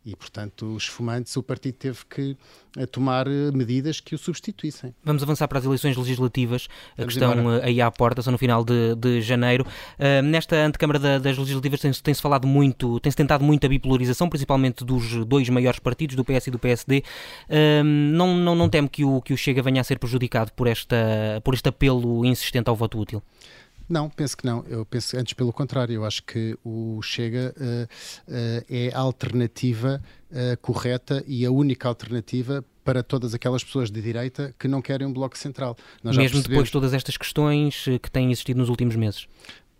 e, 0.08 0.16
portanto, 0.16 0.74
os 0.74 0.88
fumantes, 0.88 1.36
o 1.36 1.44
partido 1.44 1.76
teve 1.76 2.00
que 2.10 2.38
eh, 2.78 2.86
tomar 2.86 3.28
eh, 3.28 3.52
medidas 3.54 4.00
que 4.00 4.16
o 4.16 4.18
substituíssem. 4.18 4.96
Vamos 5.04 5.22
avançar 5.22 5.50
para 5.50 5.60
as 5.60 5.66
eleições 5.66 5.98
legislativas 5.98 6.70
a 6.98 7.04
que 7.04 7.12
estão 7.12 7.38
embora. 7.38 7.58
Eh, 7.58 7.66
aí 7.68 7.82
à 7.82 7.92
porta, 7.92 8.22
são 8.22 8.32
no 8.32 8.38
final 8.38 8.64
de, 8.64 8.96
de 8.96 9.22
janeiro. 9.22 9.68
Uh, 10.00 10.22
nesta 10.24 10.56
antecâmara 10.56 10.98
da, 10.98 11.20
das 11.20 11.38
legislativas 11.38 11.82
tem-se 11.82 12.02
tem 12.02 12.14
falado 12.14 12.48
muito, 12.48 13.02
tem-se 13.02 13.18
tentado 13.18 13.44
muito 13.44 13.66
a 13.66 13.68
bipolarização, 13.68 14.30
principalmente 14.30 14.86
dos 14.86 15.26
dois 15.26 15.50
maiores 15.50 15.78
partidos, 15.78 16.16
do 16.16 16.24
PS 16.24 16.48
e 16.48 16.52
do 16.52 16.58
PSD. 16.58 17.04
Uh, 17.50 17.84
não, 17.84 18.34
não, 18.34 18.56
não 18.56 18.70
temo 18.70 18.88
que 18.88 19.04
o, 19.04 19.22
que 19.22 19.34
o 19.34 19.38
Chega 19.38 19.62
venha 19.62 19.82
a 19.82 19.84
ser 19.84 20.00
prejudicado 20.00 20.54
por, 20.54 20.68
esta, 20.68 21.42
por 21.44 21.54
este 21.54 21.68
apelo 21.68 22.26
insistente 22.26 22.70
ao 22.70 22.78
voto 22.78 22.98
útil? 22.98 23.22
Não, 23.90 24.10
penso 24.10 24.36
que 24.36 24.46
não. 24.46 24.64
Eu 24.68 24.86
penso 24.86 25.18
antes 25.18 25.34
pelo 25.34 25.54
contrário. 25.54 25.94
Eu 25.94 26.06
acho 26.06 26.24
que 26.24 26.58
o 26.64 27.02
Chega 27.02 27.54
uh, 27.58 27.84
uh, 28.32 28.66
é 28.70 28.92
a 28.94 29.00
alternativa 29.00 30.02
uh, 30.30 30.58
correta 30.62 31.24
e 31.26 31.46
a 31.46 31.52
única 31.52 31.88
alternativa 31.88 32.64
para 32.84 33.04
todas 33.04 33.34
aquelas 33.34 33.64
pessoas 33.64 33.92
de 33.92 34.02
direita 34.02 34.54
que 34.58 34.68
não 34.68 34.82
querem 34.82 35.08
um 35.08 35.14
bloco 35.14 35.38
central. 35.38 35.76
Nós 36.04 36.16
Mesmo 36.18 36.42
depois 36.42 36.68
de 36.68 36.72
todas 36.72 36.94
estas 36.94 37.18
questões 37.18 37.86
que 38.02 38.10
têm 38.10 38.32
existido 38.32 38.60
nos 38.60 38.70
últimos 38.70 38.96
meses 38.96 39.28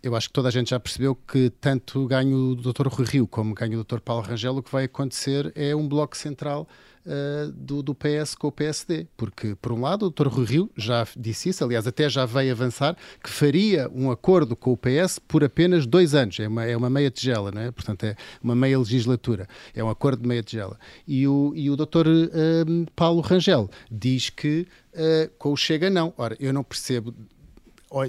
eu 0.02 0.14
acho 0.14 0.28
que 0.28 0.32
toda 0.32 0.48
a 0.48 0.50
gente 0.50 0.70
já 0.70 0.78
percebeu 0.78 1.14
que 1.14 1.50
tanto 1.60 2.06
ganha 2.06 2.34
o 2.34 2.54
Dr. 2.54 2.86
Rui 2.88 3.06
Rio 3.06 3.26
como 3.26 3.54
ganha 3.54 3.78
o 3.78 3.84
Dr. 3.84 4.00
Paulo 4.00 4.22
Rangel, 4.22 4.56
o 4.56 4.62
que 4.62 4.70
vai 4.70 4.84
acontecer 4.84 5.52
é 5.56 5.74
um 5.74 5.88
bloco 5.88 6.16
central 6.16 6.68
uh, 7.04 7.50
do, 7.52 7.82
do, 7.82 7.94
PS 7.94 8.34
com 8.34 8.48
o 8.48 8.52
PSD. 8.52 9.06
Porque, 9.16 9.56
por 9.56 9.72
um 9.72 9.80
lado, 9.80 10.06
o 10.06 10.10
Dr. 10.10 10.28
Rui 10.28 10.46
Rio 10.46 10.70
já 10.76 11.06
disse 11.16 11.48
isso, 11.48 11.64
aliás, 11.64 11.86
até 11.86 12.08
já 12.08 12.24
veio 12.24 12.52
avançar, 12.52 12.96
que 13.22 13.30
faria 13.30 13.90
um 13.92 14.10
acordo 14.10 14.54
com 14.54 14.72
o 14.72 14.76
PS 14.76 15.18
por 15.18 15.42
apenas 15.42 15.86
dois 15.86 16.14
anos. 16.14 16.38
É 16.38 16.46
uma, 16.46 16.64
é 16.64 16.76
uma 16.76 16.90
meia 16.90 17.10
tigela, 17.10 17.50
não 17.50 17.62
é? 17.62 17.70
Portanto, 17.70 18.04
é 18.04 18.14
uma 18.42 18.54
meia 18.54 18.78
legislatura. 18.78 19.48
É 19.74 19.82
um 19.82 19.88
acordo 19.88 20.22
de 20.22 20.28
meia 20.28 20.42
tigela. 20.42 20.78
E 21.06 21.26
o, 21.26 21.52
e 21.56 21.70
o 21.70 21.76
Dr. 21.76 22.06
Uh, 22.06 22.30
eh, 22.32 22.64
Paulo 22.94 23.20
Rangel 23.20 23.68
diz 23.90 24.30
que 24.30 24.66
uh, 24.94 25.30
com 25.38 25.52
o 25.52 25.56
Chega 25.56 25.90
não. 25.90 26.12
Ora, 26.16 26.36
eu 26.38 26.52
não 26.52 26.62
percebo 26.62 27.12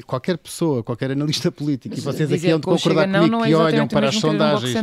qualquer 0.06 0.38
pessoa, 0.38 0.84
qualquer 0.84 1.12
analista 1.12 1.52
político, 1.52 1.96
e 1.98 2.02
vocês 2.02 2.32
aqui 2.32 2.50
hão 2.52 2.60
de 2.60 2.66
concordar 2.66 3.06
comigo, 3.06 3.28
não, 3.28 3.40
não 3.40 3.46
é 3.46 3.48
que 3.48 3.56
olham 3.56 3.88
para 3.88 4.10
as 4.10 4.16
sondagens, 4.16 4.76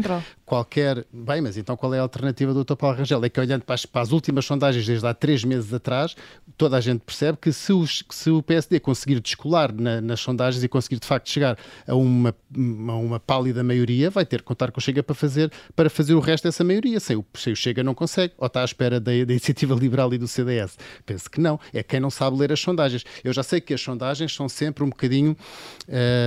qualquer... 0.44 1.04
Bem, 1.12 1.40
mas 1.42 1.56
então 1.56 1.76
qual 1.76 1.92
é 1.92 1.98
a 1.98 2.02
alternativa 2.02 2.54
do 2.54 2.64
Dr. 2.64 2.74
Paulo 2.76 2.96
Rangel? 2.96 3.22
É 3.24 3.28
que 3.28 3.38
olhando 3.38 3.62
para 3.62 3.74
as, 3.74 3.84
para 3.84 4.02
as, 4.02 4.12
últimas 4.12 4.46
sondagens 4.46 4.86
desde 4.86 5.06
há 5.06 5.12
três 5.12 5.44
meses 5.44 5.72
atrás, 5.72 6.16
toda 6.56 6.76
a 6.76 6.80
gente 6.80 7.00
percebe 7.00 7.36
que 7.40 7.52
se, 7.52 7.72
os, 7.72 8.04
se 8.08 8.30
o 8.30 8.42
PSD 8.42 8.80
conseguir 8.80 9.20
descolar 9.20 9.72
na, 9.72 10.00
nas 10.00 10.20
sondagens 10.20 10.64
e 10.64 10.68
conseguir 10.68 10.98
de 10.98 11.06
facto 11.06 11.28
chegar 11.28 11.58
a 11.86 11.94
uma, 11.94 12.34
a 12.54 12.94
uma 12.94 13.20
pálida 13.20 13.62
maioria, 13.62 14.08
vai 14.08 14.24
ter 14.24 14.40
que 14.40 14.46
contar 14.46 14.70
com 14.70 14.80
o 14.80 14.82
Chega 14.82 15.02
para 15.02 15.14
fazer, 15.14 15.50
para 15.74 15.90
fazer 15.90 16.14
o 16.14 16.20
resto 16.20 16.44
dessa 16.44 16.64
maioria. 16.64 16.98
Sem 17.00 17.16
o, 17.16 17.24
sem 17.34 17.52
o 17.52 17.56
Chega 17.56 17.82
não 17.82 17.94
consegue, 17.94 18.32
ou 18.38 18.46
está 18.46 18.62
à 18.62 18.64
espera 18.64 18.98
da, 18.98 19.10
da 19.10 19.32
Iniciativa 19.32 19.74
Liberal 19.74 20.12
e 20.14 20.18
do 20.18 20.28
CDS. 20.28 20.78
Penso 21.04 21.30
que 21.30 21.40
não, 21.40 21.60
é 21.72 21.82
quem 21.82 22.00
não 22.00 22.10
sabe 22.10 22.36
ler 22.38 22.52
as 22.52 22.60
sondagens. 22.60 23.04
Eu 23.22 23.32
já 23.32 23.42
sei 23.42 23.60
que 23.60 23.74
as 23.74 23.80
sondagens 23.80 24.34
são 24.34 24.48
sempre 24.48 24.85
um 24.86 24.90
bocadinho 24.90 25.36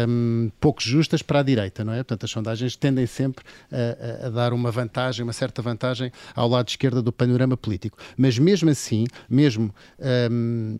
um, 0.08 0.52
pouco 0.60 0.82
justas 0.82 1.22
para 1.22 1.39
a 1.39 1.43
direita, 1.43 1.84
não 1.84 1.93
é? 1.93 1.98
Portanto, 1.98 2.24
as 2.26 2.32
sondagens 2.32 2.76
tendem 2.76 3.06
sempre 3.06 3.43
a, 3.72 4.28
a, 4.28 4.30
dar 4.30 4.54
uma 4.54 4.72
vantagem, 4.72 5.24
uma 5.24 5.34
certa 5.34 5.62
vantagem 5.62 6.12
ao 6.36 6.48
lado 6.48 6.67
esquerdo 6.67 7.02
do 7.02 7.12
panorama 7.12 7.58
político. 7.58 7.98
Mas 8.17 8.38
mesmo 8.38 8.69
assim, 8.69 9.06
mesmo. 9.30 9.74
Um, 10.32 10.78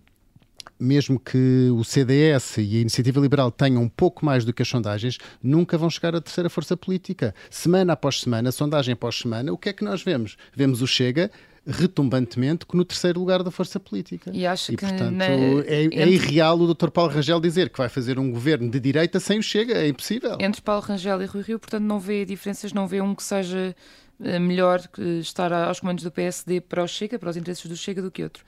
mesmo 0.80 1.20
que 1.20 1.70
o 1.72 1.84
CDS 1.84 2.58
e 2.58 2.78
a 2.78 2.82
Iniciativa 2.82 3.20
Liberal 3.20 3.52
tenham 3.52 3.84
um 3.84 3.90
pouco 3.90 4.26
mais 4.26 4.46
do 4.46 4.54
que 4.54 4.62
as 4.62 4.68
sondagens, 4.68 5.18
nunca 5.44 5.78
vão 5.78 5.90
chegar 5.90 6.16
à 6.16 6.22
terceira 6.22 6.50
força 6.50 6.78
política. 6.78 7.36
Semana 7.50 7.94
após 7.94 8.22
semana, 8.22 8.50
sondagem 8.50 8.94
após 8.94 9.18
semana, 9.18 9.52
o 9.52 9.58
que 9.58 9.70
é 9.70 9.74
que 9.74 9.84
nós 9.84 10.02
vemos? 10.02 10.38
Vemos 10.56 10.82
o 10.82 10.88
Chega 10.88 11.30
retumbantemente 11.70 12.66
no 12.74 12.84
terceiro 12.84 13.20
lugar 13.20 13.44
da 13.44 13.52
força 13.52 13.80
política. 13.80 14.32
E 14.34 14.46
acho 14.46 14.72
e, 14.72 14.76
que 14.76 14.86
portanto, 14.86 15.12
na... 15.12 15.26
é, 15.26 15.86
é, 15.92 16.10
irreal 16.10 16.60
o 16.60 16.74
Dr. 16.74 16.90
Paulo 16.90 17.12
Rangel 17.12 17.40
dizer 17.40 17.70
que 17.70 17.78
vai 17.78 17.90
fazer 17.90 18.18
um 18.18 18.32
governo 18.32 18.70
de 18.70 18.80
direita 18.80 19.20
sem 19.20 19.40
o 19.40 19.44
Chega, 19.44 19.74
é 19.74 19.88
impossível. 19.88 20.38
Entre 20.40 20.62
Paulo 20.62 20.82
Rangel 20.82 21.22
e 21.22 21.26
Rui 21.26 21.44
Rio, 21.44 21.60
portanto, 21.60 21.84
não 21.84 22.00
vê 22.00 22.26
diferenças, 22.26 22.74
não 22.74 22.88
vê 22.88 23.02
um 23.02 23.14
que 23.14 23.24
seja 23.24 23.76
eh, 24.22 24.40
melhor 24.40 24.82
estar 25.22 25.54
aos 25.54 25.80
comandos 25.80 26.04
do 26.04 26.12
PSD 26.12 26.62
para 26.62 26.84
o 26.84 26.88
Chega, 26.88 27.18
para 27.20 27.30
os 27.30 27.38
interesses 27.38 27.66
do 27.66 27.76
Chega, 27.76 28.02
do 28.02 28.12
que 28.12 28.24
outro. 28.24 28.44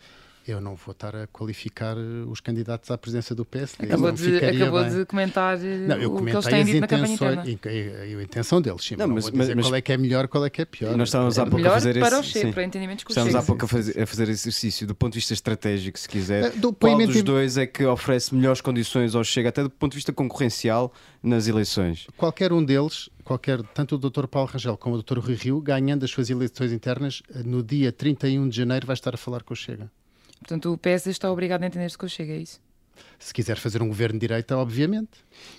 Eu 0.47 0.59
não 0.59 0.75
vou 0.75 0.91
estar 0.91 1.15
a 1.15 1.27
qualificar 1.27 1.95
eh, 1.95 2.25
os 2.27 2.39
candidatos 2.39 2.89
à 2.89 2.97
presença 2.97 3.35
do 3.35 3.45
PSD. 3.45 3.85
Acabou, 3.85 4.11
de, 4.11 4.37
acabou 4.37 4.83
de, 4.83 5.05
comentar 5.05 5.57
eh, 5.63 5.85
não, 5.87 5.97
eu 5.97 6.15
o 6.15 6.25
que 6.25 6.31
eles 6.31 6.45
têm 6.45 6.65
dito 6.65 6.79
na 6.81 6.87
campanha 6.87 7.13
interna. 7.13 7.43
E, 7.45 8.15
a 8.19 8.23
intenção 8.23 8.59
deles, 8.59 8.83
sim. 8.83 8.95
Não, 8.95 9.07
mas, 9.07 9.25
não 9.25 9.31
vou 9.31 9.39
dizer 9.39 9.55
mas, 9.55 9.65
qual 9.65 9.75
é 9.75 9.81
que 9.81 9.91
é 9.91 9.97
melhor, 9.97 10.27
qual 10.27 10.45
é 10.45 10.49
que 10.49 10.61
é 10.61 10.65
pior. 10.65 10.97
Nós 10.97 11.09
estávamos 11.09 11.37
há 11.37 11.45
pouco 11.45 11.67
a 11.67 11.71
fazer 11.71 11.99
para 11.99 12.19
esse, 12.19 12.19
o 12.19 12.23
Chega, 12.23 12.53
para 12.53 12.63
entendimentos 12.63 13.03
com 13.03 13.11
Estávamos 13.11 13.35
há 13.35 13.43
pouco 13.43 13.65
a 13.65 13.67
fazer, 13.67 14.01
a 14.01 14.07
fazer 14.07 14.29
exercício 14.29 14.87
do 14.87 14.95
ponto 14.95 15.13
de 15.13 15.19
vista 15.19 15.33
estratégico, 15.33 15.99
se 15.99 16.09
quiser. 16.09 16.45
Eh, 16.45 16.49
do 16.51 16.73
qual 16.73 16.97
dos 16.97 17.21
dois 17.21 17.57
é 17.57 17.67
que 17.67 17.85
oferece 17.85 18.33
melhores 18.33 18.61
condições 18.61 19.13
ao 19.13 19.23
Chega, 19.23 19.49
até 19.49 19.61
do 19.61 19.69
ponto 19.69 19.91
de 19.91 19.97
vista 19.97 20.11
concorrencial, 20.11 20.91
nas 21.21 21.47
eleições? 21.47 22.07
Qualquer 22.17 22.51
um 22.51 22.63
deles 22.63 23.09
qualquer, 23.23 23.61
tanto 23.61 23.95
o 23.95 23.97
Dr. 23.97 24.27
Paulo 24.27 24.49
Rangel 24.51 24.75
como 24.75 24.95
o 24.95 25.01
Dr. 25.01 25.19
Rui 25.19 25.35
Rio, 25.35 25.61
ganhando 25.61 26.03
as 26.03 26.11
suas 26.11 26.29
eleições 26.29 26.71
internas, 26.73 27.21
no 27.45 27.63
dia 27.63 27.91
31 27.91 28.49
de 28.49 28.57
janeiro 28.57 28.85
vai 28.85 28.95
estar 28.95 29.13
a 29.13 29.17
falar 29.17 29.43
com 29.43 29.53
o 29.53 29.55
Chega. 29.55 29.89
Portanto, 30.41 30.73
o 30.73 30.77
PS 30.77 31.07
está 31.07 31.31
obrigado 31.31 31.63
a 31.63 31.67
entender-se 31.67 31.97
com 31.97 32.05
o 32.05 32.09
Chega, 32.09 32.33
é 32.33 32.37
isso? 32.37 32.59
Se 33.17 33.33
quiser 33.33 33.57
fazer 33.57 33.81
um 33.81 33.87
governo 33.87 34.19
de 34.19 34.27
direita, 34.27 34.57
obviamente. 34.57 35.09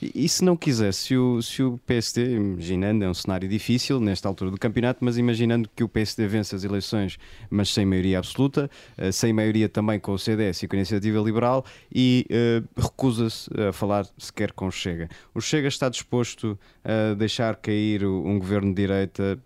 E, 0.00 0.24
e, 0.24 0.28
se 0.28 0.44
não 0.44 0.56
quiser, 0.56 0.92
se 0.92 1.16
o, 1.16 1.40
se 1.40 1.62
o 1.62 1.78
PSD, 1.86 2.34
imaginando, 2.34 3.04
é 3.04 3.08
um 3.08 3.14
cenário 3.14 3.48
difícil 3.48 4.00
nesta 4.00 4.28
altura 4.28 4.50
do 4.50 4.58
campeonato, 4.58 5.04
mas 5.04 5.16
imaginando 5.16 5.68
que 5.74 5.82
o 5.82 5.88
PSD 5.88 6.26
vence 6.26 6.54
as 6.54 6.64
eleições, 6.64 7.18
mas 7.48 7.72
sem 7.72 7.86
maioria 7.86 8.18
absoluta, 8.18 8.70
uh, 8.98 9.12
sem 9.12 9.32
maioria 9.32 9.68
também 9.68 9.98
com 9.98 10.12
o 10.12 10.18
CDS 10.18 10.62
e 10.64 10.68
com 10.68 10.74
a 10.74 10.78
Iniciativa 10.78 11.20
Liberal, 11.20 11.64
e 11.92 12.26
uh, 12.30 12.80
recusa-se 12.80 13.48
a 13.60 13.72
falar 13.72 14.06
sequer 14.18 14.52
com 14.52 14.66
o 14.66 14.72
Chega. 14.72 15.08
O 15.32 15.40
Chega 15.40 15.68
está 15.68 15.88
disposto 15.88 16.58
a 16.84 17.14
deixar 17.14 17.56
cair 17.56 18.04
um 18.04 18.38
governo 18.38 18.74
de 18.74 18.82
direita 18.82 19.38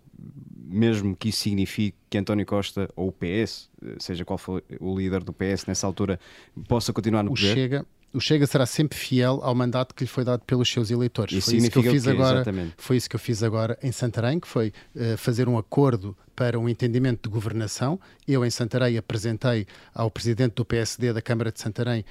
mesmo 0.69 1.15
que 1.15 1.29
isso 1.29 1.39
signifique 1.39 1.97
que 2.09 2.17
António 2.17 2.45
Costa 2.45 2.89
ou 2.95 3.09
o 3.09 3.11
PS, 3.11 3.69
eh, 3.83 3.95
seja 3.99 4.25
qual 4.25 4.37
for 4.37 4.63
o 4.79 4.97
líder 4.97 5.23
do 5.23 5.33
PS 5.33 5.65
nessa 5.65 5.87
altura, 5.87 6.19
possa 6.67 6.91
continuar 6.91 7.23
no 7.23 7.31
o 7.31 7.33
poder? 7.33 7.53
Chega, 7.53 7.85
o 8.13 8.19
Chega 8.19 8.45
será 8.47 8.65
sempre 8.65 8.97
fiel 8.97 9.39
ao 9.43 9.53
mandato 9.55 9.93
que 9.95 10.03
lhe 10.03 10.09
foi 10.09 10.23
dado 10.23 10.41
pelos 10.45 10.69
seus 10.69 10.91
eleitores. 10.91 11.33
Isso 11.33 11.51
foi 11.51 11.59
isso 11.59 11.71
que 11.71 11.77
eu 11.79 11.83
fiz 11.83 12.07
agora. 12.07 12.37
Exatamente. 12.37 12.73
Foi 12.77 12.97
isso 12.97 13.09
que 13.09 13.15
eu 13.15 13.19
fiz 13.19 13.43
agora 13.43 13.77
em 13.81 13.91
Santarém, 13.91 14.39
que 14.39 14.47
foi 14.47 14.73
uh, 14.95 15.17
fazer 15.17 15.47
um 15.47 15.57
acordo 15.57 16.17
para 16.37 16.59
um 16.59 16.69
entendimento 16.69 17.27
de 17.27 17.33
governação. 17.33 17.99
Eu, 18.27 18.45
em 18.45 18.49
Santarém, 18.51 18.95
apresentei 18.95 19.65
ao 19.91 20.11
presidente 20.11 20.53
do 20.53 20.63
PSD 20.63 21.11
da 21.11 21.19
Câmara 21.19 21.51
de 21.51 21.59
Santarém, 21.59 22.05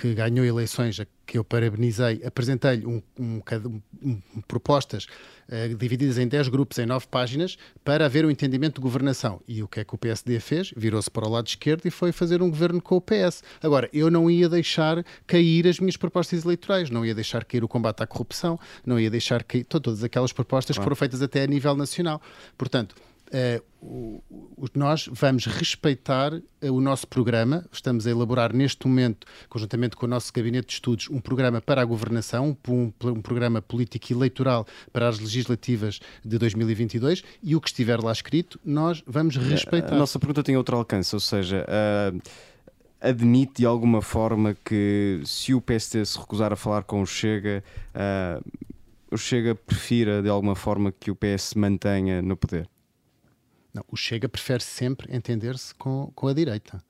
que 0.00 0.14
ganhou 0.14 0.46
eleições, 0.46 1.00
que 1.26 1.36
eu 1.36 1.42
parabenizei, 1.42 2.22
apresentei-lhe 2.24 2.86
um, 2.86 3.02
um, 3.18 3.42
um, 4.04 4.20
propostas 4.46 5.08
uh, 5.48 5.74
divididas 5.74 6.16
em 6.16 6.28
10 6.28 6.46
grupos, 6.46 6.78
em 6.78 6.86
9 6.86 7.08
páginas, 7.08 7.58
para 7.84 8.06
haver 8.06 8.24
um 8.24 8.30
entendimento 8.30 8.76
de 8.76 8.80
governação. 8.80 9.42
E 9.48 9.64
o 9.64 9.66
que 9.66 9.80
é 9.80 9.84
que 9.84 9.92
o 9.92 9.98
PSD 9.98 10.38
fez? 10.38 10.72
Virou-se 10.76 11.10
para 11.10 11.26
o 11.26 11.28
lado 11.28 11.48
esquerdo 11.48 11.84
e 11.86 11.90
foi 11.90 12.12
fazer 12.12 12.40
um 12.40 12.48
governo 12.48 12.80
com 12.80 12.94
o 12.94 13.00
PS. 13.00 13.42
Agora, 13.60 13.90
eu 13.92 14.08
não 14.12 14.30
ia 14.30 14.48
deixar 14.48 15.04
cair 15.26 15.66
as 15.66 15.80
minhas 15.80 15.96
propostas 15.96 16.44
eleitorais, 16.44 16.88
não 16.88 17.04
ia 17.04 17.16
deixar 17.16 17.44
cair 17.44 17.64
o 17.64 17.68
combate 17.68 18.00
à 18.00 18.06
corrupção, 18.06 18.60
não 18.86 19.00
ia 19.00 19.10
deixar 19.10 19.42
cair 19.42 19.64
todas 19.64 20.04
aquelas 20.04 20.32
propostas 20.32 20.78
que 20.78 20.84
foram 20.84 20.94
feitas 20.94 21.20
até 21.20 21.42
a 21.42 21.46
nível 21.48 21.74
nacional. 21.74 22.22
Portanto, 22.56 22.94
Uh, 23.26 24.22
nós 24.74 25.08
vamos 25.12 25.46
respeitar 25.46 26.32
uh, 26.32 26.42
o 26.72 26.80
nosso 26.80 27.06
programa. 27.08 27.64
Estamos 27.72 28.06
a 28.06 28.10
elaborar 28.10 28.52
neste 28.52 28.86
momento, 28.86 29.26
conjuntamente 29.48 29.96
com 29.96 30.06
o 30.06 30.08
nosso 30.08 30.32
gabinete 30.32 30.68
de 30.68 30.72
estudos, 30.74 31.08
um 31.10 31.20
programa 31.20 31.60
para 31.60 31.82
a 31.82 31.84
governação, 31.84 32.56
um, 32.68 32.92
um 33.02 33.20
programa 33.20 33.60
político 33.60 34.12
eleitoral 34.12 34.66
para 34.92 35.08
as 35.08 35.18
legislativas 35.18 36.00
de 36.24 36.38
2022 36.38 37.22
e 37.42 37.56
o 37.56 37.60
que 37.60 37.68
estiver 37.68 38.00
lá 38.00 38.12
escrito, 38.12 38.60
nós 38.64 39.02
vamos 39.06 39.36
respeitar. 39.36 39.94
A 39.94 39.98
nossa 39.98 40.18
pergunta 40.18 40.42
tem 40.42 40.56
outro 40.56 40.76
alcance, 40.76 41.14
ou 41.14 41.20
seja, 41.20 41.66
uh, 41.68 42.20
admite 43.00 43.54
de 43.58 43.66
alguma 43.66 44.00
forma 44.02 44.56
que 44.64 45.20
se 45.24 45.52
o 45.52 45.60
PST 45.60 46.04
se 46.06 46.18
recusar 46.18 46.52
a 46.52 46.56
falar 46.56 46.84
com 46.84 47.02
o 47.02 47.06
Chega, 47.06 47.62
o 49.10 49.16
Chega 49.16 49.54
prefira 49.54 50.22
de 50.22 50.28
alguma 50.28 50.54
forma 50.54 50.92
que 50.92 51.10
o 51.10 51.16
PS 51.16 51.42
se 51.42 51.58
mantenha 51.58 52.22
no 52.22 52.36
poder? 52.36 52.68
Não, 53.76 53.84
o 53.88 53.96
Chega 53.96 54.26
prefere 54.26 54.62
sempre 54.62 55.14
entender-se 55.14 55.74
com, 55.74 56.10
com 56.14 56.28
a 56.28 56.32
direita. 56.32 56.82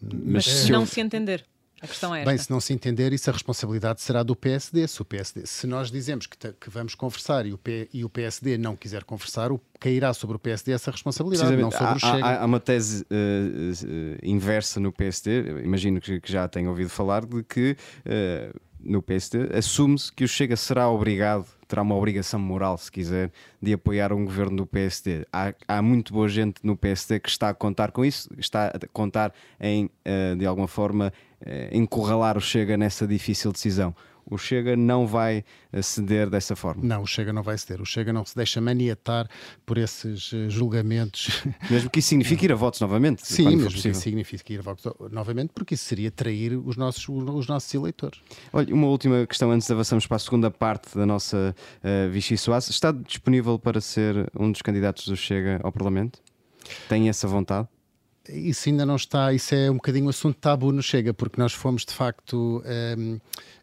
Mas 0.00 0.46
se 0.46 0.72
não 0.72 0.86
se 0.86 0.98
entender. 0.98 1.44
A 1.82 1.86
questão 1.86 2.14
é 2.14 2.20
esta. 2.20 2.30
Bem, 2.30 2.38
se 2.38 2.50
não 2.50 2.60
se 2.60 2.72
entender, 2.72 3.12
isso 3.12 3.28
a 3.28 3.32
responsabilidade 3.32 4.00
será 4.00 4.22
do 4.22 4.34
PSD. 4.36 4.86
Se, 4.86 5.02
o 5.02 5.04
PSD, 5.04 5.44
se 5.44 5.66
nós 5.66 5.90
dizemos 5.90 6.26
que, 6.26 6.36
que 6.38 6.70
vamos 6.70 6.94
conversar 6.94 7.44
e 7.44 7.52
o, 7.52 7.58
P, 7.58 7.90
e 7.92 8.04
o 8.04 8.08
PSD 8.08 8.56
não 8.56 8.76
quiser 8.76 9.02
conversar, 9.02 9.50
o, 9.52 9.60
cairá 9.80 10.14
sobre 10.14 10.36
o 10.36 10.38
PSD 10.38 10.72
essa 10.72 10.90
responsabilidade, 10.92 11.56
não 11.56 11.70
sobre 11.70 11.84
há, 11.84 11.94
o 11.96 11.98
Chega. 11.98 12.24
Há, 12.24 12.42
há 12.42 12.46
uma 12.46 12.60
tese 12.60 13.02
uh, 13.02 13.04
uh, 13.04 14.18
inversa 14.22 14.78
no 14.78 14.92
PSD, 14.92 15.62
imagino 15.64 16.00
que, 16.00 16.20
que, 16.20 16.32
já 16.32 16.46
tenha 16.46 16.70
ouvido 16.70 16.88
falar, 16.88 17.26
de 17.26 17.42
que 17.42 17.76
uh, 18.06 18.60
no 18.84 19.02
PSD 19.02 19.56
assume-se 19.56 20.12
que 20.12 20.24
o 20.24 20.28
Chega 20.28 20.56
será 20.56 20.88
obrigado 20.88 21.46
terá 21.72 21.80
uma 21.80 21.94
obrigação 21.94 22.38
moral, 22.38 22.76
se 22.76 22.92
quiser, 22.92 23.32
de 23.60 23.72
apoiar 23.72 24.12
um 24.12 24.26
governo 24.26 24.58
do 24.58 24.66
PSD. 24.66 25.26
Há, 25.32 25.54
há 25.66 25.80
muito 25.80 26.12
boa 26.12 26.28
gente 26.28 26.56
no 26.62 26.76
PSD 26.76 27.18
que 27.18 27.30
está 27.30 27.48
a 27.48 27.54
contar 27.54 27.92
com 27.92 28.04
isso, 28.04 28.28
está 28.36 28.66
a 28.66 28.88
contar 28.92 29.32
em, 29.58 29.86
uh, 29.86 30.36
de 30.36 30.44
alguma 30.44 30.68
forma, 30.68 31.10
uh, 31.40 31.74
encurralar 31.74 32.36
o 32.36 32.42
Chega 32.42 32.76
nessa 32.76 33.06
difícil 33.06 33.50
decisão 33.52 33.94
o 34.30 34.38
Chega 34.38 34.76
não 34.76 35.06
vai 35.06 35.44
eh, 35.72 35.82
ceder 35.82 36.30
dessa 36.30 36.54
forma. 36.56 36.82
Não, 36.84 37.02
o 37.02 37.06
Chega 37.06 37.32
não 37.32 37.42
vai 37.42 37.56
ceder. 37.58 37.80
O 37.80 37.86
Chega 37.86 38.12
não 38.12 38.24
se 38.24 38.34
deixa 38.34 38.60
maniatar 38.60 39.28
por 39.66 39.78
esses 39.78 40.32
eh, 40.32 40.48
julgamentos. 40.48 41.42
Mesmo 41.70 41.90
que 41.90 41.98
isso 41.98 42.08
signifique 42.08 42.44
ir 42.44 42.52
a 42.52 42.54
votos 42.54 42.80
novamente. 42.80 43.26
Sim, 43.26 43.56
mesmo 43.56 43.70
que 43.70 43.88
isso 43.88 44.00
signifique 44.00 44.54
ir 44.54 44.58
a 44.58 44.62
votos 44.62 44.92
novamente, 45.10 45.50
porque 45.54 45.74
isso 45.74 45.84
seria 45.84 46.10
trair 46.10 46.56
os 46.56 46.76
nossos, 46.76 47.08
os 47.08 47.46
nossos 47.46 47.72
eleitores. 47.74 48.20
Olha, 48.52 48.74
uma 48.74 48.86
última 48.86 49.26
questão 49.26 49.50
antes 49.50 49.66
de 49.66 49.72
avançarmos 49.72 50.06
para 50.06 50.16
a 50.16 50.20
segunda 50.20 50.50
parte 50.50 50.96
da 50.96 51.06
nossa 51.06 51.54
uh, 51.82 52.10
Vichy 52.10 52.36
Soares. 52.36 52.68
Está 52.68 52.92
disponível 52.92 53.58
para 53.58 53.80
ser 53.80 54.30
um 54.38 54.50
dos 54.50 54.62
candidatos 54.62 55.06
do 55.06 55.16
Chega 55.16 55.60
ao 55.62 55.72
Parlamento? 55.72 56.20
Tem 56.88 57.08
essa 57.08 57.26
vontade? 57.26 57.68
Isso 58.28 58.68
ainda 58.68 58.86
não 58.86 58.96
está, 58.96 59.32
isso 59.32 59.54
é 59.54 59.70
um 59.70 59.74
bocadinho 59.74 60.08
assunto 60.08 60.36
tabu 60.36 60.70
no 60.70 60.82
Chega, 60.82 61.12
porque 61.12 61.40
nós 61.40 61.52
fomos 61.52 61.84
de 61.84 61.92
facto. 61.92 62.62
Um, 62.96 63.18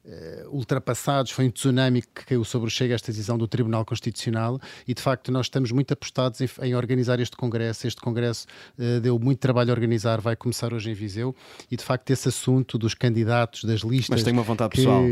uh, 0.09 0.49
ultrapassados, 0.55 1.31
foi 1.31 1.45
um 1.45 1.51
tsunami 1.51 2.01
que 2.01 2.25
caiu 2.25 2.43
sobre 2.43 2.67
o 2.67 2.71
Chega 2.71 2.95
esta 2.95 3.11
decisão 3.11 3.37
do 3.37 3.47
Tribunal 3.47 3.85
Constitucional 3.85 4.59
e 4.87 4.93
de 4.93 5.01
facto 5.01 5.31
nós 5.31 5.45
estamos 5.45 5.71
muito 5.71 5.93
apostados 5.93 6.41
em, 6.41 6.49
em 6.61 6.75
organizar 6.75 7.19
este 7.19 7.35
Congresso. 7.35 7.87
Este 7.87 8.01
Congresso 8.01 8.45
uh, 8.77 8.99
deu 8.99 9.19
muito 9.19 9.39
trabalho 9.39 9.71
a 9.71 9.73
organizar, 9.73 10.19
vai 10.19 10.35
começar 10.35 10.73
hoje 10.73 10.89
em 10.89 10.93
Viseu 10.93 11.35
e 11.69 11.77
de 11.77 11.83
facto 11.83 12.09
esse 12.11 12.27
assunto 12.27 12.77
dos 12.77 12.93
candidatos, 12.93 13.63
das 13.63 13.81
listas. 13.81 14.09
Mas 14.09 14.23
tem 14.23 14.33
uma 14.33 14.43
vontade 14.43 14.71
que, 14.71 14.77
pessoal. 14.77 15.03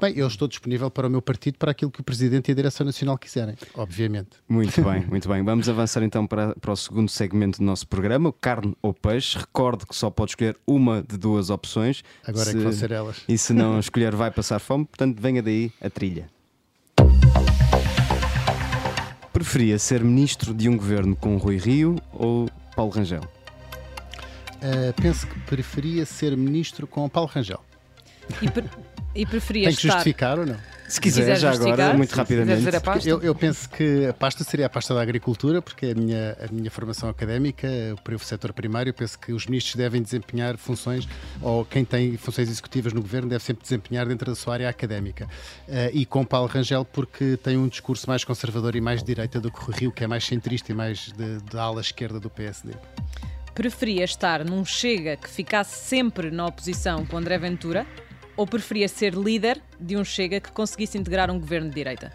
Bem, 0.00 0.16
eu 0.16 0.26
estou 0.26 0.48
disponível 0.48 0.90
para 0.90 1.06
o 1.06 1.10
meu 1.10 1.22
partido 1.22 1.58
para 1.58 1.70
aquilo 1.70 1.90
que 1.90 2.00
o 2.00 2.04
Presidente 2.04 2.48
e 2.48 2.52
a 2.52 2.54
Direção 2.54 2.84
Nacional 2.84 3.18
quiserem, 3.18 3.54
obviamente. 3.74 4.30
Muito 4.48 4.82
bem, 4.82 5.06
muito 5.06 5.28
bem. 5.28 5.42
Vamos 5.44 5.68
avançar 5.68 6.02
então 6.02 6.26
para, 6.26 6.54
para 6.56 6.72
o 6.72 6.76
segundo 6.76 7.08
segmento 7.08 7.58
do 7.58 7.64
nosso 7.64 7.86
programa, 7.86 8.32
carne 8.32 8.74
ou 8.82 8.92
peixe. 8.92 9.38
Recordo 9.38 9.86
que 9.86 9.94
só 9.94 10.10
pode 10.10 10.32
escolher 10.32 10.56
uma 10.66 11.02
de 11.02 11.16
duas 11.16 11.48
opções. 11.48 12.02
Agora 12.26 12.44
se, 12.44 12.50
é 12.50 12.52
que 12.54 12.58
vão 12.58 12.72
ser 12.72 12.90
elas. 12.90 13.22
E 13.28 13.38
se 13.38 13.52
não 13.52 13.78
escolher, 13.80 14.14
vai 14.14 14.30
passar 14.30 14.58
fome, 14.58 14.84
portanto, 14.84 15.18
venha 15.20 15.42
daí 15.42 15.72
a 15.80 15.88
trilha. 15.88 16.28
Preferia 19.32 19.78
ser 19.78 20.04
ministro 20.04 20.52
de 20.52 20.68
um 20.68 20.76
governo 20.76 21.16
com 21.16 21.36
Rui 21.36 21.56
Rio 21.56 21.96
ou 22.12 22.48
Paulo 22.76 22.92
Rangel? 22.92 23.22
Uh, 23.22 24.92
penso 25.00 25.26
que 25.26 25.38
preferia 25.40 26.04
ser 26.04 26.36
ministro 26.36 26.86
com 26.86 27.08
Paulo 27.08 27.30
Rangel. 27.32 27.60
E, 28.40 28.50
pre 28.50 28.64
e 29.14 29.26
preferia 29.26 29.68
Tem 29.68 29.76
que 29.76 29.82
justificar 29.82 30.38
ou 30.38 30.46
não? 30.46 30.56
Se 30.92 31.00
quiser, 31.00 31.38
já 31.38 31.52
agora, 31.52 31.94
muito 31.94 32.14
rapidamente. 32.14 33.08
Eu, 33.08 33.22
eu, 33.22 33.34
penso 33.34 33.66
que 33.70 34.04
a 34.04 34.12
pasta 34.12 34.44
seria 34.44 34.66
a 34.66 34.68
pasta 34.68 34.94
da 34.94 35.00
agricultura, 35.00 35.62
porque 35.62 35.86
é 35.86 35.92
a 35.92 35.94
minha, 35.94 36.36
a 36.38 36.52
minha 36.52 36.70
formação 36.70 37.08
académica, 37.08 37.66
o 38.14 38.18
setor 38.18 38.52
primário, 38.52 38.90
eu 38.90 38.94
penso 38.94 39.18
que 39.18 39.32
os 39.32 39.46
ministros 39.46 39.76
devem 39.76 40.02
desempenhar 40.02 40.58
funções, 40.58 41.08
ou 41.40 41.64
quem 41.64 41.82
tem 41.82 42.18
funções 42.18 42.50
executivas 42.50 42.92
no 42.92 43.00
governo 43.00 43.30
deve 43.30 43.42
sempre 43.42 43.62
desempenhar 43.62 44.06
dentro 44.06 44.30
da 44.30 44.34
sua 44.34 44.52
área 44.52 44.68
académica. 44.68 45.24
Uh, 45.66 45.88
e 45.94 46.04
com 46.04 46.26
Paulo 46.26 46.46
Rangel, 46.46 46.84
porque 46.84 47.38
tem 47.38 47.56
um 47.56 47.68
discurso 47.68 48.06
mais 48.06 48.22
conservador 48.22 48.76
e 48.76 48.80
mais 48.82 49.00
de 49.00 49.06
direita 49.06 49.40
do 49.40 49.50
que 49.50 49.70
o 49.70 49.72
Rio, 49.72 49.92
que 49.92 50.04
é 50.04 50.06
mais 50.06 50.26
centrista 50.26 50.72
e 50.72 50.74
mais 50.74 51.10
da 51.50 51.62
ala 51.62 51.80
esquerda 51.80 52.20
do 52.20 52.28
PSD 52.28 52.72
preferia 53.54 54.04
estar 54.04 54.44
num 54.46 54.64
Chega 54.64 55.14
que 55.14 55.28
ficasse 55.28 55.86
sempre 55.86 56.30
na 56.30 56.46
oposição 56.46 57.04
com 57.04 57.18
André 57.18 57.36
Ventura 57.36 57.86
ou 58.36 58.46
preferia 58.46 58.88
ser 58.88 59.14
líder 59.14 59.60
de 59.78 59.96
um 59.96 60.04
Chega 60.04 60.40
que 60.40 60.50
conseguisse 60.52 60.98
integrar 60.98 61.30
um 61.30 61.38
governo 61.38 61.68
de 61.68 61.74
direita? 61.74 62.12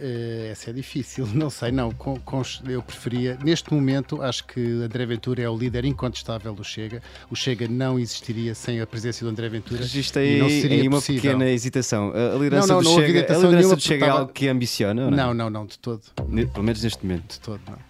Uh, 0.00 0.50
essa 0.50 0.70
é 0.70 0.72
difícil, 0.72 1.26
não 1.34 1.50
sei, 1.50 1.70
não. 1.70 1.92
Com, 1.92 2.18
com, 2.20 2.40
eu 2.66 2.82
preferia, 2.82 3.38
neste 3.44 3.72
momento, 3.72 4.22
acho 4.22 4.46
que 4.46 4.60
André 4.82 5.04
Ventura 5.04 5.42
é 5.42 5.48
o 5.48 5.56
líder 5.56 5.84
incontestável 5.84 6.54
do 6.54 6.64
Chega. 6.64 7.02
O 7.30 7.36
Chega 7.36 7.68
não 7.68 7.98
existiria 7.98 8.54
sem 8.54 8.80
a 8.80 8.86
presença 8.86 9.24
do 9.24 9.30
André 9.30 9.50
Ventura. 9.50 9.82
Existe 9.82 10.18
aí, 10.18 10.38
não 10.38 10.48
seria 10.48 10.82
uma 10.88 10.98
possível. 10.98 11.20
pequena 11.20 11.50
hesitação. 11.50 12.12
A 12.14 12.38
liderança 12.38 12.68
não, 12.68 12.82
não, 12.82 12.94
do 12.94 13.00
Chega, 13.00 13.32
a 13.32 13.38
liderança 13.38 13.76
do 13.76 13.82
Chega 13.82 14.06
é 14.06 14.08
algo 14.08 14.32
que 14.32 14.48
ambiciona? 14.48 15.10
Não? 15.10 15.16
não, 15.16 15.34
não, 15.34 15.50
não, 15.50 15.66
de 15.66 15.78
todo. 15.78 16.00
Pelo 16.14 16.62
menos 16.64 16.82
neste 16.82 17.04
momento. 17.04 17.34
De 17.34 17.40
todo, 17.40 17.60
não. 17.68 17.89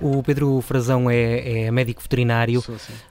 O 0.00 0.22
Pedro 0.22 0.60
Frazão 0.60 1.10
é, 1.10 1.64
é 1.64 1.70
médico 1.70 2.02
veterinário. 2.02 2.62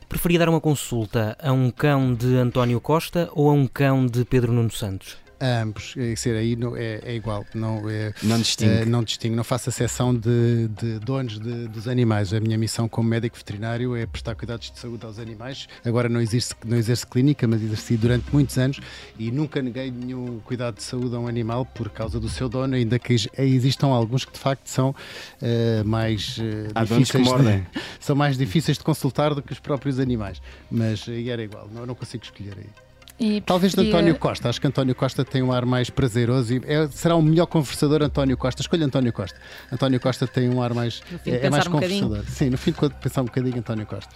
Preferia 0.07 0.39
dar 0.39 0.49
uma 0.49 0.61
consulta 0.61 1.36
a 1.41 1.51
um 1.51 1.72
cão 1.72 2.13
de 2.13 2.36
António 2.36 2.80
Costa 2.80 3.30
ou 3.34 3.49
a 3.49 3.53
um 3.53 3.68
cão 3.68 4.05
de 4.05 4.24
Pedro 4.24 4.51
Nuno 4.51 4.72
Santos? 4.72 5.24
Ambos, 5.41 5.95
é, 5.97 6.15
ser 6.15 6.36
aí 6.36 6.57
é, 6.77 7.01
é, 7.03 7.15
igual, 7.15 7.45
não, 7.53 7.89
é, 7.89 8.13
não 8.23 8.39
distingue. 8.39 8.71
É, 8.71 8.86
não 8.86 9.03
distingue, 9.03 9.36
não 9.36 9.43
faço 9.43 9.69
a 9.69 9.71
seção 9.71 10.13
de, 10.13 10.67
de 10.69 10.99
donos 10.99 11.39
de, 11.39 11.67
dos 11.67 11.88
animais. 11.88 12.33
A 12.33 12.39
minha 12.39 12.57
missão 12.57 12.88
como 12.88 13.09
médico 13.09 13.38
veterinário 13.38 13.95
é 13.95 14.05
prestar 14.05 14.36
cuidados 14.36 14.71
de 14.71 14.79
saúde 14.79 15.05
aos 15.05 15.19
animais. 15.19 15.67
Agora 15.83 16.07
não 16.09 16.21
exerço, 16.21 16.55
não 16.65 16.77
exerço 16.77 17.07
clínica, 17.07 17.47
mas 17.47 17.61
exerci 17.61 17.97
durante 17.97 18.25
muitos 18.31 18.57
anos 18.57 18.79
e 19.17 19.31
nunca 19.31 19.61
neguei 19.61 19.91
nenhum 19.91 20.39
cuidado 20.39 20.75
de 20.75 20.83
saúde 20.83 21.15
a 21.15 21.19
um 21.19 21.27
animal 21.27 21.65
por 21.65 21.89
causa 21.89 22.19
do 22.19 22.29
seu 22.29 22.47
dono, 22.49 22.75
ainda 22.75 22.97
que 22.99 23.15
existam 23.38 23.88
alguns 23.88 24.25
que 24.25 24.31
de 24.31 24.39
facto 24.39 24.67
são 24.67 24.89
uh, 24.89 25.86
mais 25.86 26.38
uh, 26.38 26.86
difíceis 26.86 27.27
de, 27.27 27.65
são 27.99 28.15
mais 28.15 28.38
difíceis 28.38 28.77
de 28.77 28.83
consultar 28.83 29.33
do 29.33 29.41
que 29.41 29.51
os 29.51 29.59
próprios 29.59 29.99
animais. 29.99 30.41
Mas 30.69 31.07
uh, 31.07 31.11
era 31.11 31.43
igual, 31.43 31.69
não, 31.71 31.86
não 31.86 31.95
consigo 31.95 32.23
escolher 32.23 32.53
aí. 32.57 32.84
E 33.18 33.39
Talvez 33.41 33.72
de 33.72 33.78
preferia- 33.78 33.97
António 33.99 34.20
Costa. 34.20 34.49
Acho 34.49 34.59
que 34.59 34.68
António 34.68 34.93
Costa 34.93 35.24
tem 35.24 35.41
um 35.41 35.51
ar 35.53 35.66
mais 35.66 35.89
prazeroso 35.89 36.53
e 36.53 36.61
é- 36.66 36.88
será 36.88 37.16
um 37.16 37.22
melhor 37.22 37.45
conversador 37.45 38.03
António 38.03 38.36
Costa. 38.38 38.61
Escolha 38.61 38.86
António 38.86 39.13
Costa. 39.13 39.39
António 39.72 39.99
Costa 40.01 40.28
tem 40.28 40.49
um 40.49 40.61
ar 40.61 40.74
mais. 40.74 41.01
De 41.24 41.32
é, 41.32 41.45
é 41.45 41.49
mais 41.49 41.66
um 41.66 41.72
bocadinho. 41.72 42.03
conversador. 42.03 42.32
Sim, 42.34 42.49
no 42.49 42.57
fim 42.57 42.72
de 42.72 42.78
contas, 42.78 42.97
pensar 42.99 43.22
um 43.22 43.26
bocadinho 43.26 43.57
António 43.59 43.86
Costa. 43.86 44.13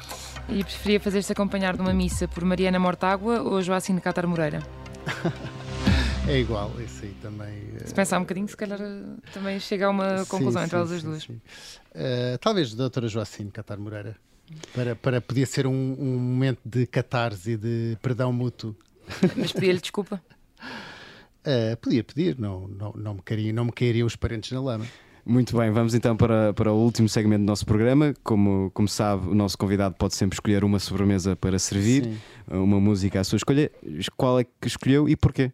E 0.50 0.64
preferia 0.64 1.00
fazer-se 1.00 1.32
acompanhar 1.32 1.76
de 1.78 1.82
uma 1.82 1.94
missa 1.94 2.28
por 2.28 2.44
Mariana 2.44 2.78
Mortágua 2.80 3.42
ou 3.42 3.62
Joacim 3.62 3.96
de 3.96 4.02
Catar 4.02 4.28
Moreira. 4.28 4.62
É 6.28 6.38
igual, 6.38 6.72
isso 6.80 7.06
aí 7.06 7.16
também. 7.24 7.48
eh, 7.82 7.88
Se 7.88 7.94
pensar 7.94 8.18
um 8.18 8.22
bocadinho, 8.22 8.48
se 8.48 8.56
calhar 8.56 8.80
eh, 8.80 9.02
também 9.34 9.60
chega 9.60 9.88
a 9.88 9.90
uma 9.90 10.20
sim, 10.20 10.26
conclusão 10.30 10.62
entre 10.62 10.72
sim, 10.72 10.76
elas 10.76 10.92
as 10.92 11.02
sim, 11.02 11.08
duas. 11.08 11.24
sim. 11.24 11.42
Eh, 11.96 12.38
talvez 12.40 12.72
doutora 12.76 13.08
Joacine 13.08 13.50
Catar 13.50 13.78
Moreira. 13.80 14.16
Para, 14.76 14.96
para 14.96 15.22
podia 15.22 15.46
ser 15.48 15.66
um, 15.66 15.72
um 16.00 16.18
momento 16.20 16.60
de 16.64 16.86
catarse 16.86 17.52
e 17.52 17.58
de 17.58 17.98
perdão 18.00 18.32
mútuo. 18.32 18.76
Mas 19.36 19.52
pedia-lhe 19.52 19.80
desculpa. 19.80 20.22
Eh, 21.42 21.78
podia 21.78 22.04
pedir, 22.04 22.38
não, 22.38 22.68
não, 22.68 22.92
não, 22.92 23.14
me 23.14 23.22
cairiam, 23.22 23.54
não 23.56 23.66
me 23.66 23.72
cairiam 23.72 24.06
os 24.06 24.16
parentes 24.16 24.52
na 24.52 24.62
lama. 24.62 24.86
Muito 25.26 25.58
bem, 25.58 25.72
vamos 25.72 25.94
então 25.94 26.18
para, 26.18 26.54
para 26.54 26.72
o 26.72 26.76
último 26.76 27.08
segmento 27.08 27.44
do 27.44 27.48
nosso 27.48 27.66
programa. 27.66 28.14
Como, 28.24 28.70
como 28.74 28.88
sabe, 28.88 29.28
o 29.28 29.36
nosso 29.36 29.58
convidado 29.58 29.96
pode 29.96 30.16
sempre 30.16 30.36
escolher 30.36 30.64
uma 30.64 30.80
sobremesa 30.80 31.36
para 31.36 31.58
servir, 31.58 32.04
Sim. 32.04 32.18
Uma 32.50 32.80
música 32.80 33.20
à 33.20 33.24
sua 33.24 33.38
escolha. 33.38 33.72
Qual 34.18 34.40
é 34.40 34.44
que 34.44 34.68
escolheu 34.68 35.08
e 35.08 35.16
porquê? 35.16 35.52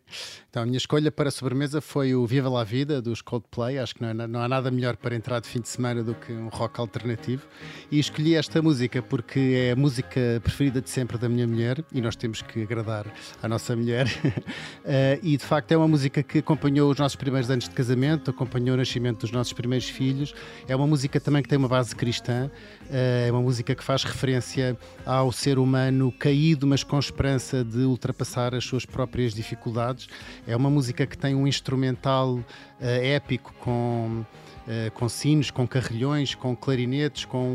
Então, 0.50 0.64
a 0.64 0.66
minha 0.66 0.78
escolha 0.78 1.12
para 1.12 1.28
a 1.28 1.32
sobremesa 1.32 1.82
foi 1.82 2.16
o 2.16 2.26
Viva 2.26 2.50
la 2.50 2.64
Vida 2.64 3.02
dos 3.02 3.22
Coldplay. 3.22 3.78
Acho 3.78 3.96
que 3.96 4.02
não, 4.02 4.10
é 4.10 4.28
não 4.28 4.42
há 4.42 4.48
nada 4.48 4.72
melhor 4.72 4.96
para 4.96 5.14
entrar 5.14 5.42
de 5.42 5.50
fim 5.50 5.60
de 5.60 5.68
semana 5.68 6.02
do 6.02 6.16
que 6.16 6.32
um 6.32 6.48
rock 6.48 6.80
alternativo. 6.80 7.46
E 7.92 8.00
escolhi 8.00 8.36
esta 8.36 8.62
música 8.62 9.02
porque 9.02 9.40
é 9.40 9.72
a 9.72 9.76
música 9.76 10.40
preferida 10.42 10.82
de 10.82 10.90
sempre 10.90 11.18
da 11.18 11.28
minha 11.28 11.46
mulher 11.46 11.84
e 11.92 12.00
nós 12.00 12.16
temos 12.16 12.42
que 12.42 12.62
agradar 12.62 13.06
à 13.44 13.48
nossa 13.48 13.76
mulher. 13.76 14.08
Eh, 14.88 15.20
e 15.24 15.36
de 15.36 15.44
facto 15.44 15.72
é 15.72 15.78
uma 15.78 15.88
música 15.88 16.22
que 16.22 16.38
acompanhou 16.38 16.92
os 16.92 17.00
nossos 17.00 17.16
primeiros 17.16 17.50
anos 17.50 17.68
de 17.68 17.72
casamento, 17.72 18.30
acompanhou 18.30 18.76
o 18.76 18.78
nascimento 18.78 19.22
dos 19.22 19.32
nossos 19.32 19.52
primeiros 19.52 19.90
filhos. 19.90 20.34
É 20.68 20.76
uma 20.76 20.86
música 20.86 21.20
também 21.20 21.42
que 21.42 21.50
tem 21.50 21.58
uma 21.58 21.68
base 21.68 21.96
cristã. 21.96 22.52
Eh, 22.92 23.26
é 23.28 23.32
uma 23.32 23.42
música 23.42 23.74
que 23.74 23.84
faz 23.84 24.04
referência 24.04 24.78
ao 25.04 25.32
ser 25.32 25.58
humano 25.58 26.12
caído, 26.12 26.68
mas 26.68 26.84
com 26.86 27.00
esperança 27.00 27.64
de 27.64 27.80
ultrapassar 27.80 28.54
as 28.56 28.64
suas 28.64 28.86
próprias 28.86 29.34
dificuldades. 29.34 30.08
É 30.48 30.56
uma 30.56 30.70
música 30.70 31.06
que 31.06 31.18
tem 31.18 31.36
um 31.36 31.48
instrumental 31.48 32.40
eh, 32.80 33.16
épico 33.16 33.54
com. 33.60 34.24
eh, 34.68 34.90
com 34.96 35.08
sinos, 35.08 35.52
com 35.52 35.68
carrilhões, 35.68 36.34
com 36.34 36.56
clarinetes, 36.56 37.24
com 37.26 37.46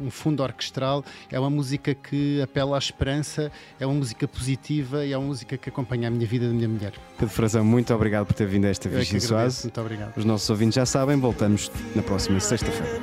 um 0.00 0.10
fundo 0.10 0.42
orquestral. 0.44 1.04
É 1.30 1.38
uma 1.38 1.50
música 1.50 1.92
que 1.94 2.40
apela 2.40 2.76
à 2.76 2.78
esperança, 2.78 3.50
é 3.80 3.86
uma 3.86 3.96
música 3.96 4.28
positiva 4.28 5.04
e 5.04 5.12
é 5.12 5.18
uma 5.18 5.26
música 5.26 5.56
que 5.56 5.68
acompanha 5.68 6.06
a 6.06 6.10
minha 6.10 6.26
vida 6.26 6.44
e 6.44 6.48
da 6.48 6.54
minha 6.54 6.68
mulher. 6.68 6.92
Pedro 7.18 7.34
Frazão, 7.34 7.64
muito 7.64 7.92
obrigado 7.92 8.26
por 8.26 8.34
ter 8.34 8.46
vindo 8.46 8.66
a 8.66 8.68
esta 8.68 8.88
é 8.88 8.92
Virgem. 8.92 9.18
Soase. 9.18 9.64
Muito 9.64 9.80
obrigado. 9.80 10.16
Os 10.16 10.24
nossos 10.24 10.48
ouvintes 10.50 10.76
já 10.76 10.86
sabem, 10.86 11.18
voltamos 11.18 11.70
na 11.96 12.02
próxima 12.02 12.38
sexta-feira. 12.38 13.02